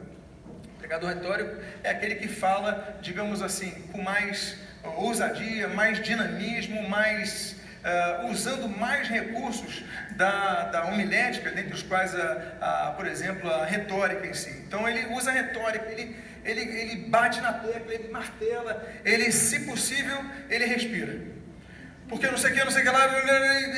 O 0.76 0.78
pregador 0.78 1.10
retórico 1.10 1.60
é 1.84 1.89
aquele 1.89 2.16
que 2.16 2.28
fala, 2.28 3.00
digamos 3.02 3.42
assim, 3.42 3.72
com 3.92 4.04
mais 4.04 4.58
ousadia, 4.84 5.68
mais 5.68 6.00
dinamismo, 6.00 6.88
mais 6.88 7.56
uh, 7.86 8.32
usando 8.32 8.68
mais 8.68 9.08
recursos 9.08 9.84
da, 10.12 10.66
da 10.66 10.86
homilética, 10.86 11.52
dentre 11.52 11.74
os 11.74 11.84
quais, 11.84 12.16
a, 12.16 12.88
a, 12.90 12.92
por 12.92 13.08
exemplo, 13.08 13.50
a 13.50 13.66
retórica 13.66 14.26
em 14.26 14.34
si. 14.34 14.50
Então 14.68 14.90
ele 14.90 15.14
usa 15.14 15.30
a 15.30 15.34
retórica, 15.34 15.86
ele, 15.92 16.16
ele, 16.44 16.62
ele 16.62 16.96
bate 17.08 17.40
na 17.42 17.54
tecla, 17.54 17.94
ele 17.94 18.10
martela, 18.10 18.86
ele, 19.04 19.32
se 19.32 19.62
possível, 19.62 20.18
ele 20.50 20.66
respira. 20.66 21.36
Porque 22.08 22.28
não 22.28 22.38
sei 22.38 22.52
o 22.52 22.54
que, 22.54 22.64
não 22.64 22.72
sei 22.72 22.84
o 22.84 22.86
que 22.86 22.92
lá, 22.92 23.06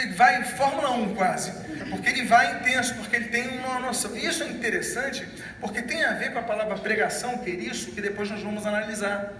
ele 0.02 0.14
vai 0.14 0.42
em 0.42 0.44
Fórmula 0.44 0.92
1 0.92 1.16
quase. 1.16 1.52
Porque 1.90 2.10
ele 2.10 2.26
vai 2.26 2.60
intenso, 2.60 2.94
porque 2.96 3.16
ele 3.16 3.30
tem 3.30 3.60
uma 3.60 3.80
noção. 3.80 4.18
Isso 4.18 4.44
é 4.44 4.48
interessante, 4.50 5.26
porque 5.62 5.82
tem 5.82 6.04
a 6.04 6.14
ver 6.14 6.34
com 6.34 6.40
a 6.40 6.44
palavra 6.44 6.78
pregação, 6.78 7.38
quer 7.38 7.52
isso, 7.52 7.92
que 7.92 8.02
depois 8.02 8.30
nós 8.30 8.44
vamos 8.44 8.66
analisar. 8.66 9.32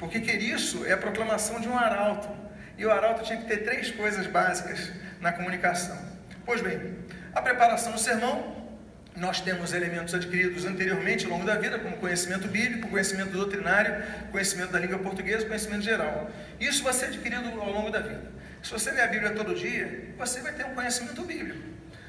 Porque 0.00 0.20
quer 0.20 0.42
isso 0.42 0.84
é 0.84 0.92
a 0.92 0.96
proclamação 0.96 1.60
de 1.60 1.68
um 1.68 1.78
arauto. 1.78 2.47
E 2.78 2.86
o 2.86 2.92
arauto 2.92 3.24
tinha 3.24 3.38
que 3.38 3.46
ter 3.46 3.64
três 3.64 3.90
coisas 3.90 4.26
básicas 4.28 4.92
na 5.20 5.32
comunicação. 5.32 5.98
Pois 6.46 6.60
bem, 6.62 6.96
a 7.34 7.42
preparação 7.42 7.92
do 7.92 7.98
sermão, 7.98 8.56
nós 9.16 9.40
temos 9.40 9.72
elementos 9.72 10.14
adquiridos 10.14 10.64
anteriormente 10.64 11.24
ao 11.24 11.32
longo 11.32 11.44
da 11.44 11.56
vida, 11.56 11.78
como 11.80 11.96
conhecimento 11.96 12.46
bíblico, 12.46 12.88
conhecimento 12.88 13.32
doutrinário, 13.32 14.02
conhecimento 14.30 14.70
da 14.70 14.78
língua 14.78 14.98
portuguesa, 15.00 15.44
conhecimento 15.44 15.82
geral. 15.82 16.30
Isso 16.60 16.84
vai 16.84 16.92
ser 16.92 17.06
adquirido 17.06 17.48
ao 17.60 17.72
longo 17.72 17.90
da 17.90 17.98
vida. 17.98 18.22
Se 18.62 18.70
você 18.70 18.92
ler 18.92 19.02
a 19.02 19.06
Bíblia 19.08 19.30
todo 19.32 19.54
dia, 19.56 20.14
você 20.16 20.40
vai 20.40 20.52
ter 20.52 20.64
um 20.64 20.74
conhecimento 20.74 21.22
bíblico. 21.22 21.58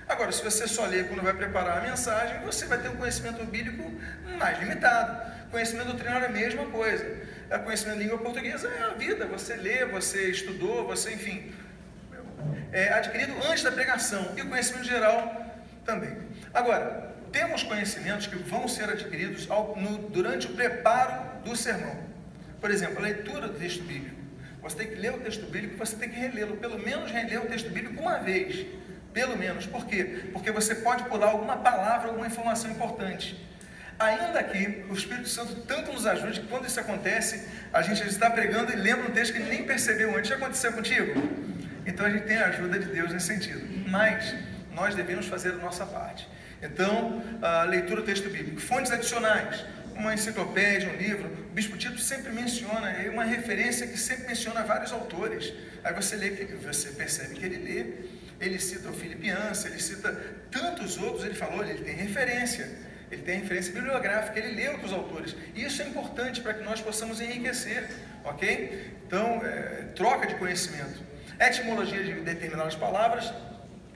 Agora, 0.08 0.32
se 0.32 0.44
você 0.44 0.68
só 0.68 0.86
lê 0.86 1.04
quando 1.04 1.22
vai 1.22 1.34
preparar 1.34 1.80
a 1.80 1.82
mensagem, 1.82 2.40
você 2.42 2.66
vai 2.66 2.80
ter 2.80 2.90
um 2.90 2.96
conhecimento 2.96 3.44
bíblico 3.46 3.92
mais 4.38 4.60
limitado. 4.60 5.50
Conhecimento 5.52 5.88
doutrinário 5.88 6.26
é 6.26 6.30
a 6.30 6.32
mesma 6.32 6.66
coisa. 6.66 7.06
O 7.50 7.54
é 7.54 7.58
conhecimento 7.58 7.98
da 7.98 8.04
língua 8.04 8.18
portuguesa 8.20 8.68
é 8.68 8.84
a 8.84 8.90
vida. 8.90 9.26
Você 9.26 9.56
lê, 9.56 9.84
você 9.84 10.30
estudou, 10.30 10.86
você, 10.86 11.14
enfim, 11.14 11.52
é 12.72 12.94
adquirido 12.94 13.34
antes 13.50 13.64
da 13.64 13.72
pregação. 13.72 14.34
E 14.38 14.42
o 14.44 14.48
conhecimento 14.48 14.86
geral 14.86 15.46
também. 15.84 16.16
Agora, 16.54 17.16
temos 17.32 17.64
conhecimentos 17.64 18.28
que 18.28 18.36
vão 18.36 18.68
ser 18.68 18.88
adquiridos 18.88 19.50
ao, 19.50 19.76
no, 19.76 19.98
durante 20.10 20.46
o 20.46 20.52
preparo 20.52 21.44
do 21.44 21.56
sermão. 21.56 21.98
Por 22.62 22.70
exemplo, 22.70 23.00
a 23.00 23.02
leitura 23.02 23.48
do 23.48 23.58
texto 23.58 23.82
bíblico. 23.84 24.16
Você 24.62 24.78
tem 24.78 24.88
que 24.88 24.96
ler 24.96 25.14
o 25.14 25.20
texto 25.20 25.46
bíblico, 25.50 25.76
você 25.76 25.96
tem 25.96 26.10
que 26.10 26.20
relê-lo, 26.20 26.58
pelo 26.58 26.78
menos 26.78 27.10
reler 27.10 27.42
o 27.42 27.48
texto 27.48 27.72
bíblico 27.72 28.00
uma 28.00 28.20
vez. 28.20 28.68
Pelo 29.12 29.36
menos. 29.36 29.66
Por 29.66 29.88
quê? 29.88 30.26
Porque 30.32 30.52
você 30.52 30.76
pode 30.76 31.04
pular 31.06 31.30
alguma 31.30 31.58
palavra, 31.58 32.10
alguma 32.10 32.28
informação 32.28 32.70
importante. 32.70 33.49
Ainda 34.00 34.42
que 34.44 34.86
o 34.90 34.94
Espírito 34.94 35.28
Santo 35.28 35.56
tanto 35.68 35.92
nos 35.92 36.06
ajude 36.06 36.40
que 36.40 36.48
quando 36.48 36.66
isso 36.66 36.80
acontece, 36.80 37.46
a 37.74 37.82
gente 37.82 38.02
está 38.08 38.30
pregando 38.30 38.72
e 38.72 38.76
lembra 38.78 39.10
um 39.10 39.12
texto 39.12 39.34
que 39.34 39.40
nem 39.40 39.64
percebeu 39.64 40.16
antes. 40.18 40.30
Já 40.30 40.38
aconteceu 40.38 40.72
contigo? 40.72 41.22
Então 41.86 42.06
a 42.06 42.10
gente 42.10 42.24
tem 42.24 42.38
a 42.38 42.48
ajuda 42.48 42.80
de 42.80 42.86
Deus 42.86 43.12
nesse 43.12 43.28
sentido. 43.28 43.90
Mas 43.90 44.34
nós 44.74 44.96
devemos 44.96 45.26
fazer 45.28 45.50
a 45.50 45.56
nossa 45.56 45.86
parte. 45.86 46.26
Então, 46.62 47.22
a 47.42 47.64
leitura 47.64 48.02
do 48.02 48.06
texto 48.06 48.30
bíblico. 48.30 48.62
Fontes 48.62 48.92
adicionais, 48.92 49.66
uma 49.96 50.14
enciclopédia, 50.14 50.90
um 50.90 50.96
livro. 50.96 51.28
O 51.50 51.54
Bispo 51.54 51.78
Tito 51.78 52.00
sempre 52.00 52.32
menciona, 52.32 52.90
é 52.92 53.10
uma 53.10 53.26
referência 53.26 53.86
que 53.86 53.98
sempre 53.98 54.28
menciona 54.28 54.64
vários 54.64 54.94
autores. 54.94 55.54
Aí 55.84 55.94
você 55.94 56.16
lê, 56.16 56.30
você 56.62 56.90
percebe 56.92 57.36
que 57.36 57.46
ele 57.46 57.58
lê, 57.58 57.86
ele 58.40 58.60
cita 58.60 58.90
o 58.90 58.94
Filipiança, 58.94 59.68
ele 59.68 59.80
cita 59.80 60.14
tantos 60.50 60.98
outros, 60.98 61.26
ele 61.26 61.36
falou, 61.36 61.66
ele 61.66 61.84
tem 61.84 61.96
referência. 61.96 62.70
Ele 63.12 63.22
tem 63.22 63.40
referência 63.40 63.74
bibliográfica, 63.74 64.40
ele 64.40 64.56
lê 64.56 64.70
outros 64.70 64.94
autores. 64.94 65.36
E 65.56 65.64
isso 65.64 65.82
é 65.82 65.86
importante 65.88 66.42
para 66.42 66.54
que 66.54 66.64
nós 66.64 66.82
possamos 66.82 67.20
enriquecer, 67.20 67.90
ok? 68.24 68.94
Então, 69.06 69.44
é, 69.44 69.88
troca 69.96 70.28
de 70.28 70.36
conhecimento. 70.36 71.02
Etimologia 71.40 72.04
de 72.04 72.14
determinadas 72.22 72.76
palavras, 72.76 73.34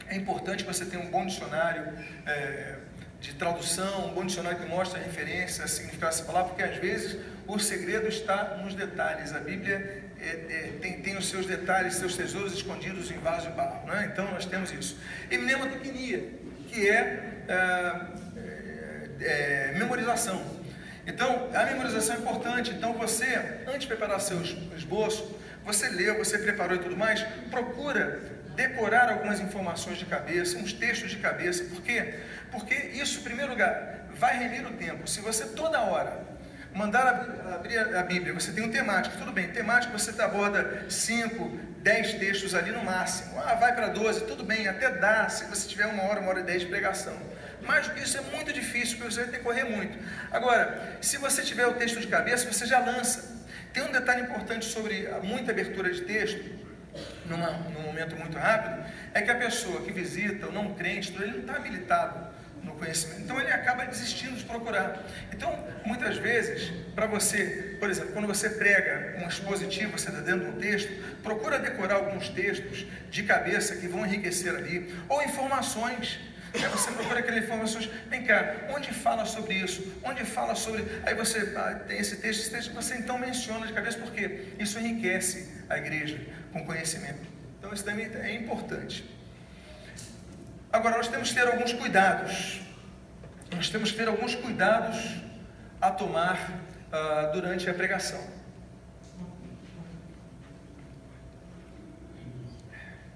é 0.07 0.15
importante 0.15 0.63
você 0.63 0.85
tenha 0.85 1.03
um 1.03 1.09
bom 1.09 1.25
dicionário 1.25 1.93
é, 2.25 2.75
de 3.19 3.33
tradução, 3.33 4.07
um 4.07 4.13
bom 4.13 4.25
dicionário 4.25 4.59
que 4.59 4.65
mostra 4.67 4.99
a 4.99 5.03
referência, 5.03 5.63
a 5.63 5.67
significado 5.67 6.13
dessa 6.13 6.25
palavra, 6.25 6.49
porque 6.49 6.63
às 6.63 6.77
vezes 6.77 7.17
o 7.47 7.57
segredo 7.59 8.07
está 8.07 8.57
nos 8.63 8.75
detalhes. 8.75 9.33
A 9.33 9.39
Bíblia 9.39 10.03
é, 10.19 10.25
é, 10.25 10.73
tem, 10.81 11.01
tem, 11.01 11.17
os 11.17 11.29
seus 11.29 11.45
detalhes, 11.45 11.95
seus 11.95 12.15
tesouros 12.15 12.53
escondidos 12.53 13.11
em 13.11 13.17
vaso 13.19 13.49
de 13.49 13.53
barro. 13.55 13.85
Né? 13.87 14.09
Então 14.11 14.29
nós 14.31 14.45
temos 14.45 14.71
isso. 14.71 14.97
E 15.29 15.37
mnemotecnia, 15.37 16.23
que 16.69 16.89
é, 16.89 17.43
é, 19.21 19.73
memorização. 19.77 20.41
Então, 21.05 21.49
a 21.53 21.65
memorização 21.65 22.15
é 22.15 22.19
importante. 22.19 22.71
Então, 22.71 22.93
você, 22.93 23.25
antes 23.67 23.81
de 23.81 23.87
preparar 23.87 24.21
seu 24.21 24.41
esboço, 24.75 25.39
você 25.65 25.89
leu, 25.89 26.17
você 26.17 26.37
preparou 26.37 26.75
e 26.75 26.79
tudo 26.79 26.95
mais, 26.95 27.23
procura 27.49 28.21
decorar 28.55 29.09
algumas 29.09 29.39
informações 29.39 29.97
de 29.97 30.05
cabeça, 30.05 30.57
uns 30.57 30.73
textos 30.73 31.11
de 31.11 31.17
cabeça. 31.17 31.63
Por 31.65 31.81
quê? 31.81 32.15
Porque 32.51 32.75
isso, 32.75 33.19
em 33.19 33.23
primeiro 33.23 33.51
lugar, 33.51 34.07
vai 34.15 34.37
remir 34.37 34.65
o 34.65 34.71
tempo. 34.73 35.07
Se 35.07 35.19
você 35.21 35.45
toda 35.47 35.81
hora 35.81 36.21
mandar 36.73 37.07
abrir 37.53 37.77
a 37.77 38.03
Bíblia, 38.03 38.33
você 38.33 38.51
tem 38.51 38.63
um 38.63 38.71
temático, 38.71 39.17
tudo 39.17 39.31
bem, 39.31 39.47
temático 39.49 39.97
você 39.97 40.19
aborda 40.21 40.85
5, 40.89 41.59
10 41.79 42.13
textos 42.13 42.55
ali 42.55 42.71
no 42.71 42.83
máximo. 42.83 43.39
Ah, 43.39 43.55
vai 43.55 43.75
para 43.75 43.89
12, 43.89 44.21
tudo 44.21 44.43
bem, 44.43 44.67
até 44.67 44.89
dá, 44.89 45.29
se 45.29 45.45
você 45.45 45.67
tiver 45.67 45.85
uma 45.87 46.03
hora, 46.03 46.19
uma 46.19 46.29
hora 46.29 46.39
e 46.39 46.43
dez 46.43 46.61
de 46.61 46.67
pregação. 46.67 47.15
Mais 47.65 47.87
do 47.87 47.93
que 47.93 48.03
isso 48.03 48.17
é 48.17 48.21
muito 48.21 48.51
difícil, 48.51 48.97
porque 48.97 49.13
você 49.13 49.21
vai 49.21 49.31
ter 49.31 49.37
que 49.37 49.43
correr 49.43 49.63
muito. 49.63 49.97
Agora, 50.31 50.97
se 51.01 51.17
você 51.17 51.41
tiver 51.41 51.67
o 51.67 51.73
texto 51.73 51.99
de 51.99 52.07
cabeça, 52.07 52.51
você 52.51 52.65
já 52.65 52.79
lança. 52.79 53.33
Tem 53.71 53.83
um 53.83 53.91
detalhe 53.91 54.21
importante 54.21 54.65
sobre 54.65 55.07
muita 55.23 55.51
abertura 55.51 55.91
de 55.91 56.01
texto, 56.01 56.43
numa, 57.25 57.51
num 57.51 57.81
momento 57.81 58.15
muito 58.15 58.37
rápido, 58.37 58.85
é 59.13 59.21
que 59.21 59.31
a 59.31 59.35
pessoa 59.35 59.81
que 59.81 59.91
visita, 59.91 60.47
o 60.47 60.51
não 60.51 60.73
crente, 60.75 61.13
ele 61.15 61.31
não 61.31 61.39
está 61.39 61.55
habilitado 61.55 62.33
no 62.61 62.73
conhecimento. 62.73 63.21
Então 63.21 63.39
ele 63.39 63.51
acaba 63.51 63.85
desistindo 63.85 64.35
de 64.35 64.43
procurar. 64.43 65.03
Então, 65.31 65.51
muitas 65.85 66.17
vezes, 66.17 66.71
para 66.95 67.05
você, 67.07 67.77
por 67.79 67.89
exemplo, 67.89 68.13
quando 68.13 68.27
você 68.27 68.49
prega 68.49 69.21
um 69.23 69.27
expositivo, 69.27 69.97
você 69.97 70.09
está 70.09 70.21
dentro 70.21 70.51
de 70.51 70.57
um 70.57 70.59
texto, 70.59 70.91
procura 71.21 71.59
decorar 71.59 71.95
alguns 71.95 72.29
textos 72.29 72.85
de 73.09 73.23
cabeça 73.23 73.75
que 73.75 73.87
vão 73.87 74.05
enriquecer 74.05 74.55
ali, 74.55 74.93
ou 75.09 75.21
informações 75.23 76.19
Aí 76.53 76.69
você 76.69 76.91
procura 76.91 77.19
aquelas 77.19 77.43
informações. 77.43 77.89
Vem 78.07 78.23
cá, 78.23 78.67
onde 78.69 78.93
fala 78.93 79.25
sobre 79.25 79.55
isso? 79.55 79.91
Onde 80.03 80.23
fala 80.23 80.53
sobre. 80.53 80.85
Aí 81.03 81.15
você 81.15 81.53
ah, 81.55 81.75
tem 81.87 81.97
esse 81.97 82.17
texto, 82.17 82.41
esse 82.41 82.51
texto, 82.51 82.73
você 82.73 82.95
então 82.95 83.17
menciona 83.17 83.65
de 83.65 83.73
cabeça, 83.73 83.97
porque 83.97 84.53
isso 84.59 84.77
enriquece 84.79 85.63
a 85.67 85.77
igreja 85.77 86.19
com 86.51 86.63
conhecimento. 86.63 87.27
Então 87.57 87.73
isso 87.73 87.83
também 87.83 88.05
é 88.05 88.35
importante. 88.35 89.03
Agora, 90.71 90.97
nós 90.97 91.07
temos 91.07 91.29
que 91.29 91.35
ter 91.35 91.47
alguns 91.47 91.73
cuidados. 91.73 92.61
Nós 93.51 93.69
temos 93.69 93.91
que 93.91 93.97
ter 93.97 94.07
alguns 94.07 94.35
cuidados 94.35 95.21
a 95.81 95.91
tomar 95.91 96.51
uh, 96.91 97.31
durante 97.33 97.69
a 97.69 97.73
pregação. 97.73 98.21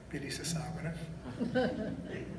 Perícia 0.10 0.42
essa 0.42 0.60
água, 0.60 0.82
né? 0.82 0.94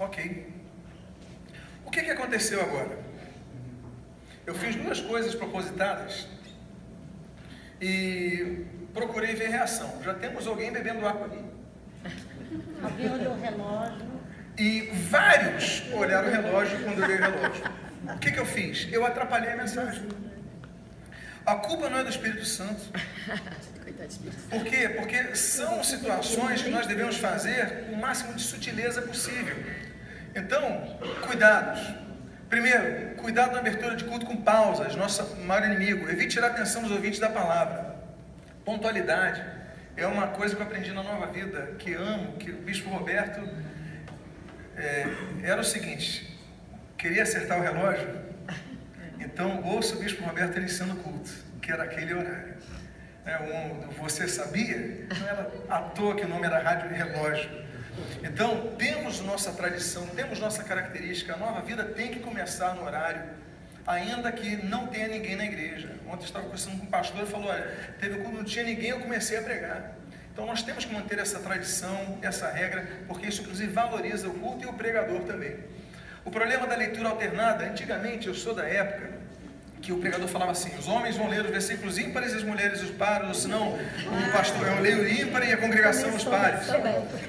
Ok. 0.00 0.46
O 1.84 1.90
que, 1.90 2.02
que 2.02 2.10
aconteceu 2.10 2.58
agora? 2.62 2.98
Eu 4.46 4.54
fiz 4.54 4.74
duas 4.74 4.98
coisas 4.98 5.34
propositadas 5.34 6.26
e 7.78 8.64
procurei 8.94 9.34
ver 9.34 9.50
reação. 9.50 10.02
Já 10.02 10.14
temos 10.14 10.46
alguém 10.46 10.72
bebendo 10.72 11.06
água 11.06 11.26
ali. 11.26 11.44
Alguém 12.82 13.12
olhou 13.12 13.34
o 13.34 13.40
relógio. 13.40 14.10
E 14.58 14.88
vários 15.10 15.82
olharam 15.92 16.28
o 16.28 16.32
relógio 16.32 16.82
quando 16.82 16.98
eu 16.98 17.04
olhei 17.04 17.16
o 17.16 17.20
relógio. 17.20 17.64
O 18.14 18.18
que, 18.18 18.32
que 18.32 18.40
eu 18.40 18.46
fiz? 18.46 18.88
Eu 18.90 19.04
atrapalhei 19.04 19.52
a 19.52 19.56
mensagem. 19.56 20.08
A 21.44 21.56
culpa 21.56 21.90
não 21.90 21.98
é 21.98 22.04
do 22.04 22.10
Espírito 22.10 22.46
Santo. 22.46 22.90
Por 24.48 24.64
quê? 24.64 24.88
Porque 24.88 25.36
são 25.36 25.84
situações 25.84 26.62
que 26.62 26.70
nós 26.70 26.86
devemos 26.86 27.18
fazer 27.18 27.84
com 27.84 27.92
o 27.92 28.00
máximo 28.00 28.32
de 28.32 28.42
sutileza 28.42 29.02
possível. 29.02 29.56
Então, 30.34 30.98
cuidados. 31.26 31.80
Primeiro, 32.48 33.14
cuidado 33.16 33.52
na 33.52 33.60
abertura 33.60 33.94
de 33.94 34.04
culto 34.04 34.26
com 34.26 34.36
pausas, 34.36 34.96
nosso 34.96 35.36
maior 35.36 35.66
inimigo. 35.66 36.08
Evite 36.10 36.30
tirar 36.30 36.48
a 36.48 36.50
atenção 36.50 36.82
dos 36.82 36.90
ouvintes 36.90 37.20
da 37.20 37.28
palavra. 37.28 37.96
Pontualidade 38.64 39.42
é 39.96 40.06
uma 40.06 40.28
coisa 40.28 40.54
que 40.54 40.62
eu 40.62 40.66
aprendi 40.66 40.92
na 40.92 41.02
nova 41.02 41.26
vida, 41.26 41.74
que 41.78 41.94
amo, 41.94 42.32
que 42.38 42.50
o 42.50 42.56
Bispo 42.56 42.90
Roberto 42.90 43.40
é, 44.76 45.06
era 45.42 45.60
o 45.60 45.64
seguinte: 45.64 46.38
queria 46.98 47.22
acertar 47.22 47.58
o 47.58 47.62
relógio, 47.62 48.08
então 49.18 49.62
ouça 49.64 49.94
o 49.94 49.98
Bispo 49.98 50.24
Roberto 50.24 50.58
iniciando 50.58 50.94
o 50.94 50.96
culto, 50.96 51.30
que 51.62 51.70
era 51.70 51.84
aquele 51.84 52.14
horário. 52.14 52.54
É, 53.24 53.38
um, 53.38 53.90
você 54.02 54.26
sabia? 54.26 55.06
Não 55.18 55.28
era 55.28 55.50
à 55.68 55.78
toa 55.82 56.16
que 56.16 56.24
o 56.24 56.28
nome 56.28 56.46
era 56.46 56.58
Rádio 56.60 56.88
Relógio. 56.88 57.50
Então, 58.22 58.74
temos 58.78 59.20
nossa 59.20 59.52
tradição, 59.52 60.06
temos 60.08 60.38
nossa 60.38 60.62
característica, 60.64 61.34
a 61.34 61.36
nova 61.36 61.60
vida 61.60 61.84
tem 61.84 62.08
que 62.08 62.20
começar 62.20 62.74
no 62.74 62.84
horário 62.84 63.40
ainda 63.86 64.30
que 64.30 64.56
não 64.56 64.86
tenha 64.86 65.08
ninguém 65.08 65.36
na 65.36 65.44
igreja. 65.44 65.90
Ontem 66.06 66.22
eu 66.22 66.26
estava 66.26 66.44
conversando 66.44 66.78
com 66.78 66.84
um 66.84 66.90
pastor 66.90 67.22
e 67.22 67.26
falou: 67.26 67.50
olha, 67.50 67.94
teve 67.98 68.18
quando 68.20 68.36
não 68.36 68.44
tinha 68.44 68.64
ninguém, 68.64 68.90
eu 68.90 69.00
comecei 69.00 69.38
a 69.38 69.42
pregar. 69.42 69.94
Então 70.32 70.46
nós 70.46 70.62
temos 70.62 70.84
que 70.84 70.92
manter 70.92 71.18
essa 71.18 71.40
tradição, 71.40 72.18
essa 72.22 72.48
regra, 72.50 72.86
porque 73.08 73.26
isso 73.26 73.42
inclusive 73.42 73.72
valoriza 73.72 74.28
o 74.28 74.34
culto 74.34 74.64
e 74.64 74.66
o 74.68 74.72
pregador 74.72 75.22
também. 75.22 75.56
O 76.24 76.30
problema 76.30 76.66
da 76.66 76.76
leitura 76.76 77.08
alternada, 77.08 77.64
antigamente 77.64 78.28
eu 78.28 78.34
sou 78.34 78.54
da 78.54 78.66
época 78.66 79.19
que 79.82 79.92
o 79.92 79.98
pregador 79.98 80.28
falava 80.28 80.52
assim: 80.52 80.70
os 80.78 80.86
homens 80.88 81.16
vão 81.16 81.28
ler 81.28 81.44
os 81.44 81.50
versículos 81.50 81.98
ímpares 81.98 82.32
e 82.32 82.36
as 82.36 82.42
mulheres 82.42 82.82
os 82.82 82.90
pares, 82.90 83.36
senão 83.38 83.72
o 83.72 84.32
pastor 84.32 84.66
eu 84.66 84.80
leio 84.80 85.02
o 85.02 85.08
ímpar 85.08 85.46
e 85.48 85.52
a 85.52 85.56
congregação 85.56 86.14
os 86.14 86.24
pares. 86.24 86.66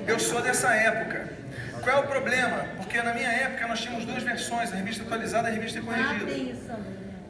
Eu 0.08 0.20
sou 0.20 0.42
dessa 0.42 0.74
época. 0.74 1.30
Qual 1.82 1.98
é 1.98 2.00
o 2.00 2.08
problema? 2.08 2.66
Porque 2.78 3.02
na 3.02 3.14
minha 3.14 3.30
época 3.30 3.68
nós 3.68 3.80
tínhamos 3.82 4.06
duas 4.06 4.22
versões, 4.22 4.72
a 4.72 4.76
revista 4.76 5.04
atualizada 5.04 5.50
e 5.50 5.52
a 5.52 5.56
revista 5.56 5.82
corrigida. 5.82 6.26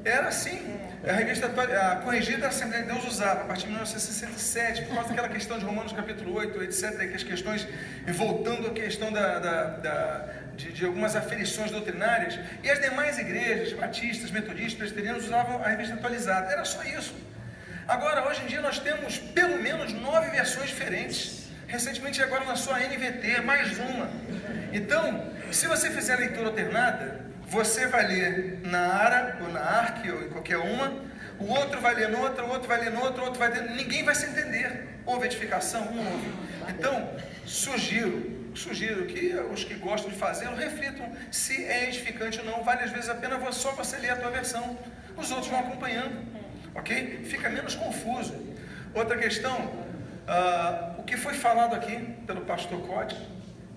Era 0.04 0.28
assim. 0.30 0.80
A 1.08 1.14
revista 1.14 1.48
a 1.48 1.96
corrigida 1.98 2.46
a 2.46 2.50
Assembleia 2.50 2.84
de 2.84 2.92
Deus 2.92 3.06
usava 3.08 3.42
a 3.42 3.46
partir 3.46 3.64
de 3.64 3.72
1967, 3.72 4.84
por 4.84 4.96
causa 4.96 5.10
daquela 5.10 5.30
questão 5.30 5.58
de 5.58 5.66
Romanos 5.66 5.94
capítulo 5.94 6.36
8, 6.36 6.64
etc., 6.64 7.10
que 7.10 7.16
as 7.16 7.24
questões, 7.24 7.68
voltando 8.08 8.68
à 8.68 8.72
questão 8.72 9.12
da, 9.12 9.40
da, 9.40 9.64
da 9.78 10.30
de, 10.56 10.72
de, 10.72 10.86
algumas 10.86 11.16
aferições 11.16 11.72
doutrinárias, 11.72 12.40
e 12.64 12.70
as 12.70 12.80
demais 12.80 13.18
igrejas, 13.18 13.74
batistas, 13.74 14.30
metodistas, 14.30 14.76
presbiterianos, 14.76 15.26
usavam 15.26 15.64
a 15.64 15.70
revista 15.70 15.96
atualizada. 15.96 16.52
Era 16.52 16.66
só 16.66 16.84
isso. 16.84 17.16
Agora, 17.88 18.28
hoje 18.28 18.44
em 18.44 18.46
dia, 18.46 18.62
nós 18.62 18.78
temos 18.78 19.18
pelo 19.18 19.62
menos 19.62 19.92
nove 19.94 20.30
versões 20.30 20.70
diferentes. 20.70 21.50
Recentemente, 21.68 22.22
agora 22.22 22.44
lançou 22.44 22.74
a 22.74 22.80
NVT, 22.80 23.42
mais 23.42 23.78
uma. 23.80 24.10
Então, 24.72 25.32
se 25.52 25.68
você 25.68 25.90
fizer 25.90 26.14
a 26.14 26.18
leitura 26.18 26.48
alternada, 26.48 27.31
você 27.52 27.86
vai 27.86 28.08
ler 28.08 28.62
na 28.64 28.80
ARA, 28.80 29.38
ou 29.42 29.50
na 29.50 29.60
ARC, 29.60 30.06
ou 30.06 30.24
em 30.24 30.30
qualquer 30.30 30.58
uma, 30.58 31.04
o 31.38 31.48
outro 31.48 31.82
vai 31.82 31.94
ler 31.94 32.08
no 32.08 32.22
outro, 32.22 32.46
o 32.46 32.50
outro 32.50 32.66
vai 32.66 32.80
ler 32.80 32.92
no 32.92 33.02
outro, 33.02 33.22
o 33.24 33.26
outro 33.26 33.40
vai 33.40 33.50
ler. 33.52 33.72
Ninguém 33.72 34.06
vai 34.06 34.16
se 34.16 34.26
entender. 34.26 34.88
Houve 35.06 35.26
edificação? 35.26 35.82
Um 35.82 36.12
houve. 36.12 36.32
Então, 36.70 37.14
sugiro, 37.46 38.52
sugiro 38.56 39.06
que 39.06 39.36
os 39.54 39.66
que 39.66 39.74
gostam 39.74 40.10
de 40.10 40.18
fazê-lo 40.18 40.56
reflitam 40.56 41.12
se 41.30 41.66
é 41.66 41.90
edificante 41.90 42.40
ou 42.40 42.46
não. 42.46 42.64
Vale 42.64 42.84
às 42.84 42.92
vezes 42.92 43.10
a 43.10 43.16
pena 43.16 43.38
só 43.52 43.72
você 43.74 43.98
ler 43.98 44.12
a 44.12 44.16
tua 44.16 44.32
versão. 44.32 44.78
Os 45.18 45.30
outros 45.30 45.50
vão 45.50 45.60
acompanhando. 45.60 46.26
Ok? 46.74 47.26
Fica 47.26 47.50
menos 47.50 47.76
confuso. 47.76 48.34
Outra 48.94 49.18
questão, 49.18 49.58
uh, 49.60 51.02
o 51.02 51.04
que 51.04 51.18
foi 51.18 51.34
falado 51.34 51.76
aqui 51.76 51.98
pelo 52.26 52.42
pastor 52.46 52.80
Cote, 52.88 53.18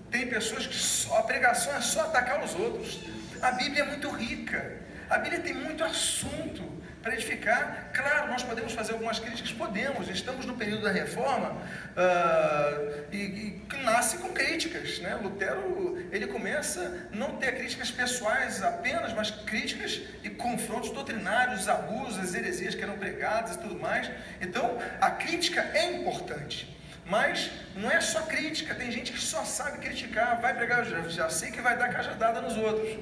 tem 0.09 0.27
pessoas 0.27 0.65
que 0.65 0.75
só, 0.75 1.17
a 1.17 1.23
pregação 1.23 1.75
é 1.75 1.81
só 1.81 2.03
atacar 2.03 2.41
os 2.41 2.55
outros. 2.55 3.01
A 3.41 3.51
Bíblia 3.51 3.83
é 3.83 3.85
muito 3.85 4.09
rica. 4.09 4.77
A 5.09 5.17
Bíblia 5.17 5.41
tem 5.41 5.53
muito 5.53 5.83
assunto 5.83 6.63
para 7.01 7.13
edificar. 7.13 7.91
Claro, 7.93 8.31
nós 8.31 8.41
podemos 8.41 8.73
fazer 8.73 8.93
algumas 8.93 9.19
críticas, 9.19 9.51
podemos. 9.51 10.09
Estamos 10.09 10.45
no 10.45 10.55
período 10.55 10.83
da 10.83 10.91
reforma 10.91 11.51
uh, 11.51 13.05
e, 13.11 13.17
e, 13.17 13.83
nasce 13.83 14.17
com 14.17 14.29
críticas. 14.29 14.99
Né? 14.99 15.13
Lutero 15.21 16.03
ele 16.11 16.25
começa 16.25 17.07
não 17.11 17.37
ter 17.37 17.55
críticas 17.55 17.91
pessoais 17.91 18.63
apenas, 18.63 19.13
mas 19.13 19.29
críticas 19.29 20.01
e 20.23 20.29
confrontos 20.31 20.89
doutrinários, 20.89 21.69
abusos, 21.69 22.17
as 22.17 22.33
heresias 22.33 22.73
que 22.73 22.81
eram 22.81 22.97
pregadas 22.97 23.55
e 23.55 23.59
tudo 23.59 23.77
mais. 23.79 24.09
Então, 24.41 24.79
a 24.99 25.11
crítica 25.11 25.61
é 25.73 25.91
importante. 25.91 26.75
Mas 27.05 27.51
não 27.75 27.89
é 27.91 28.01
só 28.01 28.21
crítica, 28.23 28.73
tem 28.73 28.91
gente 28.91 29.13
que 29.13 29.19
só 29.19 29.43
sabe 29.43 29.77
criticar, 29.77 30.41
vai 30.41 30.55
pregar, 30.55 30.83
já, 30.85 31.01
já 31.07 31.29
sei 31.29 31.51
que 31.51 31.61
vai 31.61 31.77
dar 31.77 31.89
cajadada 31.89 32.41
nos 32.41 32.57
outros. 32.57 32.97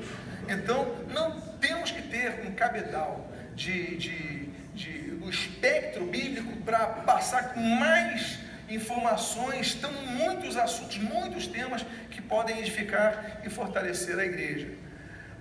Então, 0.49 0.93
não 1.10 1.39
temos 1.62 1.89
que 1.91 2.01
ter 2.01 2.45
um 2.45 2.54
cabedal 2.54 3.30
de, 3.56 3.95
de, 3.95 4.45
de 4.74 5.04
do 5.24 5.30
espectro 5.30 6.06
bíblico 6.06 6.58
para 6.64 6.86
passar 6.86 7.56
mais 7.56 8.39
informações, 8.70 9.68
estão 9.68 9.91
muitos 9.91 10.58
assuntos, 10.58 10.97
muitos 10.97 11.47
temas 11.47 11.86
que 12.12 12.22
podem 12.22 12.60
edificar 12.60 13.41
e 13.45 13.49
fortalecer 13.49 14.20
a 14.20 14.26
igreja. 14.26 14.68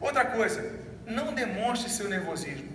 Outra 0.01 0.25
coisa, 0.25 0.79
não 1.07 1.33
demonstre 1.33 1.91
seu 1.91 2.09
nervosismo. 2.09 2.71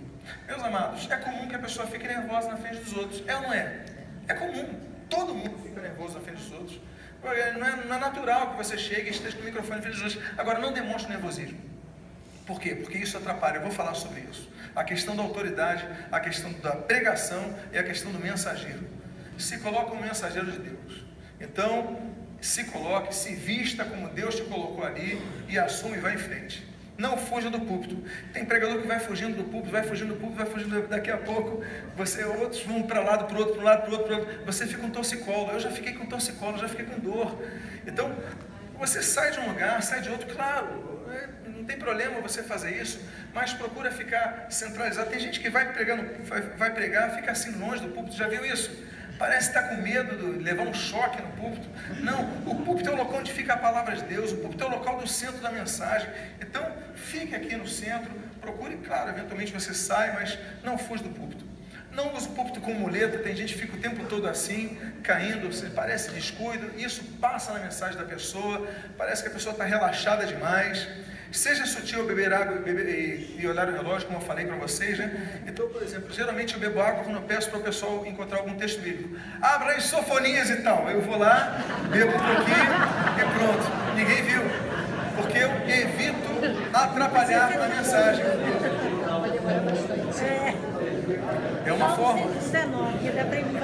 Meus 0.46 0.62
amados, 0.62 1.10
é 1.10 1.16
comum 1.16 1.48
que 1.48 1.54
a 1.54 1.58
pessoa 1.58 1.86
fique 1.86 2.06
nervosa 2.06 2.48
na 2.48 2.56
frente 2.56 2.76
dos 2.76 2.92
outros. 2.94 3.22
É 3.26 3.36
ou 3.36 3.42
não 3.42 3.52
é? 3.52 3.84
É 4.28 4.34
comum. 4.34 4.87
Todo 5.08 5.34
mundo 5.34 5.58
fica 5.62 5.80
nervoso 5.80 6.14
na 6.14 6.20
frente 6.20 6.42
dos 6.42 6.52
outros. 6.52 6.80
Não 7.22 7.32
é, 7.32 7.52
não 7.84 7.96
é 7.96 7.98
natural 7.98 8.50
que 8.50 8.56
você 8.56 8.78
chegue 8.78 9.08
e 9.08 9.10
esteja 9.10 9.36
com 9.36 9.42
o 9.42 9.44
microfone 9.44 9.76
na 9.76 9.82
frente 9.82 9.94
dos 9.94 10.14
outros. 10.14 10.38
Agora, 10.38 10.58
não 10.58 10.72
demonstre 10.72 11.10
nervosismo. 11.10 11.58
Por 12.46 12.60
quê? 12.60 12.74
Porque 12.74 12.96
isso 12.96 13.16
atrapalha. 13.16 13.56
Eu 13.56 13.62
vou 13.62 13.70
falar 13.70 13.94
sobre 13.94 14.20
isso. 14.20 14.48
A 14.74 14.84
questão 14.84 15.14
da 15.16 15.22
autoridade, 15.22 15.86
a 16.10 16.20
questão 16.20 16.52
da 16.54 16.72
pregação 16.72 17.54
e 17.72 17.78
a 17.78 17.84
questão 17.84 18.12
do 18.12 18.18
mensageiro. 18.18 18.86
Se 19.36 19.58
coloca 19.58 19.90
como 19.90 20.02
mensageiro 20.02 20.50
de 20.50 20.58
Deus. 20.58 21.04
Então, 21.40 22.14
se 22.40 22.64
coloque, 22.64 23.14
se 23.14 23.34
vista 23.34 23.84
como 23.84 24.08
Deus 24.08 24.36
te 24.36 24.42
colocou 24.42 24.84
ali 24.84 25.20
e 25.48 25.58
assume 25.58 25.96
e 25.96 26.00
vai 26.00 26.14
em 26.14 26.18
frente. 26.18 26.66
Não 26.98 27.16
fuja 27.16 27.48
do 27.48 27.60
púlpito. 27.60 27.96
Tem 28.32 28.44
pregador 28.44 28.80
que 28.80 28.88
vai 28.88 28.98
fugindo 28.98 29.36
do 29.36 29.44
púlpito, 29.44 29.70
vai 29.70 29.84
fugindo 29.84 30.14
do 30.14 30.16
púlpito, 30.18 30.42
vai 30.42 30.52
fugindo 30.52 30.88
daqui 30.88 31.12
a 31.12 31.16
pouco. 31.16 31.62
Você, 31.96 32.24
outros 32.24 32.64
vão 32.64 32.82
para 32.82 33.00
lado, 33.00 33.26
para 33.26 33.36
o 33.36 33.38
outro, 33.38 33.54
para 33.54 33.62
um 33.62 33.64
lado, 33.64 33.82
para 33.82 33.90
o 33.90 33.98
outro, 33.98 34.16
outro. 34.16 34.44
Você 34.44 34.66
fica 34.66 34.82
com 34.82 34.90
torcicolo. 34.90 35.52
Eu 35.52 35.60
já 35.60 35.70
fiquei 35.70 35.92
com 35.92 36.06
torcicolo, 36.06 36.58
já 36.58 36.68
fiquei 36.68 36.86
com 36.86 36.98
dor. 36.98 37.40
Então, 37.86 38.12
você 38.76 39.00
sai 39.00 39.30
de 39.30 39.38
um 39.38 39.46
lugar, 39.46 39.80
sai 39.80 40.00
de 40.00 40.10
outro, 40.10 40.26
claro. 40.34 41.06
É, 41.08 41.48
não 41.48 41.64
tem 41.64 41.78
problema 41.78 42.20
você 42.20 42.42
fazer 42.42 42.72
isso, 42.72 43.00
mas 43.32 43.52
procura 43.52 43.92
ficar 43.92 44.48
centralizado. 44.50 45.08
Tem 45.08 45.20
gente 45.20 45.38
que 45.38 45.48
vai, 45.48 45.72
pregando, 45.72 46.04
vai, 46.24 46.40
vai 46.40 46.74
pregar, 46.74 47.14
fica 47.14 47.30
assim 47.30 47.52
longe 47.60 47.80
do 47.80 47.92
púlpito. 47.92 48.16
Já 48.16 48.26
viu 48.26 48.44
isso? 48.44 48.72
Parece 49.18 49.48
estar 49.48 49.64
com 49.64 49.82
medo 49.82 50.16
de 50.16 50.44
levar 50.44 50.62
um 50.62 50.72
choque 50.72 51.20
no 51.20 51.28
púlpito. 51.32 51.68
Não, 52.00 52.20
o 52.46 52.54
púlpito 52.64 52.88
é 52.88 52.92
o 52.92 52.96
local 52.96 53.18
onde 53.18 53.32
fica 53.32 53.54
a 53.54 53.56
palavra 53.56 53.96
de 53.96 54.02
Deus, 54.04 54.32
o 54.32 54.36
púlpito 54.36 54.62
é 54.62 54.66
o 54.66 54.70
local 54.70 54.98
do 54.98 55.08
centro 55.08 55.40
da 55.40 55.50
mensagem. 55.50 56.08
Então, 56.40 56.64
fique 56.94 57.34
aqui 57.34 57.56
no 57.56 57.66
centro, 57.66 58.10
procure, 58.40 58.76
claro, 58.76 59.10
eventualmente 59.10 59.52
você 59.52 59.74
sai, 59.74 60.12
mas 60.12 60.38
não 60.62 60.78
fuja 60.78 61.02
do 61.02 61.10
púlpito. 61.10 61.44
Não 61.90 62.14
use 62.14 62.28
o 62.28 62.32
púlpito 62.32 62.60
como 62.60 62.78
muleta, 62.78 63.18
tem 63.18 63.34
gente 63.34 63.54
que 63.54 63.60
fica 63.60 63.76
o 63.76 63.80
tempo 63.80 64.04
todo 64.04 64.28
assim, 64.28 64.78
caindo, 65.02 65.48
parece 65.74 66.12
descuido, 66.12 66.78
isso 66.78 67.02
passa 67.20 67.52
na 67.52 67.58
mensagem 67.58 67.98
da 67.98 68.04
pessoa, 68.04 68.68
parece 68.96 69.22
que 69.22 69.28
a 69.28 69.32
pessoa 69.32 69.52
está 69.52 69.64
relaxada 69.64 70.24
demais. 70.24 70.86
Seja 71.30 71.66
sutil 71.66 72.06
beber 72.06 72.32
água 72.32 72.56
e, 72.56 72.58
beber, 72.60 72.88
e, 72.88 73.36
e 73.38 73.46
olhar 73.46 73.68
o 73.68 73.72
relógio, 73.72 74.06
como 74.06 74.18
eu 74.18 74.24
falei 74.24 74.46
para 74.46 74.56
vocês, 74.56 74.98
né? 74.98 75.42
Então, 75.46 75.68
por 75.68 75.82
exemplo, 75.82 76.10
geralmente 76.10 76.54
eu 76.54 76.60
bebo 76.60 76.80
água 76.80 77.04
quando 77.04 77.16
eu 77.16 77.22
peço 77.22 77.50
para 77.50 77.58
o 77.58 77.62
pessoal 77.62 78.06
encontrar 78.06 78.38
algum 78.38 78.54
texto 78.54 78.80
bíblico. 78.80 79.14
Abra 79.40 79.76
as 79.76 79.84
sofonias 79.84 80.48
e 80.48 80.56
tal. 80.62 80.88
Eu 80.88 81.02
vou 81.02 81.18
lá, 81.18 81.62
bebo 81.90 82.12
um 82.12 82.18
pouquinho 82.18 82.72
e 83.14 83.38
pronto. 83.38 83.94
Ninguém 83.94 84.22
viu. 84.22 84.42
Porque 85.16 85.38
eu 85.38 85.50
evito 85.68 86.28
atrapalhar 86.72 87.52
a 87.52 87.68
mensagem. 87.68 88.24
É 91.66 91.72
uma 91.72 91.94
forma. 91.94 92.26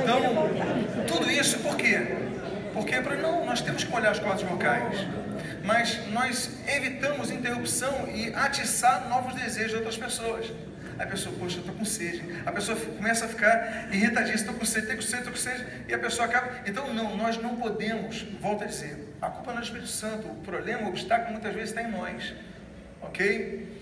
Então, 0.03 1.07
tudo 1.07 1.31
isso 1.31 1.61
por 1.61 1.77
quê? 1.77 2.15
Porque 2.75 3.01
não, 3.01 3.47
nós 3.47 3.63
temos 3.63 3.85
que 3.85 3.91
molhar 3.91 4.13
as 4.13 4.19
cordas 4.19 4.43
vocais 4.43 5.07
mas 5.65 5.99
nós 6.13 6.51
evitamos 6.67 7.24
interrupção 7.55 8.09
e 8.09 8.35
atiçar 8.35 9.09
novos 9.09 9.35
desejos 9.35 9.71
de 9.71 9.77
outras 9.77 9.97
pessoas. 9.97 10.53
A 10.99 11.07
pessoa, 11.07 11.35
poxa, 11.39 11.57
eu 11.57 11.61
estou 11.61 11.75
com 11.75 11.85
sede. 11.85 12.23
A 12.47 12.53
pessoa 12.53 12.79
começa 12.79 13.25
a 13.25 13.29
ficar 13.29 13.89
irritadíssima, 13.93 14.53
estou 14.53 14.55
com 14.55 14.65
sede, 14.65 14.87
estou 14.87 14.97
com 14.97 15.03
sede, 15.03 15.19
estou 15.19 15.33
com 15.33 15.39
sede, 15.39 15.85
e 15.89 15.95
a 15.95 15.99
pessoa 15.99 16.27
acaba. 16.29 16.61
Então, 16.67 16.93
não, 16.95 17.17
nós 17.17 17.37
não 17.37 17.57
podemos, 17.57 18.23
volto 18.41 18.63
a 18.63 18.67
dizer, 18.67 19.13
a 19.21 19.29
culpa 19.29 19.51
não 19.51 19.59
é 19.59 19.61
do 19.61 19.65
Espírito 19.65 19.89
Santo, 19.89 20.29
o 20.29 20.37
problema, 20.37 20.83
o 20.83 20.89
obstáculo 20.89 21.33
muitas 21.33 21.53
vezes 21.53 21.71
está 21.71 21.83
em 21.83 21.91
nós. 21.91 22.33
Ok? 23.03 23.81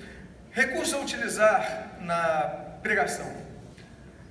Recurso 0.52 0.96
a 0.96 1.00
utilizar 1.00 1.98
na 2.00 2.78
pregação: 2.82 3.30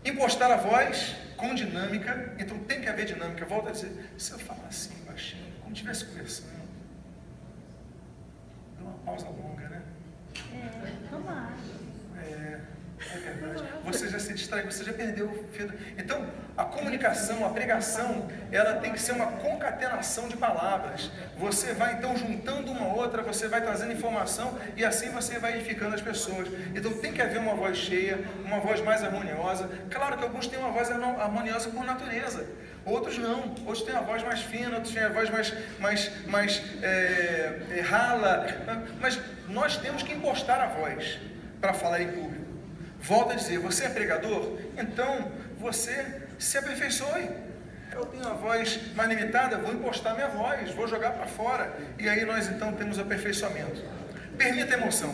impostar 0.04 0.52
a 0.52 0.58
voz 0.58 1.16
com 1.38 1.54
dinâmica, 1.54 2.34
então 2.40 2.58
tem 2.60 2.82
que 2.82 2.90
haver 2.90 3.06
dinâmica. 3.06 3.46
Volto 3.46 3.70
a 3.70 3.72
dizer, 3.72 3.92
se 4.18 4.32
eu 4.32 4.40
falar 4.40 4.68
assim, 4.68 4.94
baixinho, 5.06 5.44
como 5.62 5.74
estivesse 5.74 6.06
conversando 6.06 6.61
pausa 9.06 9.28
longa, 9.28 9.70
né? 9.70 9.82
É. 12.18 12.60
É, 13.14 13.16
é 13.16 13.18
verdade. 13.18 13.64
Você 13.84 14.08
já 14.10 14.20
se 14.20 14.34
distrai, 14.34 14.64
você 14.64 14.84
já 14.84 14.94
perdeu 14.94 15.28
o 15.28 15.44
fio. 15.52 15.72
Então, 15.98 16.26
a 16.56 16.64
comunicação, 16.66 17.46
a 17.46 17.50
pregação, 17.50 18.30
ela 18.52 18.76
tem 18.76 18.92
que 18.94 19.02
ser 19.02 19.14
uma 19.14 19.28
concatenação 19.28 20.28
de 20.28 20.38
palavras. 20.38 21.12
Você 21.38 21.74
vai 21.74 21.96
então 21.96 22.16
juntando 22.16 22.72
uma 22.72 22.94
outra, 22.94 23.24
você 23.24 23.48
vai 23.48 23.62
trazendo 23.62 23.92
informação 23.92 24.58
e 24.76 24.86
assim 24.86 25.10
você 25.10 25.40
vai 25.40 25.56
edificando 25.56 25.96
as 25.96 26.02
pessoas. 26.02 26.48
Então 26.76 26.94
tem 26.94 27.12
que 27.12 27.22
haver 27.22 27.40
uma 27.40 27.56
voz 27.56 27.78
cheia, 27.78 28.24
uma 28.46 28.60
voz 28.60 28.82
mais 28.82 29.04
harmoniosa. 29.04 29.70
Claro 29.90 30.18
que 30.18 30.24
alguns 30.24 30.48
têm 30.48 30.60
uma 30.60 30.72
voz 30.72 30.90
harmoniosa 30.92 31.70
por 31.70 31.84
natureza. 31.84 32.46
Outros 32.86 33.18
não, 33.18 33.42
outros 33.66 33.84
têm 33.84 33.96
a 33.96 34.02
voz 34.02 34.24
mais 34.24 34.42
fina, 34.42 34.76
outros 34.76 34.94
têm 34.94 35.04
a 35.04 35.10
voz 35.10 35.30
mais, 35.30 35.54
mais, 35.80 36.12
mais 36.26 36.64
é, 36.82 37.62
é, 37.78 37.82
rala. 37.82 38.48
Mas 39.00 39.20
nós 39.48 39.78
temos 39.78 40.02
que 40.02 40.14
impostar 40.14 40.60
a 40.60 40.68
voz 40.68 41.20
para 41.60 41.74
falar 41.74 42.02
em 42.02 42.08
público. 42.08 42.46
Volto 43.00 43.34
a 43.34 43.36
dizer, 43.36 43.60
você 43.60 43.86
é 43.86 43.90
pregador? 43.90 44.58
Então 44.78 45.32
você 45.60 46.24
se 46.40 46.58
aperfeiçoe. 46.58 47.30
Eu 47.94 48.06
tenho 48.06 48.26
a 48.28 48.34
voz 48.34 48.80
mais 48.96 49.10
limitada, 49.10 49.58
vou 49.58 49.74
impostar 49.74 50.16
minha 50.16 50.30
voz, 50.30 50.72
vou 50.72 50.88
jogar 50.88 51.12
para 51.12 51.28
fora. 51.28 51.78
E 52.00 52.08
aí 52.10 52.26
nós 52.26 52.48
então 52.48 52.74
temos 52.74 52.98
aperfeiçoamento. 52.98 53.84
Permita 54.38 54.74
emoção. 54.74 55.14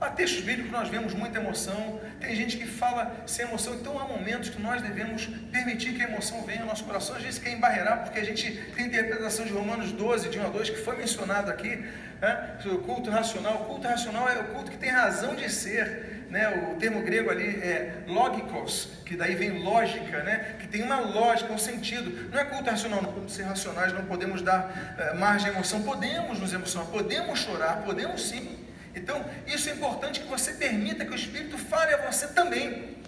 Há 0.00 0.08
textos 0.08 0.40
bíblicos 0.40 0.72
nós 0.72 0.88
vemos 0.88 1.12
muita 1.12 1.38
emoção, 1.38 2.00
tem 2.18 2.34
gente 2.34 2.56
que 2.56 2.66
fala 2.66 3.22
sem 3.26 3.44
emoção, 3.44 3.74
então 3.74 3.98
há 3.98 4.04
momentos 4.04 4.48
que 4.48 4.60
nós 4.60 4.80
devemos 4.80 5.26
permitir 5.52 5.92
que 5.92 6.02
a 6.02 6.08
emoção 6.08 6.42
venha 6.42 6.62
ao 6.62 6.68
nosso 6.68 6.84
coração. 6.84 7.16
A 7.16 7.20
gente 7.20 7.38
quer 7.38 7.52
embarrear, 7.52 8.04
porque 8.04 8.18
a 8.18 8.24
gente 8.24 8.50
tem 8.74 8.86
a 8.86 8.88
interpretação 8.88 9.44
de 9.44 9.52
Romanos 9.52 9.92
12, 9.92 10.30
de 10.30 10.38
1 10.38 10.46
a 10.46 10.48
2, 10.48 10.70
que 10.70 10.78
foi 10.78 10.96
mencionado 10.96 11.50
aqui, 11.50 11.84
né? 12.18 12.58
o 12.64 12.78
culto 12.78 13.10
racional. 13.10 13.56
O 13.56 13.64
culto 13.66 13.86
racional 13.86 14.26
é 14.26 14.38
o 14.38 14.44
culto 14.44 14.70
que 14.70 14.78
tem 14.78 14.88
razão 14.88 15.34
de 15.34 15.50
ser. 15.50 16.24
Né? 16.30 16.72
O 16.72 16.78
termo 16.78 17.02
grego 17.02 17.28
ali 17.28 17.60
é 17.60 18.04
logikos, 18.06 18.88
que 19.04 19.16
daí 19.16 19.34
vem 19.34 19.62
lógica, 19.62 20.22
né? 20.22 20.54
que 20.60 20.66
tem 20.66 20.82
uma 20.82 21.00
lógica, 21.00 21.52
um 21.52 21.58
sentido. 21.58 22.30
Não 22.30 22.40
é 22.40 22.44
culto 22.44 22.70
racional, 22.70 23.02
não 23.02 23.12
podemos 23.12 23.34
ser 23.34 23.42
racionais, 23.42 23.92
não 23.92 24.06
podemos 24.06 24.40
dar 24.40 24.94
uh, 25.12 25.18
margem 25.18 25.50
à 25.50 25.52
emoção, 25.52 25.82
podemos 25.82 26.38
nos 26.38 26.54
emocionar, 26.54 26.88
podemos 26.88 27.38
chorar, 27.38 27.82
podemos 27.84 28.26
sim. 28.26 28.59
Então, 28.94 29.24
isso 29.46 29.68
é 29.68 29.72
importante 29.72 30.20
que 30.20 30.26
você 30.26 30.52
permita 30.52 31.04
que 31.04 31.12
o 31.12 31.14
Espírito 31.14 31.56
fale 31.56 31.94
a 31.94 32.10
você 32.10 32.28
também. 32.28 32.98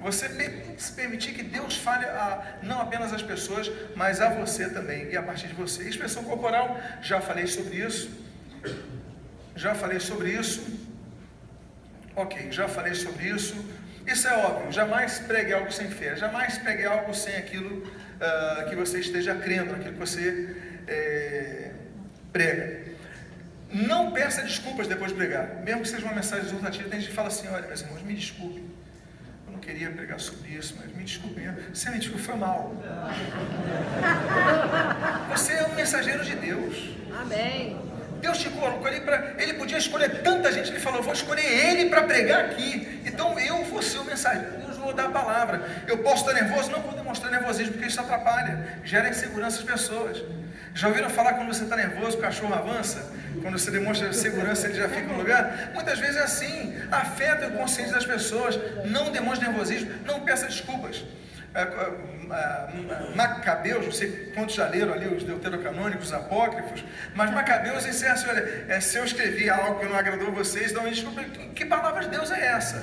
Você 0.00 0.28
se 0.78 0.92
permitir 0.92 1.32
que 1.32 1.42
Deus 1.42 1.76
fale 1.76 2.04
a, 2.04 2.58
não 2.62 2.80
apenas 2.80 3.12
às 3.12 3.22
pessoas, 3.22 3.70
mas 3.94 4.20
a 4.20 4.30
você 4.30 4.68
também 4.68 5.08
e 5.10 5.16
a 5.16 5.22
partir 5.22 5.46
de 5.46 5.54
você. 5.54 5.88
Expressão 5.88 6.24
corporal, 6.24 6.80
já 7.00 7.20
falei 7.20 7.46
sobre 7.46 7.76
isso. 7.76 8.10
Já 9.54 9.74
falei 9.74 10.00
sobre 10.00 10.30
isso. 10.30 10.64
Ok, 12.16 12.50
já 12.50 12.68
falei 12.68 12.94
sobre 12.94 13.28
isso. 13.28 13.54
Isso 14.06 14.26
é 14.26 14.36
óbvio, 14.44 14.72
jamais 14.72 15.20
pregue 15.20 15.52
algo 15.52 15.70
sem 15.70 15.88
fé, 15.88 16.16
jamais 16.16 16.58
pregue 16.58 16.84
algo 16.84 17.14
sem 17.14 17.36
aquilo 17.36 17.86
uh, 17.86 18.68
que 18.68 18.74
você 18.74 18.98
esteja 18.98 19.34
crendo, 19.36 19.74
aquilo 19.74 19.92
que 19.92 19.98
você 19.98 20.56
é, 20.88 21.70
prega. 22.32 22.91
Não 23.72 24.10
peça 24.10 24.42
desculpas 24.42 24.86
depois 24.86 25.12
de 25.12 25.16
pregar. 25.16 25.62
Mesmo 25.64 25.80
que 25.82 25.88
seja 25.88 26.04
uma 26.04 26.14
mensagem 26.14 26.44
exortativa, 26.44 26.90
tem 26.90 27.00
gente 27.00 27.08
que 27.08 27.16
fala 27.16 27.28
assim, 27.28 27.48
olha, 27.48 27.66
meus 27.66 27.80
irmãos, 27.80 28.02
me 28.02 28.14
desculpe. 28.14 28.62
Eu 29.46 29.52
não 29.52 29.60
queria 29.60 29.90
pregar 29.90 30.20
sobre 30.20 30.50
isso, 30.50 30.76
mas 30.78 30.94
me 30.94 31.04
desculpe. 31.04 31.40
Você 31.72 31.90
me 31.90 31.98
desculpe, 31.98 32.22
foi 32.22 32.36
mal. 32.36 32.74
Você 35.30 35.54
é 35.54 35.66
um 35.66 35.74
mensageiro 35.74 36.22
de 36.22 36.36
Deus. 36.36 36.90
Amém. 37.18 37.80
Deus 38.20 38.38
te 38.38 38.50
colocou 38.50 38.86
ali 38.86 39.00
para. 39.00 39.34
Ele 39.38 39.54
podia 39.54 39.78
escolher 39.78 40.22
tanta 40.22 40.52
gente, 40.52 40.70
ele 40.70 40.78
falou: 40.78 41.02
vou 41.02 41.12
escolher 41.12 41.44
ele 41.44 41.90
para 41.90 42.02
pregar 42.02 42.44
aqui. 42.44 43.00
Então 43.04 43.36
eu 43.40 43.64
vou 43.64 43.82
ser 43.82 43.98
o 43.98 44.04
mensageiro, 44.04 44.62
eu 44.68 44.74
vou 44.74 44.92
dar 44.92 45.06
a 45.06 45.10
palavra. 45.10 45.60
Eu 45.88 45.98
posso 45.98 46.28
estar 46.28 46.40
nervoso? 46.40 46.70
Não 46.70 46.80
vou 46.80 46.92
demonstrar 46.92 47.32
nervosismo, 47.32 47.72
porque 47.72 47.88
isso 47.88 48.00
atrapalha, 48.00 48.78
gera 48.84 49.08
insegurança 49.08 49.58
às 49.58 49.64
pessoas. 49.64 50.22
Já 50.74 50.88
ouviram 50.88 51.10
falar 51.10 51.34
quando 51.34 51.48
você 51.48 51.64
está 51.64 51.76
nervoso, 51.76 52.16
o 52.16 52.20
cachorro 52.20 52.54
avança? 52.54 53.12
Quando 53.42 53.58
você 53.58 53.70
demonstra 53.70 54.12
segurança, 54.12 54.66
ele 54.66 54.74
já 54.74 54.88
fica 54.88 55.06
no 55.06 55.18
lugar? 55.18 55.70
Muitas 55.74 55.98
vezes 55.98 56.16
é 56.16 56.22
assim. 56.22 56.74
Afeta 56.90 57.48
o 57.48 57.52
consciente 57.52 57.92
das 57.92 58.06
pessoas. 58.06 58.58
Não 58.86 59.10
demonstre 59.10 59.46
nervosismo. 59.46 59.90
Não 60.06 60.20
peça 60.20 60.46
desculpas. 60.46 61.04
É, 61.54 61.60
é, 61.60 61.66
é, 62.32 63.14
Macabeus, 63.14 63.84
não 63.84 63.92
sei 63.92 64.32
quantos 64.34 64.54
já 64.54 64.66
leram 64.66 64.94
ali 64.94 65.06
os 65.06 65.22
deuterocanônicos, 65.22 66.06
os 66.06 66.12
apócrifos, 66.14 66.82
mas 67.14 67.30
Macabeus 67.30 67.84
encerra 67.84 68.16
olha, 68.26 68.80
se 68.80 68.96
eu 68.96 69.04
escrevi 69.04 69.50
algo 69.50 69.78
que 69.78 69.84
não 69.84 69.94
agradou 69.94 70.32
vocês, 70.32 70.70
então 70.70 70.82
me 70.82 70.90
desculpa, 70.90 71.22
que 71.54 71.66
palavra 71.66 72.04
de 72.04 72.08
Deus 72.08 72.30
é 72.30 72.46
essa? 72.46 72.82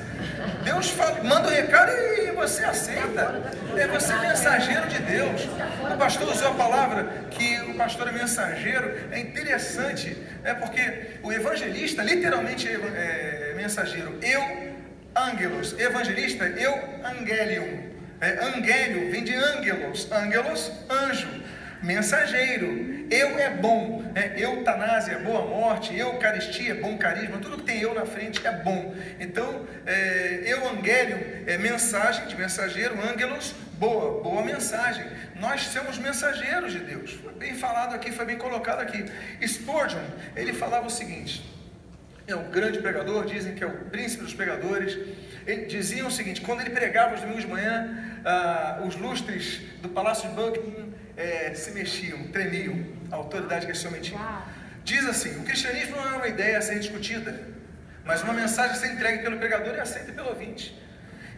Deus 0.63 0.91
fala, 0.91 1.23
manda 1.23 1.47
o 1.47 1.51
um 1.51 1.55
recado 1.55 1.91
e 1.91 2.31
você 2.31 2.63
aceita, 2.63 3.41
é 3.75 3.87
você 3.87 4.13
mensageiro 4.13 4.87
de 4.87 4.99
Deus. 4.99 5.47
O 5.91 5.97
pastor 5.97 6.29
usou 6.29 6.49
a 6.49 6.53
palavra 6.53 7.05
que 7.31 7.59
o 7.61 7.73
pastor 7.73 8.09
é 8.09 8.11
mensageiro, 8.11 8.99
é 9.11 9.19
interessante, 9.19 10.15
é 10.43 10.53
porque 10.53 11.17
o 11.23 11.31
evangelista 11.31 12.03
literalmente 12.03 12.67
é 12.67 13.53
mensageiro, 13.55 14.19
eu, 14.21 14.75
angelos, 15.15 15.73
evangelista, 15.79 16.45
eu, 16.45 16.73
angelium. 17.03 17.88
É, 18.21 18.43
angélio 18.43 19.09
vem 19.11 19.23
de 19.23 19.33
ângelos, 19.33 20.11
ângelos, 20.11 20.71
anjo, 20.89 21.29
mensageiro. 21.81 23.07
Eu 23.09 23.39
é 23.39 23.49
bom, 23.49 24.03
é, 24.13 24.41
eutanásia, 24.43 25.19
boa 25.19 25.45
morte, 25.45 25.95
eucaristia, 25.97 26.75
bom 26.75 26.97
carisma, 26.97 27.37
tudo 27.37 27.57
que 27.57 27.63
tem 27.63 27.81
eu 27.81 27.93
na 27.93 28.05
frente 28.05 28.45
é 28.45 28.51
bom. 28.51 28.93
Então, 29.19 29.65
é, 29.85 30.41
eu 30.45 30.69
angélio 30.69 31.43
é 31.47 31.57
mensagem 31.57 32.27
de 32.27 32.37
mensageiro, 32.37 32.95
ângelos, 33.01 33.55
boa, 33.79 34.21
boa 34.21 34.43
mensagem. 34.43 35.05
Nós 35.35 35.61
somos 35.61 35.97
mensageiros 35.97 36.73
de 36.73 36.79
Deus. 36.79 37.13
Foi 37.13 37.33
bem 37.33 37.55
falado 37.55 37.95
aqui, 37.95 38.11
foi 38.11 38.25
bem 38.25 38.37
colocado 38.37 38.81
aqui. 38.81 39.05
Spurgeon, 39.47 40.03
ele 40.35 40.51
falava 40.53 40.87
o 40.87 40.89
seguinte: 40.89 41.41
é 42.31 42.35
um 42.35 42.49
grande 42.49 42.79
pregador, 42.79 43.25
dizem 43.25 43.55
que 43.55 43.63
é 43.63 43.67
o 43.67 43.85
príncipe 43.85 44.23
dos 44.23 44.33
pregadores. 44.33 44.97
Ele 45.45 45.65
dizia 45.65 46.05
o 46.05 46.11
seguinte: 46.11 46.41
quando 46.41 46.61
ele 46.61 46.69
pregava 46.69 47.15
os 47.15 47.21
domingos 47.21 47.43
de 47.43 47.49
manhã, 47.49 48.19
ah, 48.25 48.81
os 48.85 48.95
lustres 48.95 49.61
do 49.81 49.89
Palácio 49.89 50.29
de 50.29 50.35
Buckingham 50.35 50.89
eh, 51.17 51.53
se 51.53 51.71
mexiam, 51.71 52.23
tremiam, 52.27 52.85
a 53.11 53.15
autoridade 53.15 53.65
que 53.65 53.71
esse 53.71 53.85
homem 53.87 54.01
tinha. 54.01 54.19
Diz 54.83 55.05
assim: 55.05 55.39
o 55.39 55.43
cristianismo 55.43 55.95
não 55.95 56.07
é 56.07 56.15
uma 56.15 56.27
ideia 56.27 56.57
a 56.57 56.61
ser 56.61 56.79
discutida, 56.79 57.47
mas 58.05 58.23
uma 58.23 58.33
mensagem 58.33 58.71
a 58.71 58.75
ser 58.75 58.93
entregue 58.93 59.23
pelo 59.23 59.37
pregador 59.37 59.75
e 59.75 59.79
aceita 59.79 60.11
pelo 60.11 60.29
ouvinte. 60.29 60.77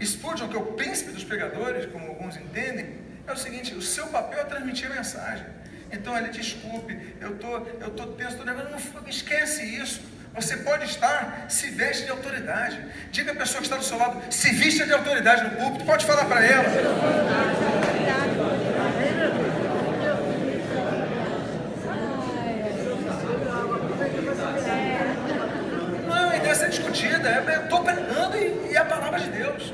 Spurgeon, 0.04 0.48
que 0.50 0.56
é 0.56 0.60
o 0.60 0.74
príncipe 0.74 1.12
dos 1.12 1.24
pregadores, 1.24 1.86
como 1.88 2.08
alguns 2.08 2.38
entendem, 2.38 2.96
é 3.28 3.32
o 3.32 3.38
seguinte: 3.38 3.74
o 3.74 3.82
seu 3.82 4.08
papel 4.08 4.40
é 4.40 4.46
transmitir 4.46 4.92
a 4.92 4.96
mensagem. 4.96 5.46
Então 5.92 6.18
ele 6.18 6.30
desculpe, 6.30 6.98
eu 7.20 7.38
tô, 7.38 7.58
eu 7.58 7.92
tô 7.92 8.08
tenso, 8.14 8.38
tô 8.38 8.46
nervoso, 8.46 8.70
não 8.70 9.08
esquece 9.08 9.64
isso. 9.64 10.02
Você 10.34 10.58
pode 10.58 10.86
estar, 10.86 11.46
se 11.50 11.70
veste 11.72 12.06
de 12.06 12.12
autoridade. 12.12 12.80
Diga 13.12 13.34
a 13.34 13.36
pessoa 13.36 13.58
que 13.58 13.66
está 13.66 13.76
do 13.76 13.84
seu 13.84 13.98
lado, 13.98 14.22
se 14.30 14.50
vista 14.52 14.86
de 14.86 14.94
autoridade 14.94 15.44
no 15.44 15.50
púlpito, 15.52 15.86
pode 15.86 16.06
falar 16.06 16.26
para 16.26 16.46
ela. 16.46 16.64
Não 26.08 26.18
é 26.18 26.26
uma 26.26 26.36
ideia 26.38 26.52
a 26.52 26.56
ser 26.56 26.70
discutida, 26.70 27.30
é, 27.30 27.56
eu 27.58 27.64
estou 27.64 27.84
pregando 27.84 28.38
e, 28.38 28.72
e 28.72 28.74
é 28.74 28.78
a 28.78 28.86
palavra 28.86 29.20
de 29.20 29.30
Deus. 29.32 29.74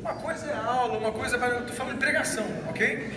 Uma 0.00 0.14
coisa 0.14 0.46
é 0.46 0.54
aula, 0.54 0.96
uma 0.96 1.12
coisa 1.12 1.36
é. 1.36 1.48
Eu 1.48 1.60
estou 1.60 1.74
falando 1.74 1.94
de 1.94 1.98
pregação, 1.98 2.46
ok? 2.68 3.12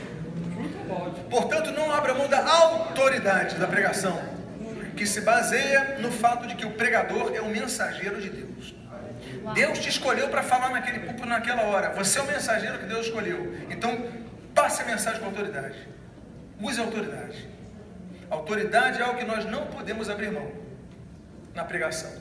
Portanto, 1.29 1.71
não 1.71 1.91
abra 1.91 2.15
mão 2.15 2.27
da 2.27 2.43
autoridade 2.43 3.55
da 3.55 3.67
pregação 3.67 4.30
que 4.95 5.05
se 5.05 5.21
baseia 5.21 5.97
no 5.99 6.11
fato 6.11 6.47
de 6.47 6.55
que 6.55 6.65
o 6.65 6.71
pregador 6.71 7.33
é 7.35 7.41
o 7.41 7.49
mensageiro 7.49 8.21
de 8.21 8.29
Deus. 8.29 8.75
Deus 9.53 9.79
te 9.79 9.89
escolheu 9.89 10.29
para 10.29 10.43
falar 10.43 10.69
naquele 10.69 10.99
púlpito 10.99 11.27
naquela 11.27 11.63
hora. 11.63 11.89
Você 11.91 12.19
é 12.19 12.21
o 12.21 12.27
mensageiro 12.27 12.79
que 12.79 12.85
Deus 12.85 13.07
escolheu. 13.07 13.55
Então, 13.69 14.09
passe 14.53 14.81
a 14.81 14.85
mensagem 14.85 15.19
com 15.19 15.27
autoridade. 15.27 15.87
Use 16.59 16.79
a 16.79 16.83
autoridade. 16.83 17.49
autoridade 18.29 19.01
é 19.01 19.03
algo 19.03 19.17
que 19.17 19.25
nós 19.25 19.45
não 19.45 19.65
podemos 19.67 20.09
abrir 20.09 20.31
mão 20.31 20.51
na 21.53 21.63
pregação. 21.63 22.11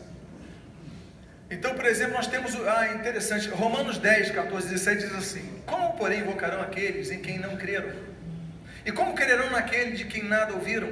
Então, 1.50 1.74
por 1.74 1.84
exemplo, 1.84 2.14
nós 2.14 2.26
temos, 2.26 2.54
ah, 2.66 2.94
interessante, 2.94 3.48
Romanos 3.48 3.98
10, 3.98 4.30
14, 4.30 4.68
17 4.68 5.06
diz 5.08 5.16
assim: 5.16 5.62
Como, 5.66 5.94
porém, 5.94 6.20
invocarão 6.20 6.62
aqueles 6.62 7.10
em 7.10 7.20
quem 7.20 7.38
não 7.38 7.56
creram? 7.56 7.90
E 8.84 8.92
como 8.92 9.14
crerão 9.14 9.50
naquele 9.50 9.92
de 9.92 10.04
quem 10.04 10.24
nada 10.24 10.54
ouviram? 10.54 10.88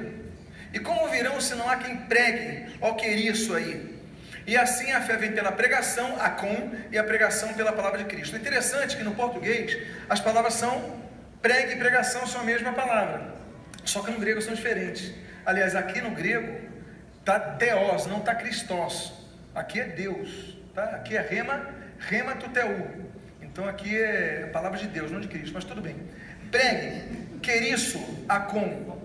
E 0.73 0.79
como 0.79 1.09
virão 1.09 1.39
se 1.41 1.55
não 1.55 1.69
há 1.69 1.77
quem 1.77 1.97
pregue? 1.97 2.75
Ó, 2.81 2.93
que 2.93 3.07
isso 3.07 3.53
aí. 3.55 3.99
E 4.45 4.57
assim 4.57 4.91
a 4.91 5.01
fé 5.01 5.15
vem 5.15 5.31
pela 5.31 5.51
pregação, 5.51 6.15
a 6.19 6.29
com, 6.29 6.71
e 6.91 6.97
a 6.97 7.03
pregação 7.03 7.53
pela 7.53 7.71
palavra 7.71 7.99
de 7.99 8.05
Cristo. 8.05 8.35
É 8.35 8.39
interessante 8.39 8.97
que 8.97 9.03
no 9.03 9.13
português 9.13 9.77
as 10.09 10.19
palavras 10.19 10.55
são 10.55 10.99
pregue 11.41 11.73
e 11.73 11.75
pregação 11.77 12.25
são 12.25 12.41
a 12.41 12.43
mesma 12.43 12.73
palavra. 12.73 13.33
Só 13.85 14.01
que 14.01 14.11
no 14.11 14.19
grego 14.19 14.41
são 14.41 14.53
diferentes. 14.53 15.13
Aliás, 15.45 15.75
aqui 15.75 16.01
no 16.01 16.11
grego 16.11 16.51
está 17.19 17.39
teos, 17.39 18.05
não 18.05 18.17
está 18.17 18.35
Christos. 18.35 19.13
Aqui 19.53 19.79
é 19.79 19.85
Deus. 19.85 20.57
Tá? 20.73 20.83
Aqui 20.83 21.15
é 21.15 21.21
rema, 21.21 21.69
rema 21.99 22.35
tuteu. 22.35 22.87
Então 23.41 23.67
aqui 23.67 23.97
é 23.97 24.45
a 24.45 24.51
palavra 24.51 24.77
de 24.77 24.87
Deus, 24.87 25.11
não 25.11 25.19
de 25.19 25.27
Cristo, 25.27 25.51
mas 25.53 25.63
tudo 25.63 25.81
bem. 25.81 25.95
Pregue, 26.51 27.39
queriço, 27.41 27.99
a 28.27 28.39
com, 28.39 28.98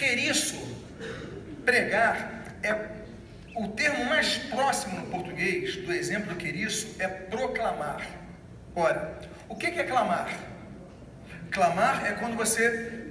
Queriço, 0.00 0.56
pregar, 1.62 2.42
é 2.62 2.74
o 3.54 3.68
termo 3.68 4.06
mais 4.06 4.38
próximo 4.38 4.98
no 4.98 5.06
português 5.08 5.76
do 5.76 5.92
exemplo 5.92 6.32
do 6.32 6.36
queriço 6.36 6.96
é 6.98 7.06
proclamar. 7.06 8.00
Ora, 8.74 9.18
o 9.46 9.54
que 9.54 9.66
é 9.66 9.84
clamar? 9.84 10.30
Clamar 11.50 12.06
é 12.06 12.12
quando 12.12 12.34
você 12.34 13.10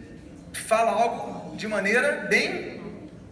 fala 0.51 0.89
algo 0.93 1.55
de 1.55 1.67
maneira 1.67 2.25
bem 2.27 2.81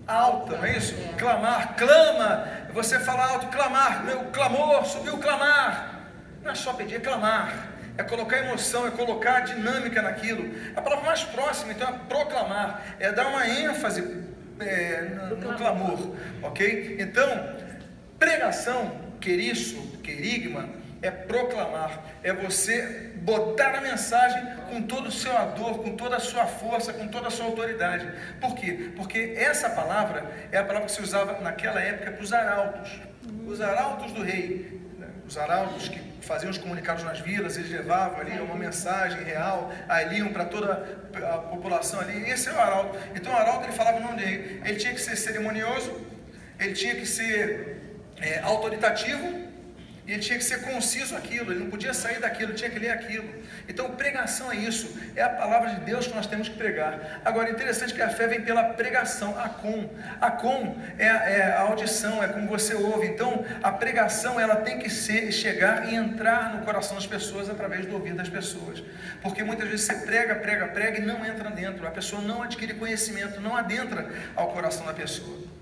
alta, 0.06 0.56
não 0.56 0.64
é 0.64 0.78
isso? 0.78 0.94
Clamar, 1.18 1.76
clama, 1.76 2.48
você 2.76 3.00
fala 3.00 3.26
alto, 3.26 3.48
clamar, 3.48 4.06
meu 4.06 4.26
clamor, 4.26 4.86
subiu 4.86 5.18
clamar. 5.18 6.12
Não 6.44 6.52
é 6.52 6.56
só 6.56 6.74
pedir, 6.74 6.98
é 6.98 7.00
clamar. 7.00 7.70
É 7.98 8.04
colocar 8.04 8.38
emoção, 8.38 8.88
é 8.88 8.92
colocar 8.92 9.42
dinâmica 9.42 10.02
naquilo. 10.02 10.54
A 10.76 10.82
palavra 10.82 11.06
mais 11.06 11.24
próxima, 11.24 11.72
então, 11.72 11.90
é 11.90 11.94
proclamar, 12.08 12.96
é 13.00 13.12
dar 13.12 13.28
uma 13.28 13.48
ênfase 13.48 14.26
é, 14.60 15.02
no, 15.02 15.38
no 15.38 15.58
clamor, 15.58 16.16
ok? 16.44 16.98
Então, 17.00 17.56
pregação, 18.20 18.92
queriço, 19.20 19.82
querigma, 20.04 20.70
é 21.02 21.12
proclamar, 21.12 22.02
é 22.24 22.34
você 22.34 23.12
botar 23.18 23.76
a 23.76 23.82
mensagem 23.82 24.42
com 24.70 24.82
todo 24.82 25.08
o 25.08 25.12
seu 25.12 25.36
ador, 25.36 25.80
com 25.80 25.96
toda 25.96 26.16
a 26.16 26.20
sua 26.20 26.46
força, 26.46 26.94
com 26.94 27.08
toda 27.08 27.28
a 27.28 27.32
sua 27.32 27.46
autoridade. 27.46 28.10
Por 28.40 28.56
quê? 28.56 28.92
Porque 28.96 29.34
essa 29.38 29.70
palavra 29.70 30.26
é 30.52 30.58
a 30.58 30.64
palavra 30.64 30.88
que 30.88 30.94
se 30.94 31.02
usava 31.02 31.40
naquela 31.42 31.82
época 31.82 32.12
para 32.12 32.24
os 32.24 32.34
arautos, 32.34 33.00
os 33.46 33.62
arautos 33.62 34.12
do 34.12 34.24
rei? 34.24 34.87
Os 35.28 35.38
arautos 35.38 35.90
que 35.90 36.00
faziam 36.22 36.50
os 36.50 36.58
comunicados 36.58 37.04
nas 37.04 37.20
vilas, 37.20 37.58
eles 37.58 37.70
levavam 37.70 38.20
ali 38.20 38.40
uma 38.40 38.56
mensagem 38.56 39.24
real, 39.24 39.72
ali 39.88 40.20
iam 40.20 40.30
para 40.30 40.46
toda 40.46 41.00
a 41.14 41.38
população 41.38 42.00
ali, 42.00 42.30
esse 42.30 42.50
é 42.50 42.54
o 42.54 42.60
arauto. 42.60 42.98
Então 43.16 43.34
o 43.34 43.36
arauto 43.36 43.66
ele 43.66 43.74
falava 43.74 43.98
o 43.98 44.02
nome 44.02 44.18
dele, 44.18 44.62
ele 44.64 44.78
tinha 44.78 44.94
que 44.94 45.02
ser 45.02 45.16
cerimonioso, 45.16 46.02
ele 46.60 46.74
tinha 46.74 46.96
que 46.96 47.06
ser 47.06 47.82
é, 48.22 48.40
autoritativo, 48.40 49.47
e 50.08 50.14
ele 50.14 50.22
tinha 50.22 50.40
que 50.40 50.46
ser 50.46 50.62
conciso 50.62 51.18
aquilo, 51.18 51.52
ele 51.52 51.60
não 51.60 51.70
podia 51.70 51.94
sair 51.94 52.22
daquilo, 52.22 52.54
tinha 52.54 52.70
que 52.70 52.80
ler 52.80 52.92
aquilo. 52.92 53.28
Então, 53.68 53.92
pregação 53.92 54.50
é 54.50 54.56
isso, 54.56 54.98
é 55.18 55.22
a 55.22 55.30
palavra 55.30 55.72
de 55.72 55.82
Deus 55.82 56.08
que 56.08 56.16
nós 56.16 56.26
temos 56.26 56.48
que 56.48 56.56
pregar. 56.56 57.20
Agora, 57.26 57.50
interessante 57.50 57.94
que 57.94 58.02
a 58.02 58.10
fé 58.10 58.26
vem 58.26 58.42
pela 58.42 58.64
pregação, 58.64 59.38
a 59.38 59.50
com. 59.50 59.90
A 60.22 60.32
com 60.32 60.78
é, 60.98 61.08
é 61.08 61.54
a 61.58 61.60
audição, 61.64 62.24
é 62.24 62.30
como 62.30 62.48
você 62.48 62.74
ouve. 62.74 63.08
Então, 63.08 63.44
a 63.62 63.70
pregação 63.70 64.40
ela 64.40 64.56
tem 64.56 64.80
que 64.80 64.90
ser, 64.90 65.30
chegar 65.34 65.92
e 65.92 65.96
entrar 65.96 66.56
no 66.56 66.64
coração 66.64 66.96
das 66.96 67.06
pessoas 67.06 67.50
através 67.50 67.86
do 67.86 67.94
ouvido 67.94 68.16
das 68.16 68.30
pessoas. 68.30 68.82
Porque 69.22 69.44
muitas 69.44 69.68
vezes 69.68 69.86
você 69.86 69.96
prega, 70.06 70.36
prega, 70.36 70.68
prega 70.70 71.00
e 71.00 71.06
não 71.06 71.26
entra 71.26 71.50
dentro. 71.50 71.86
A 71.86 71.92
pessoa 71.92 72.22
não 72.22 72.44
adquire 72.44 72.74
conhecimento, 72.76 73.42
não 73.42 73.58
adentra 73.58 74.10
ao 74.38 74.54
coração 74.54 74.86
da 74.86 74.94
pessoa. 74.94 75.57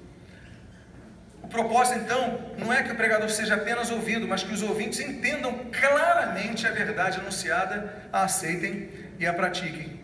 O 1.46 1.48
propósito, 1.48 2.00
então, 2.00 2.40
não 2.58 2.74
é 2.74 2.82
que 2.82 2.92
o 2.92 2.96
pregador 2.96 3.30
seja 3.30 3.54
apenas 3.54 3.92
ouvido, 3.92 4.28
mas 4.28 4.44
que 4.44 4.52
os 4.52 4.64
ouvintes 4.64 5.00
entendam 5.00 5.68
claramente 5.72 6.66
a 6.66 6.72
verdade 6.72 7.20
anunciada, 7.20 7.94
a 8.12 8.24
aceitem 8.24 8.90
e 9.20 9.28
a 9.28 9.34
pratiquem. 9.34 10.02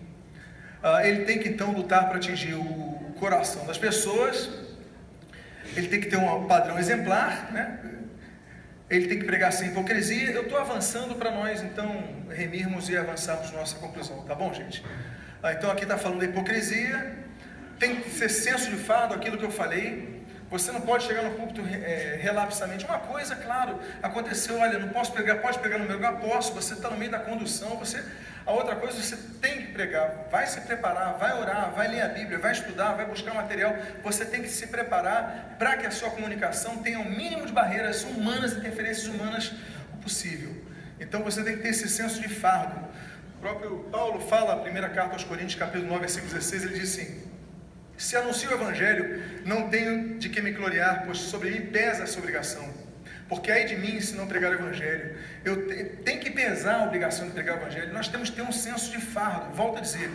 Uh, 0.83 0.99
ele 1.03 1.25
tem 1.25 1.39
que, 1.39 1.49
então, 1.49 1.71
lutar 1.71 2.07
para 2.07 2.17
atingir 2.17 2.53
o 2.53 3.15
coração 3.19 3.65
das 3.65 3.79
pessoas, 3.79 4.51
ele 5.75 5.87
tem 5.87 5.99
que 5.99 6.07
ter 6.07 6.17
um 6.17 6.45
padrão 6.45 6.77
exemplar, 6.77 7.51
né? 7.51 7.79
ele 8.87 9.07
tem 9.07 9.17
que 9.17 9.25
pregar 9.25 9.51
sem 9.51 9.69
hipocrisia. 9.69 10.29
Eu 10.29 10.43
estou 10.43 10.59
avançando 10.59 11.15
para 11.15 11.31
nós, 11.31 11.63
então, 11.63 12.05
remirmos 12.29 12.87
e 12.87 12.95
avançarmos 12.95 13.51
nossa 13.51 13.77
conclusão, 13.77 14.21
tá 14.25 14.35
bom, 14.35 14.53
gente? 14.53 14.81
Uh, 15.43 15.49
então, 15.57 15.71
aqui 15.71 15.83
está 15.83 15.97
falando 15.97 16.19
da 16.19 16.25
hipocrisia, 16.25 17.17
tem 17.79 17.95
que 17.95 18.11
ser 18.11 18.29
senso 18.29 18.69
de 18.69 18.77
fado, 18.77 19.15
aquilo 19.15 19.39
que 19.39 19.45
eu 19.45 19.51
falei, 19.51 20.20
você 20.51 20.69
não 20.69 20.81
pode 20.81 21.05
chegar 21.05 21.23
no 21.23 21.31
púlpito 21.31 21.61
é, 21.61 22.19
relapsamente. 22.21 22.83
Uma 22.83 22.99
coisa, 22.99 23.37
claro, 23.37 23.79
aconteceu, 24.03 24.59
olha, 24.59 24.77
não 24.77 24.89
posso 24.89 25.13
pregar, 25.13 25.41
pode 25.41 25.57
pregar 25.59 25.79
no 25.79 25.85
meu 25.85 25.95
lugar, 25.95 26.19
posso, 26.19 26.53
você 26.53 26.73
está 26.73 26.89
no 26.89 26.97
meio 26.97 27.09
da 27.09 27.19
condução, 27.19 27.77
você. 27.77 28.03
A 28.45 28.51
outra 28.51 28.75
coisa, 28.75 29.01
você 29.01 29.15
tem 29.39 29.61
que 29.61 29.71
pregar, 29.71 30.27
vai 30.29 30.45
se 30.47 30.59
preparar, 30.61 31.13
vai 31.17 31.39
orar, 31.39 31.71
vai 31.71 31.87
ler 31.87 32.01
a 32.01 32.09
Bíblia, 32.09 32.37
vai 32.37 32.51
estudar, 32.51 32.93
vai 32.93 33.05
buscar 33.05 33.33
material. 33.33 33.73
Você 34.03 34.25
tem 34.25 34.41
que 34.41 34.49
se 34.49 34.67
preparar 34.67 35.55
para 35.57 35.77
que 35.77 35.85
a 35.85 35.91
sua 35.91 36.09
comunicação 36.09 36.79
tenha 36.79 36.99
o 36.99 37.09
mínimo 37.09 37.45
de 37.45 37.53
barreiras 37.53 38.03
humanas, 38.03 38.51
interferências 38.51 39.07
humanas 39.07 39.53
possível. 40.01 40.53
Então 40.99 41.23
você 41.23 41.43
tem 41.43 41.55
que 41.55 41.61
ter 41.61 41.69
esse 41.69 41.87
senso 41.87 42.19
de 42.19 42.27
fardo. 42.27 42.77
O 43.37 43.39
próprio 43.39 43.77
Paulo 43.91 44.19
fala, 44.19 44.55
a 44.55 44.57
primeira 44.57 44.89
carta 44.89 45.13
aos 45.13 45.23
Coríntios, 45.23 45.55
capítulo 45.55 45.87
9, 45.87 45.99
versículo 46.01 46.33
16, 46.33 46.63
ele 46.63 46.79
diz 46.79 46.93
assim: 46.93 47.30
se 48.01 48.17
anuncio 48.17 48.49
o 48.49 48.53
Evangelho, 48.53 49.21
não 49.45 49.69
tenho 49.69 50.17
de 50.17 50.27
que 50.27 50.41
me 50.41 50.51
gloriar, 50.51 51.03
pois 51.05 51.19
sobre 51.19 51.51
mim 51.51 51.67
pesa 51.67 52.03
essa 52.03 52.17
obrigação. 52.17 52.67
Porque 53.29 53.51
aí 53.51 53.65
de 53.65 53.77
mim 53.77 54.01
se 54.01 54.15
não 54.15 54.27
pregar 54.27 54.51
o 54.51 54.55
Evangelho. 54.55 55.15
Eu 55.45 55.67
tenho 56.03 56.19
que 56.19 56.31
pesar 56.31 56.81
a 56.81 56.83
obrigação 56.83 57.27
de 57.27 57.33
pregar 57.33 57.57
o 57.57 57.61
Evangelho. 57.61 57.93
Nós 57.93 58.07
temos 58.07 58.31
que 58.31 58.37
ter 58.37 58.41
um 58.41 58.51
senso 58.51 58.91
de 58.91 58.99
fardo. 58.99 59.55
Volto 59.55 59.77
a 59.77 59.81
dizer, 59.81 60.09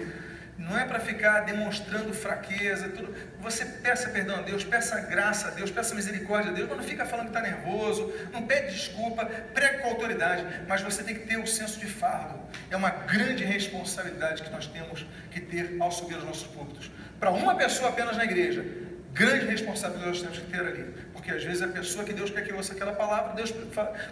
não 0.58 0.76
é 0.76 0.84
para 0.84 0.98
ficar 0.98 1.40
demonstrando 1.42 2.12
fraqueza, 2.12 2.88
tudo. 2.88 3.14
Você 3.38 3.64
peça 3.64 4.10
perdão 4.10 4.40
a 4.40 4.42
Deus, 4.42 4.64
peça 4.64 5.00
graça 5.02 5.46
a 5.46 5.50
Deus, 5.52 5.70
peça 5.70 5.94
misericórdia 5.94 6.50
a 6.50 6.54
Deus, 6.54 6.68
mas 6.68 6.78
não 6.78 6.84
fica 6.84 7.06
falando 7.06 7.30
que 7.30 7.38
está 7.38 7.40
nervoso, 7.40 8.12
não 8.32 8.42
pede 8.42 8.74
desculpa, 8.74 9.24
pregue 9.54 9.78
com 9.78 9.90
autoridade, 9.90 10.44
mas 10.66 10.82
você 10.82 11.04
tem 11.04 11.14
que 11.14 11.26
ter 11.26 11.38
o 11.38 11.46
senso 11.46 11.78
de 11.78 11.86
fardo. 11.86 12.40
É 12.68 12.76
uma 12.76 12.90
grande 12.90 13.44
responsabilidade 13.44 14.42
que 14.42 14.50
nós 14.50 14.66
temos 14.66 15.06
que 15.30 15.40
ter 15.40 15.76
ao 15.78 15.92
subir 15.92 16.16
os 16.16 16.24
nossos 16.24 16.48
púlpitos 16.48 16.90
para 17.26 17.32
uma 17.32 17.56
pessoa 17.56 17.88
apenas 17.88 18.16
na 18.16 18.24
igreja, 18.24 18.64
grande 19.12 19.46
responsabilidade 19.46 20.10
nós 20.10 20.22
temos 20.22 20.38
que 20.38 20.46
ter 20.46 20.60
ali. 20.60 20.94
Porque 21.12 21.32
às 21.32 21.42
vezes 21.42 21.60
a 21.60 21.66
pessoa 21.66 22.04
que 22.04 22.12
Deus 22.12 22.30
quer 22.30 22.44
que 22.44 22.52
ouça 22.52 22.72
aquela 22.72 22.92
palavra, 22.92 23.34
Deus 23.34 23.52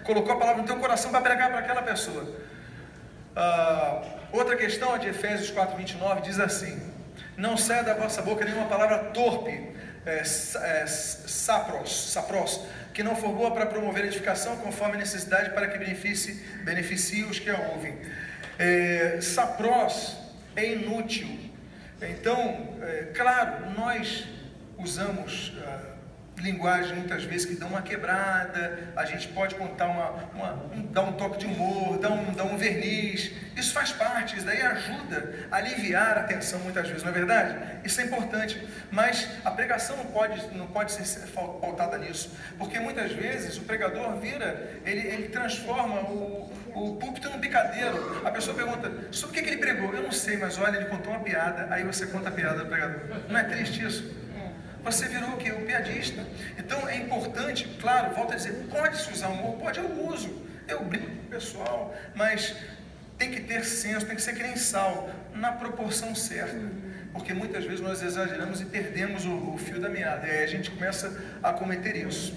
colocou 0.02 0.32
a 0.32 0.36
palavra 0.36 0.62
no 0.62 0.66
teu 0.66 0.76
coração 0.78 1.12
para 1.12 1.20
pregar 1.20 1.48
para 1.48 1.60
aquela 1.60 1.82
pessoa. 1.82 2.24
Uh, 3.36 4.04
outra 4.32 4.56
questão 4.56 4.98
de 4.98 5.08
Efésios 5.08 5.48
4, 5.50 5.76
29 5.76 6.22
diz 6.22 6.40
assim: 6.40 6.82
Não 7.36 7.56
saia 7.56 7.84
da 7.84 7.94
vossa 7.94 8.20
boca 8.20 8.44
nenhuma 8.44 8.66
palavra 8.66 8.98
torpe, 8.98 9.52
é, 10.04 10.18
é, 10.18 10.86
sapros, 10.86 12.10
sapros, 12.10 12.62
que 12.92 13.04
não 13.04 13.14
for 13.14 13.32
boa 13.32 13.52
para 13.52 13.66
promover 13.66 14.06
edificação 14.06 14.56
conforme 14.56 14.96
a 14.96 14.98
necessidade 14.98 15.50
para 15.50 15.68
que 15.68 15.78
beneficie, 15.78 16.34
beneficie 16.64 17.22
os 17.22 17.38
que 17.38 17.48
a 17.48 17.60
ouvem. 17.74 17.96
É, 18.58 19.20
sapros 19.20 20.16
é 20.56 20.72
inútil, 20.72 21.53
então, 22.02 22.76
é, 22.82 23.12
claro, 23.14 23.70
nós 23.70 24.24
usamos 24.78 25.52
ah, 25.64 25.93
linguagem 26.44 26.94
muitas 26.94 27.24
vezes 27.24 27.46
que 27.46 27.54
dão 27.54 27.68
uma 27.68 27.80
quebrada, 27.80 28.92
a 28.94 29.04
gente 29.06 29.28
pode 29.28 29.54
contar 29.54 29.86
uma, 29.86 30.10
uma 30.34 30.52
um, 30.74 30.82
dar 30.92 31.02
um 31.02 31.12
toque 31.12 31.38
de 31.38 31.46
humor, 31.46 31.98
dar 31.98 32.10
um, 32.10 32.32
dar 32.34 32.44
um 32.44 32.56
verniz. 32.58 33.32
Isso 33.56 33.72
faz 33.72 33.92
parte, 33.92 34.36
isso 34.36 34.44
daí 34.44 34.60
ajuda 34.60 35.46
a 35.50 35.56
aliviar 35.56 36.18
a 36.18 36.24
tensão 36.24 36.58
muitas 36.60 36.86
vezes, 36.86 37.02
não 37.02 37.10
é 37.10 37.14
verdade? 37.14 37.56
Isso 37.82 38.00
é 38.00 38.04
importante, 38.04 38.60
mas 38.90 39.26
a 39.44 39.50
pregação 39.50 39.96
não 39.96 40.06
pode, 40.06 40.54
não 40.54 40.66
pode 40.66 40.92
ser 40.92 41.26
pautada 41.32 41.96
nisso, 41.96 42.36
porque 42.58 42.78
muitas 42.78 43.12
vezes 43.12 43.56
o 43.56 43.62
pregador 43.62 44.16
vira, 44.16 44.70
ele, 44.84 45.06
ele 45.06 45.28
transforma 45.28 46.00
o, 46.02 46.52
o 46.74 46.96
púlpito 46.96 47.30
num 47.30 47.38
picadeiro. 47.38 48.20
A 48.24 48.30
pessoa 48.30 48.54
pergunta, 48.54 48.92
sobre 49.10 49.30
o 49.30 49.34
que, 49.40 49.48
que 49.48 49.54
ele 49.54 49.60
pregou? 49.60 49.94
Eu 49.94 50.02
não 50.02 50.12
sei, 50.12 50.36
mas 50.36 50.58
olha, 50.58 50.76
ele 50.76 50.86
contou 50.86 51.12
uma 51.12 51.22
piada, 51.22 51.68
aí 51.70 51.84
você 51.84 52.06
conta 52.06 52.28
a 52.28 52.32
piada 52.32 52.58
do 52.58 52.66
pregador. 52.66 53.00
Não 53.28 53.38
é 53.38 53.44
triste 53.44 53.82
isso? 53.82 54.23
Você 54.84 55.08
virou 55.08 55.30
o 55.30 55.36
que? 55.38 55.50
O 55.50 55.62
piadista. 55.62 56.22
Então 56.58 56.86
é 56.88 56.96
importante, 56.96 57.66
claro, 57.80 58.14
volto 58.14 58.34
a 58.34 58.36
dizer, 58.36 58.52
pode-se 58.70 59.10
usar 59.10 59.28
humor? 59.28 59.56
Pode, 59.56 59.78
eu 59.78 60.06
uso. 60.06 60.44
Eu 60.68 60.84
brinco 60.84 61.06
com 61.06 61.26
o 61.26 61.30
pessoal, 61.30 61.94
mas 62.14 62.54
tem 63.18 63.30
que 63.30 63.40
ter 63.40 63.64
senso, 63.64 64.06
tem 64.06 64.14
que 64.14 64.22
ser 64.22 64.34
que 64.34 64.42
nem 64.42 64.56
sal, 64.56 65.10
na 65.34 65.52
proporção 65.52 66.14
certa. 66.14 66.58
Porque 67.12 67.32
muitas 67.32 67.64
vezes 67.64 67.80
nós 67.80 68.02
exageramos 68.02 68.60
e 68.60 68.66
perdemos 68.66 69.24
o, 69.24 69.54
o 69.54 69.58
fio 69.58 69.80
da 69.80 69.88
meada. 69.88 70.26
E 70.26 70.30
aí 70.30 70.44
a 70.44 70.46
gente 70.46 70.70
começa 70.70 71.18
a 71.42 71.52
cometer 71.52 71.96
isso. 71.96 72.34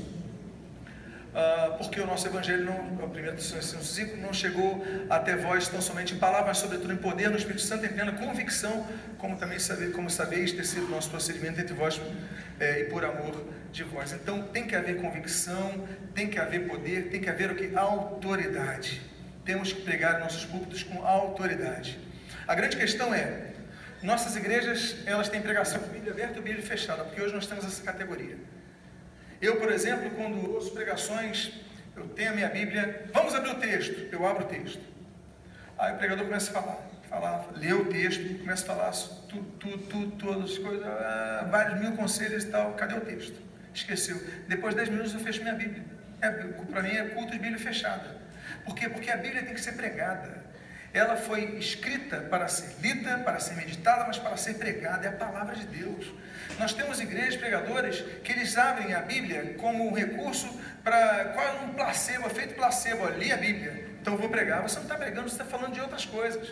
Ah, 1.39 1.76
porque 1.78 2.00
o 2.02 2.08
nosso 2.08 2.26
Evangelho, 2.26 2.66
não, 2.66 3.06
a 3.06 3.08
primeira 3.08 3.38
ciclo, 3.38 4.18
não 4.18 4.34
chegou 4.34 4.84
até 5.08 5.36
vós 5.36 5.68
tão 5.68 5.80
somente 5.80 6.16
em 6.16 6.18
palavras, 6.18 6.48
mas 6.48 6.58
sobretudo 6.58 6.91
em 6.91 6.98
poder, 6.98 7.30
no 7.30 7.38
Espírito 7.38 7.62
Santo, 7.62 7.86
em 7.86 7.89
plena 7.89 8.12
convicção, 8.14 8.88
como 9.20 9.38
também 9.38 9.60
saber, 9.60 9.91
como 9.91 10.10
sabeis 10.10 10.52
ter 10.52 10.66
sido 10.66 10.88
nosso 10.88 11.12
procedimento 11.12 11.62
entre 11.62 11.76
vós 11.76 12.02
é, 12.60 12.82
e 12.82 12.86
por 12.86 13.03
amor 13.03 13.45
de 13.72 13.84
vós. 13.84 14.12
Então 14.14 14.41
tem 14.43 14.66
que 14.66 14.76
haver 14.76 15.01
convicção, 15.01 15.88
tem 16.14 16.28
que 16.28 16.39
haver 16.39 16.68
poder, 16.68 17.10
tem 17.10 17.22
que 17.22 17.30
haver 17.30 17.51
o 17.51 17.55
que? 17.55 17.76
Autoridade. 17.76 19.01
Temos 19.45 19.72
que 19.72 19.82
pregar 19.82 20.20
nossos 20.20 20.45
púlpitos 20.45 20.84
com 20.84 21.05
autoridade. 21.05 21.99
A 22.47 22.55
grande 22.55 22.78
questão 22.78 23.14
é, 23.14 23.47
nossas 24.01 24.36
igrejas, 24.36 24.97
elas 25.05 25.30
têm 25.30 25.41
pregação 25.41 25.80
com 25.80 25.89
Bíblia 25.89 26.12
aberta 26.14 26.39
e 26.39 26.41
Bíblia 26.41 26.64
fechada, 26.64 27.03
porque 27.03 27.22
hoje 27.22 27.34
nós 27.34 27.47
temos 27.47 27.66
essa 27.66 27.82
categoria. 27.84 28.38
Eu, 29.41 29.58
por 29.58 29.72
exemplo, 29.72 30.10
quando 30.12 30.53
ouço 30.53 30.72
pregações, 30.72 31.51
eu 31.95 32.08
tenho 32.10 32.32
a 32.32 32.34
minha 32.34 32.49
Bíblia, 32.49 33.05
vamos 33.14 33.34
abrir 33.34 33.51
o 33.51 33.55
texto, 33.55 34.08
eu 34.12 34.26
abro 34.26 34.45
o 34.45 34.47
texto. 34.47 34.82
Aí 35.78 35.93
o 35.93 35.97
pregador 35.97 36.26
começa 36.26 36.51
a 36.51 36.62
falar, 36.62 36.88
falar, 37.08 37.47
lê 37.55 37.74
o 37.74 37.86
texto, 37.86 38.39
começa 38.39 38.64
a 38.64 38.76
falar 38.76 38.91
tudo, 39.30 39.43
tudo, 39.60 39.78
tudo, 39.88 40.12
todas 40.18 40.51
as 40.51 40.58
coisas, 40.58 40.86
ah, 40.86 41.47
vários 41.49 41.80
mil 41.80 41.93
conselhos 41.93 42.43
e 42.43 42.47
tal, 42.47 42.74
cadê 42.74 42.95
o 42.95 43.01
texto? 43.01 43.41
Esqueceu. 43.74 44.22
Depois 44.47 44.74
de 44.74 44.82
10 44.82 44.89
minutos 44.89 45.14
eu 45.14 45.20
fecho 45.20 45.41
minha 45.41 45.53
Bíblia. 45.53 45.84
É, 46.22 46.30
Para 46.30 46.82
mim 46.82 46.89
é 46.89 47.03
culto 47.10 47.32
de 47.32 47.39
Bíblia 47.39 47.60
fechada. 47.60 48.18
Por 48.66 48.76
quê? 48.76 48.89
Porque 48.89 49.12
a 49.12 49.18
Bíblia 49.18 49.43
tem 49.43 49.53
que 49.53 49.62
ser 49.62 49.74
pregada. 49.74 50.45
ela 50.93 51.16
foi 51.16 51.58
escrita 51.58 52.22
para 52.22 52.47
ser 52.47 52.76
lida, 52.82 53.20
para 53.20 53.39
ser 53.39 53.55
meditada, 53.55 54.05
mas 54.08 54.18
para 54.18 54.36
ser 54.36 54.55
pregada, 54.55 55.05
é 55.05 55.10
a 55.10 55.14
palavra 55.14 55.55
de 55.55 55.68
Deus. 55.68 56.12
Nós 56.58 56.74
temos 56.74 56.99
igrejas 56.99 57.36
pregadores 57.36 58.03
que 58.24 58.32
eles 58.32 58.58
abrem 58.58 58.93
a 58.95 59.01
Bíblia 59.01 59.55
como 59.58 59.88
um 59.88 59.93
recurso 59.93 60.60
para 60.84 61.26
qual 61.36 61.45
é 61.45 61.51
um 61.66 61.74
placebo, 61.74 62.26
efeito 62.26 62.55
placebo, 62.55 63.05
ali 63.05 63.32
a 63.32 63.38
Bíblia. 63.38 63.86
Então 64.01 64.14
eu 64.14 64.20
vou 64.20 64.30
pregar. 64.30 64.64
Você 64.64 64.78
não 64.78 64.84
está 64.84 64.95
pregando, 64.95 65.30
você 65.30 65.36
está 65.36 65.45
falando 65.45 65.74
de 65.74 65.82
outras 65.82 66.05
coisas. 66.05 66.51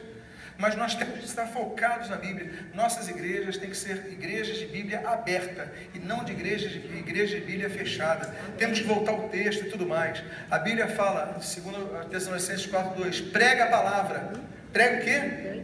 Mas 0.58 0.76
nós 0.76 0.96
temos 0.96 1.20
que 1.20 1.26
estar 1.26 1.48
focados 1.48 2.10
na 2.10 2.16
Bíblia. 2.16 2.52
Nossas 2.74 3.10
igrejas 3.10 3.58
têm 3.58 3.70
que 3.70 3.78
ser 3.78 4.08
igrejas 4.12 4.58
de 4.58 4.68
Bíblia 4.68 5.08
aberta 5.08 5.72
e 5.94 6.00
não 6.00 6.24
de 6.24 6.32
igrejas 6.32 6.72
de, 6.72 6.80
igreja 6.98 7.40
de 7.40 7.46
Bíblia 7.46 7.70
fechada. 7.70 8.34
Temos 8.58 8.80
que 8.80 8.86
voltar 8.86 9.12
ao 9.12 9.28
texto 9.30 9.66
e 9.66 9.70
tudo 9.70 9.86
mais. 9.86 10.24
A 10.50 10.58
Bíblia 10.58 10.88
fala, 10.88 11.42
segundo 11.42 12.08
Tessalonicenses 12.10 12.68
4:2, 12.68 13.32
prega 13.32 13.66
a 13.66 13.68
palavra. 13.68 14.34
Prega 14.72 15.02
o 15.02 15.04
quê? 15.04 15.64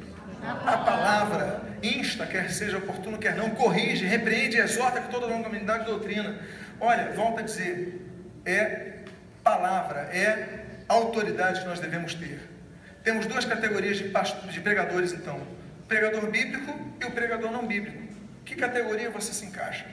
A 0.65 0.77
palavra. 0.77 1.61
Insta, 1.81 2.27
quer 2.27 2.51
seja 2.51 2.77
oportuno, 2.77 3.17
quer 3.17 3.35
não, 3.35 3.49
corrige, 3.51 4.05
repreende 4.05 4.57
exorta 4.57 5.01
com 5.01 5.09
toda 5.09 5.25
a 5.25 5.29
longanimidade 5.29 5.85
de 5.85 5.89
doutrina. 5.89 6.39
Olha, 6.79 7.11
volta 7.13 7.41
a 7.41 7.43
dizer, 7.43 8.05
é 8.45 8.99
palavra, 9.43 10.01
é 10.13 10.65
autoridade 10.87 11.61
que 11.61 11.67
nós 11.67 11.79
devemos 11.79 12.13
ter. 12.13 12.50
Temos 13.03 13.25
duas 13.25 13.45
categorias 13.45 13.97
de, 13.97 14.11
de 14.51 14.61
pregadores, 14.61 15.13
então: 15.13 15.37
o 15.37 15.87
pregador 15.87 16.29
bíblico 16.29 16.79
e 16.99 17.05
o 17.05 17.11
pregador 17.11 17.51
não 17.51 17.65
bíblico. 17.65 18.01
Que 18.45 18.55
categoria 18.55 19.09
você 19.09 19.33
se 19.33 19.45
encaixa? 19.45 19.85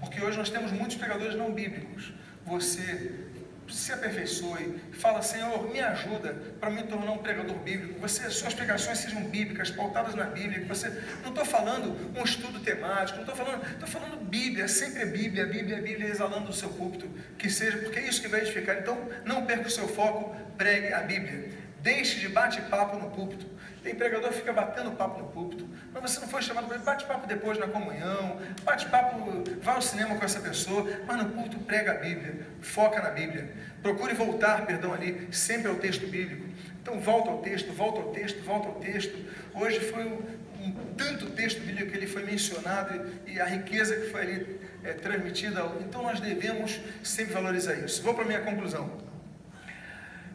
Porque 0.00 0.22
hoje 0.22 0.36
nós 0.36 0.50
temos 0.50 0.70
muitos 0.72 0.96
pregadores 0.96 1.34
não 1.34 1.52
bíblicos. 1.52 2.12
Você 2.44 3.26
se 3.68 3.92
aperfeiçoe, 3.92 4.78
fala, 4.92 5.22
Senhor, 5.22 5.68
me 5.70 5.80
ajuda 5.80 6.34
para 6.60 6.70
me 6.70 6.82
tornar 6.84 7.12
um 7.12 7.18
pregador 7.18 7.56
bíblico. 7.58 7.98
Você, 8.00 8.28
suas 8.30 8.54
pregações 8.54 8.98
sejam 8.98 9.24
bíblicas, 9.24 9.70
pautadas 9.70 10.14
na 10.14 10.24
Bíblia. 10.24 10.64
Você, 10.66 10.88
não 11.22 11.30
estou 11.30 11.44
falando 11.44 11.96
um 12.16 12.22
estudo 12.22 12.60
temático, 12.60 13.18
não 13.18 13.24
estou 13.24 13.34
falando, 13.34 13.66
estou 13.72 13.88
falando 13.88 14.24
Bíblia, 14.24 14.68
sempre 14.68 15.02
é 15.02 15.06
Bíblia, 15.06 15.46
Bíblia, 15.46 15.80
Bíblia, 15.80 16.08
exalando 16.08 16.46
do 16.46 16.52
seu 16.52 16.68
púlpito, 16.68 17.08
que 17.36 17.50
seja, 17.50 17.78
porque 17.78 17.98
é 17.98 18.08
isso 18.08 18.22
que 18.22 18.28
vai 18.28 18.40
edificar. 18.40 18.78
Então, 18.78 19.08
não 19.24 19.44
perca 19.44 19.66
o 19.66 19.70
seu 19.70 19.88
foco, 19.88 20.36
pregue 20.56 20.92
a 20.92 21.00
Bíblia. 21.00 21.65
Deixe 21.86 22.18
de 22.18 22.28
bate-papo 22.28 22.98
no 22.98 23.08
púlpito. 23.10 23.46
Tem 23.80 23.94
pregador 23.94 24.30
que 24.30 24.38
fica 24.38 24.52
batendo 24.52 24.90
papo 24.96 25.20
no 25.20 25.28
púlpito. 25.28 25.68
Mas 25.94 26.02
você 26.02 26.18
não 26.18 26.26
foi 26.26 26.42
chamado 26.42 26.66
para 26.66 26.78
bate-papo 26.78 27.28
depois 27.28 27.60
na 27.60 27.68
comunhão, 27.68 28.40
bate-papo, 28.64 29.44
vai 29.62 29.76
ao 29.76 29.80
cinema 29.80 30.16
com 30.16 30.24
essa 30.24 30.40
pessoa, 30.40 30.84
mas 31.06 31.16
no 31.16 31.26
púlpito 31.26 31.60
prega 31.60 31.92
a 31.92 31.94
Bíblia, 31.94 32.44
foca 32.60 33.00
na 33.00 33.10
Bíblia. 33.10 33.52
Procure 33.82 34.14
voltar, 34.14 34.66
perdão, 34.66 34.92
ali, 34.92 35.28
sempre 35.30 35.68
ao 35.68 35.76
texto 35.76 36.08
bíblico. 36.08 36.48
Então 36.82 36.98
volta 36.98 37.30
ao 37.30 37.38
texto, 37.38 37.72
volta 37.72 38.00
ao 38.00 38.10
texto, 38.10 38.42
volta 38.42 38.66
ao 38.66 38.74
texto. 38.80 39.16
Hoje 39.54 39.78
foi 39.78 40.06
um, 40.06 40.22
um 40.64 40.72
tanto 40.96 41.30
texto 41.30 41.60
bíblico 41.60 41.92
que 41.92 41.98
ele 41.98 42.08
foi 42.08 42.24
mencionado 42.24 43.08
e, 43.28 43.34
e 43.34 43.40
a 43.40 43.44
riqueza 43.44 43.94
que 43.94 44.10
foi 44.10 44.22
ali 44.22 44.60
é, 44.82 44.92
transmitida. 44.92 45.64
Então 45.78 46.02
nós 46.02 46.18
devemos 46.18 46.80
sempre 47.04 47.32
valorizar 47.32 47.74
isso. 47.74 48.02
Vou 48.02 48.12
para 48.12 48.24
a 48.24 48.26
minha 48.26 48.40
conclusão. 48.40 49.15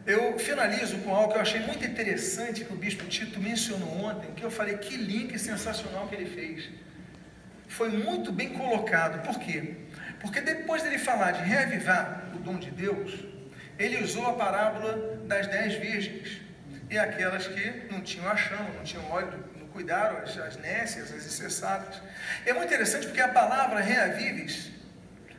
Eu 0.04 0.36
finalizo 0.38 0.98
com 0.98 1.14
algo 1.14 1.32
que 1.32 1.38
eu 1.38 1.42
achei 1.42 1.60
muito 1.60 1.84
interessante 1.86 2.64
que 2.64 2.72
o 2.72 2.76
bispo 2.76 3.04
Tito 3.06 3.40
mencionou 3.40 4.04
ontem, 4.04 4.32
que 4.32 4.42
eu 4.42 4.50
falei 4.50 4.76
que 4.78 4.96
link 4.96 5.38
sensacional 5.38 6.08
que 6.08 6.16
ele 6.16 6.28
fez. 6.28 6.68
Foi 7.68 7.88
muito 7.88 8.32
bem 8.32 8.50
colocado. 8.50 9.22
Por 9.22 9.38
quê? 9.38 9.76
Porque 10.20 10.40
depois 10.40 10.82
dele 10.82 10.98
falar 10.98 11.32
de 11.32 11.44
reavivar 11.44 12.30
o 12.34 12.38
dom 12.40 12.58
de 12.58 12.70
Deus, 12.70 13.24
ele 13.78 14.02
usou 14.02 14.26
a 14.26 14.32
parábola 14.32 15.20
das 15.26 15.46
dez 15.46 15.74
virgens 15.74 16.40
e 16.90 16.98
aquelas 16.98 17.46
que 17.46 17.86
não 17.90 18.00
tinham 18.00 18.28
a 18.28 18.36
chama, 18.36 18.70
não 18.76 18.82
tinham 18.82 19.08
óleo, 19.10 19.32
não 19.58 19.66
cuidaram, 19.68 20.18
as, 20.18 20.36
as 20.36 20.56
nécias, 20.56 21.12
as 21.12 21.24
incessadas. 21.24 22.02
É 22.44 22.52
muito 22.52 22.66
interessante 22.66 23.06
porque 23.06 23.20
a 23.20 23.28
palavra 23.28 23.80
reavives, 23.80 24.70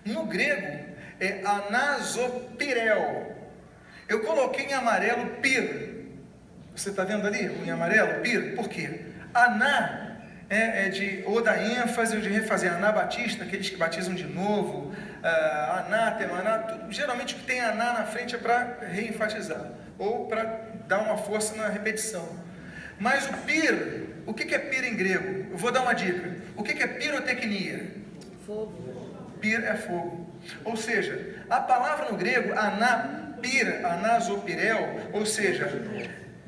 no 0.05 0.25
grego, 0.25 0.85
é 1.19 1.41
anasopirel, 1.45 3.32
eu 4.07 4.21
coloquei 4.21 4.65
em 4.65 4.73
amarelo 4.73 5.25
pir. 5.41 5.93
Você 6.75 6.89
está 6.89 7.03
vendo 7.03 7.27
ali 7.27 7.45
em 7.65 7.69
amarelo 7.69 8.21
pir? 8.21 8.55
Por 8.55 8.67
quê? 8.67 9.01
Aná 9.33 10.17
é, 10.49 10.85
é 10.85 10.89
de 10.89 11.23
ou 11.25 11.41
da 11.41 11.57
ênfase 11.61 12.15
ou 12.15 12.21
de 12.21 12.29
refazer. 12.29 12.73
Aná 12.73 12.91
batista, 12.91 13.43
aqueles 13.43 13.69
que 13.69 13.77
batizam 13.77 14.13
de 14.13 14.25
novo. 14.25 14.91
Uh, 15.23 15.77
anátema, 15.85 16.39
aná, 16.39 16.59
tudo, 16.59 16.91
geralmente 16.91 17.33
o 17.33 17.37
que 17.37 17.45
tem 17.45 17.61
aná 17.61 17.93
na 17.93 18.03
frente 18.03 18.35
é 18.35 18.37
para 18.37 18.79
reenfatizar 18.81 19.71
ou 19.97 20.27
para 20.27 20.43
dar 20.87 20.99
uma 20.99 21.17
força 21.17 21.55
na 21.55 21.69
repetição. 21.69 22.27
Mas 22.99 23.27
o 23.29 23.33
pir, 23.37 24.09
o 24.25 24.33
que 24.33 24.53
é 24.53 24.59
pir 24.59 24.83
em 24.83 24.95
grego? 24.95 25.47
Eu 25.51 25.57
vou 25.57 25.71
dar 25.71 25.81
uma 25.81 25.93
dica. 25.93 26.29
O 26.55 26.63
que 26.63 26.71
é 26.81 26.87
pirotecnia? 26.87 27.87
Fogo. 28.45 29.37
Pir 29.39 29.63
é 29.63 29.75
fogo. 29.75 30.29
Ou 30.63 30.75
seja, 30.75 31.35
a 31.49 31.59
palavra 31.59 32.11
no 32.11 32.17
grego, 32.17 32.51
aná, 32.53 33.32
pira, 33.43 33.85
anasopirel, 33.87 35.09
ou 35.11 35.25
seja, 35.25 35.69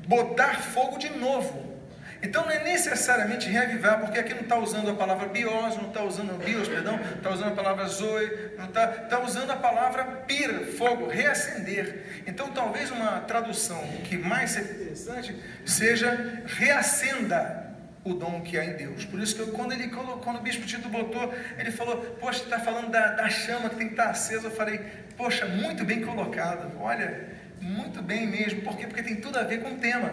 botar 0.07 0.61
fogo 0.61 0.97
de 0.97 1.09
novo. 1.09 1.75
Então 2.23 2.43
não 2.43 2.51
é 2.51 2.63
necessariamente 2.63 3.47
reavivar, 3.47 3.99
porque 3.99 4.17
aqui 4.17 4.33
não 4.33 4.41
está 4.41 4.57
usando 4.57 4.89
a 4.89 4.95
palavra 4.95 5.27
bios, 5.27 5.77
não 5.77 5.89
está 5.89 6.01
usando 6.03 6.43
bios, 6.43 6.67
perdão, 6.67 6.99
está 7.15 7.29
usando 7.29 7.49
a 7.49 7.55
palavra 7.55 7.85
zoe, 7.87 8.51
não 8.57 8.65
está, 8.65 8.85
está 9.03 9.19
usando 9.19 9.51
a 9.51 9.55
palavra 9.57 10.03
pira, 10.25 10.65
fogo, 10.65 11.07
reacender. 11.07 12.23
Então 12.25 12.49
talvez 12.49 12.89
uma 12.89 13.19
tradução 13.21 13.79
que 14.05 14.17
mais 14.17 14.51
seja 14.51 14.71
interessante 14.71 15.35
seja 15.65 16.43
reacenda 16.47 17.65
o 18.05 18.13
dom 18.13 18.41
que 18.41 18.57
há 18.57 18.63
em 18.63 18.73
Deus. 18.73 19.03
Por 19.03 19.19
isso 19.19 19.35
que 19.35 19.41
eu, 19.41 19.47
quando 19.47 19.73
ele 19.73 19.89
colocou, 19.89 20.17
quando 20.17 20.37
o 20.37 20.41
bispo 20.41 20.65
Tito 20.65 20.87
botou, 20.89 21.33
ele 21.57 21.71
falou, 21.71 21.97
poxa, 22.19 22.43
está 22.43 22.59
falando 22.59 22.91
da, 22.91 23.13
da 23.13 23.27
chama 23.29 23.67
que 23.67 23.75
tem 23.75 23.87
que 23.87 23.93
estar 23.93 24.11
acesa. 24.11 24.47
Eu 24.47 24.51
falei, 24.51 24.79
poxa, 25.18 25.45
muito 25.45 25.84
bem 25.84 26.01
colocado. 26.01 26.72
Olha, 26.80 27.30
muito 27.59 28.01
bem 28.01 28.28
mesmo. 28.28 28.61
Por 28.61 28.78
quê? 28.78 28.88
Porque 28.88 29.03
tem 29.03 29.16
tudo 29.16 29.38
a 29.39 29.43
ver 29.43 29.61
com 29.61 29.74
o 29.74 29.78
tema. 29.78 30.11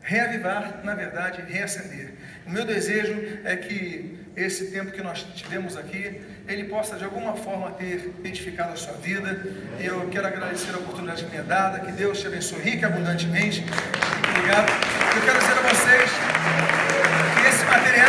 Reavivar, 0.00 0.80
na 0.84 0.94
verdade, 0.94 1.42
reacender. 1.42 2.14
O 2.46 2.50
meu 2.50 2.64
desejo 2.64 3.40
é 3.44 3.56
que 3.56 4.18
esse 4.36 4.70
tempo 4.70 4.92
que 4.92 5.02
nós 5.02 5.22
tivemos 5.34 5.76
aqui, 5.76 6.22
ele 6.46 6.64
possa 6.64 6.96
de 6.96 7.04
alguma 7.04 7.34
forma 7.34 7.72
ter 7.72 8.14
edificado 8.24 8.72
a 8.72 8.76
sua 8.76 8.94
vida. 8.94 9.42
E 9.80 9.86
eu 9.86 10.08
quero 10.08 10.26
agradecer 10.26 10.72
a 10.74 10.78
oportunidade 10.78 11.24
que 11.24 11.30
me 11.30 11.38
é 11.38 11.42
dada. 11.42 11.80
Que 11.80 11.92
Deus 11.92 12.20
te 12.20 12.28
abençoe 12.28 12.60
rica 12.60 12.86
e 12.86 12.92
abundantemente. 12.92 13.64
Obrigado. 14.30 14.70
Eu 15.16 15.22
quero 15.22 15.38
dizer 15.38 15.52
a 15.52 15.74
vocês 15.74 16.10
que 17.34 17.48
esse 17.48 17.64
material. 17.64 17.88